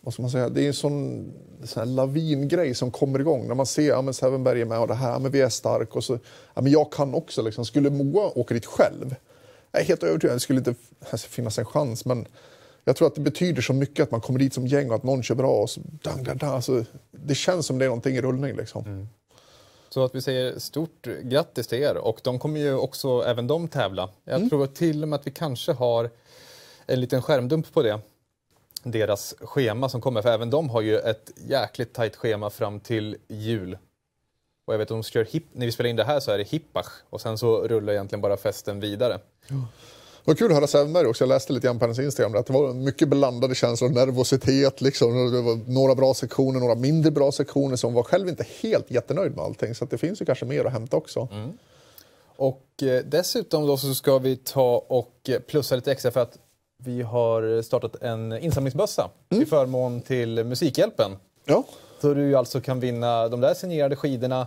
Vad 0.00 0.14
ska 0.14 0.22
man 0.22 0.30
säga? 0.30 0.48
Det 0.48 0.62
är 0.62 0.66
en 0.66 0.74
sån, 0.74 1.32
sån 1.64 1.94
lavingrej 1.94 2.74
som 2.74 2.90
kommer 2.90 3.18
igång. 3.20 3.48
När 3.48 3.54
man 3.54 3.66
ser 3.66 3.88
ja, 3.88 4.02
men 4.02 4.14
Sävenberg 4.14 4.60
är 4.60 4.64
med 4.64 4.80
och 4.80 4.88
det 4.88 4.94
här, 4.94 5.18
men 5.18 5.30
vi 5.32 5.40
är 5.40 5.48
stark. 5.48 5.96
Och 5.96 6.04
så, 6.04 6.18
ja, 6.54 6.62
men 6.62 6.72
jag 6.72 6.92
kan 6.92 7.14
också. 7.14 7.42
Liksom. 7.42 7.64
Skulle 7.64 7.90
Moa 7.90 8.38
åka 8.38 8.54
dit 8.54 8.66
själv? 8.66 9.14
Jag 9.72 9.82
är 9.82 9.86
helt 9.86 10.02
övertygad. 10.02 10.36
Det 10.36 10.40
skulle 10.40 10.58
inte 10.58 10.74
alltså, 11.10 11.28
finnas 11.28 11.58
en 11.58 11.64
chans. 11.64 12.04
Men 12.04 12.26
jag 12.84 12.96
tror 12.96 13.08
att 13.08 13.14
det 13.14 13.20
betyder 13.20 13.62
så 13.62 13.72
mycket 13.72 14.02
att 14.02 14.10
man 14.10 14.20
kommer 14.20 14.38
dit 14.38 14.54
som 14.54 14.66
gäng 14.66 14.88
och 14.90 14.96
att 14.96 15.02
någon 15.02 15.22
kör 15.22 15.34
bra. 15.34 15.50
Och 15.62 15.70
så, 15.70 15.80
dang, 16.02 16.24
dang, 16.24 16.36
dang. 16.36 16.50
Alltså, 16.54 16.84
det 17.10 17.34
känns 17.34 17.66
som 17.66 17.78
det 17.78 17.84
är 17.84 17.88
någonting 17.88 18.16
i 18.16 18.20
rullning. 18.20 18.56
Liksom. 18.56 19.08
Så 19.88 20.04
att 20.04 20.14
vi 20.14 20.22
säger 20.22 20.58
stort 20.58 21.06
grattis 21.22 21.66
till 21.66 21.78
er. 21.82 21.96
Och 21.96 22.20
de 22.22 22.38
kommer 22.38 22.60
ju 22.60 22.74
också, 22.74 23.22
även 23.26 23.46
de, 23.46 23.68
tävla. 23.68 24.08
Jag 24.24 24.36
Mm. 24.36 24.50
tror 24.50 24.66
till 24.66 25.02
och 25.02 25.08
med 25.08 25.18
att 25.20 25.26
vi 25.26 25.30
kanske 25.30 25.72
har 25.72 26.10
en 26.86 27.00
liten 27.00 27.22
skärmdump 27.22 27.72
på 27.72 27.82
det. 27.82 28.00
Deras 28.82 29.34
schema 29.40 29.88
som 29.88 30.00
kommer. 30.00 30.22
För 30.22 30.28
även 30.28 30.50
de 30.50 30.70
har 30.70 30.80
ju 30.80 30.98
ett 30.98 31.30
jäkligt 31.48 31.92
tajt 31.94 32.16
schema 32.16 32.50
fram 32.50 32.80
till 32.80 33.16
jul. 33.28 33.78
Och 34.66 34.74
jag 34.74 34.78
vet 34.78 34.84
att 34.86 34.88
de 34.88 35.02
kör 35.02 35.24
hip, 35.24 35.44
när 35.52 35.66
vi 35.66 35.72
spelar 35.72 35.90
in 35.90 35.96
det 35.96 36.04
här 36.04 36.20
så 36.20 36.30
är 36.30 36.38
det 36.38 36.44
hippach. 36.44 36.86
Och 37.10 37.20
sen 37.20 37.38
så 37.38 37.68
rullar 37.68 37.92
egentligen 37.92 38.20
bara 38.20 38.36
festen 38.36 38.80
vidare. 38.80 39.18
Det 39.48 39.54
var 40.24 40.34
kul 40.34 40.50
att 40.50 40.56
höra 40.56 40.66
Sävenberg 40.66 41.06
också. 41.06 41.24
Jag 41.24 41.28
läste 41.28 41.52
lite 41.52 41.66
grann 41.66 41.78
på 41.78 41.84
hennes 41.84 41.98
Instagram. 41.98 42.34
Att 42.34 42.46
det 42.46 42.52
var 42.52 42.74
mycket 42.74 43.08
blandade 43.08 43.54
känslor, 43.54 43.88
nervositet. 43.88 44.80
Liksom. 44.80 45.32
Det 45.32 45.40
var 45.40 45.70
några 45.72 45.94
bra 45.94 46.14
sektioner, 46.14 46.60
några 46.60 46.74
mindre 46.74 47.10
bra 47.10 47.32
sektioner. 47.32 47.76
Så 47.76 47.86
hon 47.86 47.94
var 47.94 48.02
själv 48.02 48.28
inte 48.28 48.46
helt 48.60 48.90
jättenöjd 48.90 49.36
med 49.36 49.44
allting. 49.44 49.74
Så 49.74 49.84
att 49.84 49.90
det 49.90 49.98
finns 49.98 50.20
ju 50.20 50.24
kanske 50.24 50.44
mer 50.44 50.64
att 50.64 50.72
hämta 50.72 50.96
också. 50.96 51.28
Och 52.36 52.82
eh, 52.82 53.04
dessutom 53.04 53.66
då 53.66 53.76
så 53.76 53.94
ska 53.94 54.18
vi 54.18 54.36
ta 54.36 54.84
och 54.88 55.30
plussa 55.46 55.76
lite 55.76 55.92
extra 55.92 56.10
för 56.10 56.20
att 56.20 56.38
vi 56.76 57.02
har 57.02 57.62
startat 57.62 58.02
en 58.02 58.38
insamlingsbössa 58.38 59.10
till 59.28 59.46
förmån 59.46 60.00
till 60.00 60.44
Musikhjälpen. 60.44 61.10
Ja. 61.44 61.64
Så 62.00 62.14
du 62.14 62.36
alltså 62.36 62.60
kan 62.60 62.80
vinna 62.80 63.28
de 63.28 63.40
där 63.40 63.54
signerade 63.54 63.96
skidorna, 63.96 64.46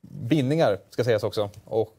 bindningar 0.00 0.78
ska 0.90 1.04
sägas 1.04 1.22
också, 1.22 1.50
och 1.64 1.97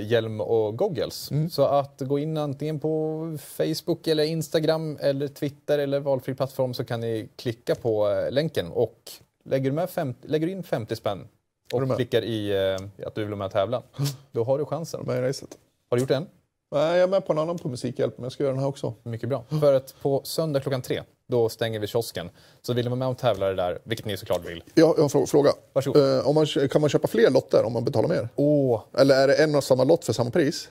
hjälm 0.00 0.40
och 0.40 0.76
goggles. 0.76 1.30
Så 1.50 1.64
att 1.64 2.00
gå 2.00 2.18
in 2.18 2.36
antingen 2.36 2.80
på 2.80 3.38
Facebook 3.40 4.06
eller 4.06 4.24
Instagram 4.24 4.98
eller 5.00 5.28
Twitter 5.28 5.78
eller 5.78 6.00
valfri 6.00 6.34
plattform 6.34 6.74
så 6.74 6.84
kan 6.84 7.00
ni 7.00 7.28
klicka 7.36 7.74
på 7.74 8.10
eh, 8.10 8.30
länken 8.30 8.66
och 8.72 9.10
lägger 9.44 9.70
du, 9.70 9.76
med 9.76 9.90
fem, 9.90 10.14
lägger 10.22 10.46
du 10.46 10.52
in 10.52 10.62
50 10.62 10.96
spänn 10.96 11.28
och 11.72 11.96
klickar 11.96 12.22
i 12.22 12.50
eh, 12.50 13.06
att 13.06 13.14
du 13.14 13.20
vill 13.20 13.30
vara 13.30 13.38
med 13.38 13.46
och 13.46 13.52
tävla, 13.52 13.82
då 14.32 14.44
har 14.44 14.58
du 14.58 14.64
chansen. 14.64 15.00
Med 15.06 15.18
i 15.18 15.20
racet. 15.20 15.58
Har 15.90 15.96
du 15.96 16.00
gjort 16.02 16.08
det 16.08 16.16
än? 16.16 16.26
Nej, 16.70 16.98
jag 16.98 17.02
är 17.02 17.08
med 17.08 17.26
på 17.26 17.32
en 17.32 17.38
annan 17.38 17.58
på 17.58 17.68
Musikhjälp, 17.68 18.18
men 18.18 18.22
jag 18.22 18.32
ska 18.32 18.42
göra 18.42 18.52
den 18.52 18.60
här 18.60 18.68
också. 18.68 18.94
Mycket 19.02 19.28
bra. 19.28 19.44
För 19.60 19.74
att 19.74 19.94
på 20.02 20.20
söndag 20.24 20.60
klockan 20.60 20.82
tre, 20.82 21.02
då 21.28 21.48
stänger 21.48 21.80
vi 21.80 21.86
kiosken. 21.86 22.30
Så 22.62 22.72
vill 22.74 22.84
ni 22.84 22.88
vara 22.88 22.98
med 22.98 23.08
och 23.08 23.18
tävla 23.18 23.52
där, 23.52 23.78
vilket 23.84 24.06
ni 24.06 24.16
såklart 24.16 24.44
vill. 24.44 24.62
Jag 24.74 24.88
jag 24.88 24.94
har 24.96 25.02
en 25.02 25.08
frå- 25.08 25.26
fråga. 25.26 25.50
Varsågod. 25.72 26.02
Eh, 26.18 26.28
om 26.28 26.34
man, 26.34 26.46
kan 26.46 26.80
man 26.80 26.90
köpa 26.90 27.08
fler 27.08 27.30
lotter 27.30 27.64
om 27.64 27.72
man 27.72 27.84
betalar 27.84 28.08
mer? 28.08 28.28
Åh, 28.36 28.82
Eller 28.98 29.14
är 29.22 29.26
det 29.28 29.34
en 29.34 29.54
och 29.54 29.64
samma 29.64 29.84
lott 29.84 30.04
för 30.04 30.12
samma 30.12 30.30
pris? 30.30 30.68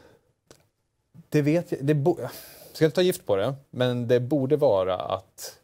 det 1.29 1.41
vet 1.41 1.71
jag. 1.71 1.85
Det 1.85 1.93
bo- 1.93 2.17
jag 2.21 2.29
ska 2.73 2.85
inte 2.85 2.95
ta 2.95 3.01
gift 3.01 3.25
på 3.25 3.35
det, 3.35 3.55
men 3.69 4.07
det 4.07 4.19
borde 4.19 4.55
vara 4.57 4.95
att 4.95 5.55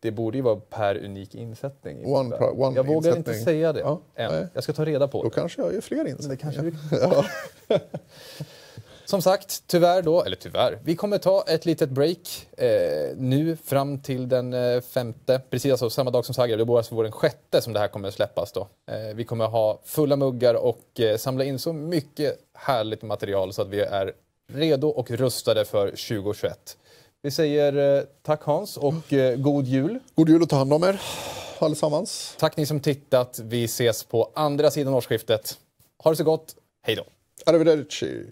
det 0.00 0.10
borde 0.10 0.38
ju 0.38 0.42
vara 0.42 0.56
per 0.56 1.04
unik 1.04 1.34
insättning. 1.34 2.06
One 2.06 2.36
pri- 2.36 2.60
one 2.62 2.76
jag 2.76 2.86
vågar 2.86 2.96
inte 3.16 3.30
insättning. 3.30 3.44
säga 3.44 3.72
det 3.72 3.80
Ja, 3.80 4.00
än. 4.14 4.32
nej. 4.32 4.46
Jag 4.54 4.64
ska 4.64 4.72
ta 4.72 4.84
reda 4.84 5.08
på 5.08 5.22
Då 5.22 5.28
det. 5.28 5.34
kanske 5.34 5.62
jag 5.62 5.74
gör 5.74 5.80
fler 5.80 6.04
Det 6.04 6.10
insättningar. 6.10 6.36
kanske 6.36 6.62
vi... 6.62 7.78
Som 9.12 9.22
sagt, 9.22 9.62
tyvärr 9.66 10.02
då, 10.02 10.22
eller 10.22 10.36
tyvärr, 10.36 10.78
vi 10.84 10.96
kommer 10.96 11.18
ta 11.18 11.44
ett 11.48 11.66
litet 11.66 11.90
break 11.90 12.48
eh, 12.56 13.16
nu 13.16 13.56
fram 13.64 13.98
till 13.98 14.28
den 14.28 14.52
eh, 14.52 14.80
femte, 14.80 15.40
precis 15.50 15.70
alltså 15.70 15.90
samma 15.90 16.10
dag 16.10 16.24
som 16.24 16.34
Zagreb, 16.34 16.58
det 16.58 16.64
borde 16.64 16.78
alltså 16.78 17.02
den 17.02 17.12
sjätte 17.12 17.62
som 17.62 17.72
det 17.72 17.78
här 17.78 17.88
kommer 17.88 18.10
släppas 18.10 18.52
då. 18.52 18.68
Eh, 18.90 19.14
vi 19.14 19.24
kommer 19.24 19.46
ha 19.46 19.80
fulla 19.84 20.16
muggar 20.16 20.54
och 20.54 21.00
eh, 21.00 21.16
samla 21.16 21.44
in 21.44 21.58
så 21.58 21.72
mycket 21.72 22.38
härligt 22.54 23.02
material 23.02 23.52
så 23.52 23.62
att 23.62 23.68
vi 23.68 23.80
är 23.80 24.12
redo 24.52 24.88
och 24.88 25.10
rustade 25.10 25.64
för 25.64 25.86
2021. 25.86 26.76
Vi 27.22 27.30
säger 27.30 27.96
eh, 27.98 28.04
tack 28.22 28.42
Hans 28.42 28.76
och 28.76 29.12
eh, 29.12 29.36
god 29.36 29.66
jul. 29.66 29.98
God 30.14 30.28
jul 30.28 30.42
och 30.42 30.48
ta 30.48 30.56
hand 30.56 30.72
om 30.72 30.84
er 30.84 31.00
allesammans. 31.58 32.36
Tack 32.38 32.56
ni 32.56 32.66
som 32.66 32.80
tittat. 32.80 33.40
Vi 33.42 33.64
ses 33.64 34.04
på 34.04 34.30
andra 34.34 34.70
sidan 34.70 34.94
årsskiftet. 34.94 35.58
Ha 36.04 36.10
det 36.10 36.16
så 36.16 36.24
gott. 36.24 36.54
Hej 36.82 36.96
då! 36.96 37.04
Arrivederci. 37.46 38.24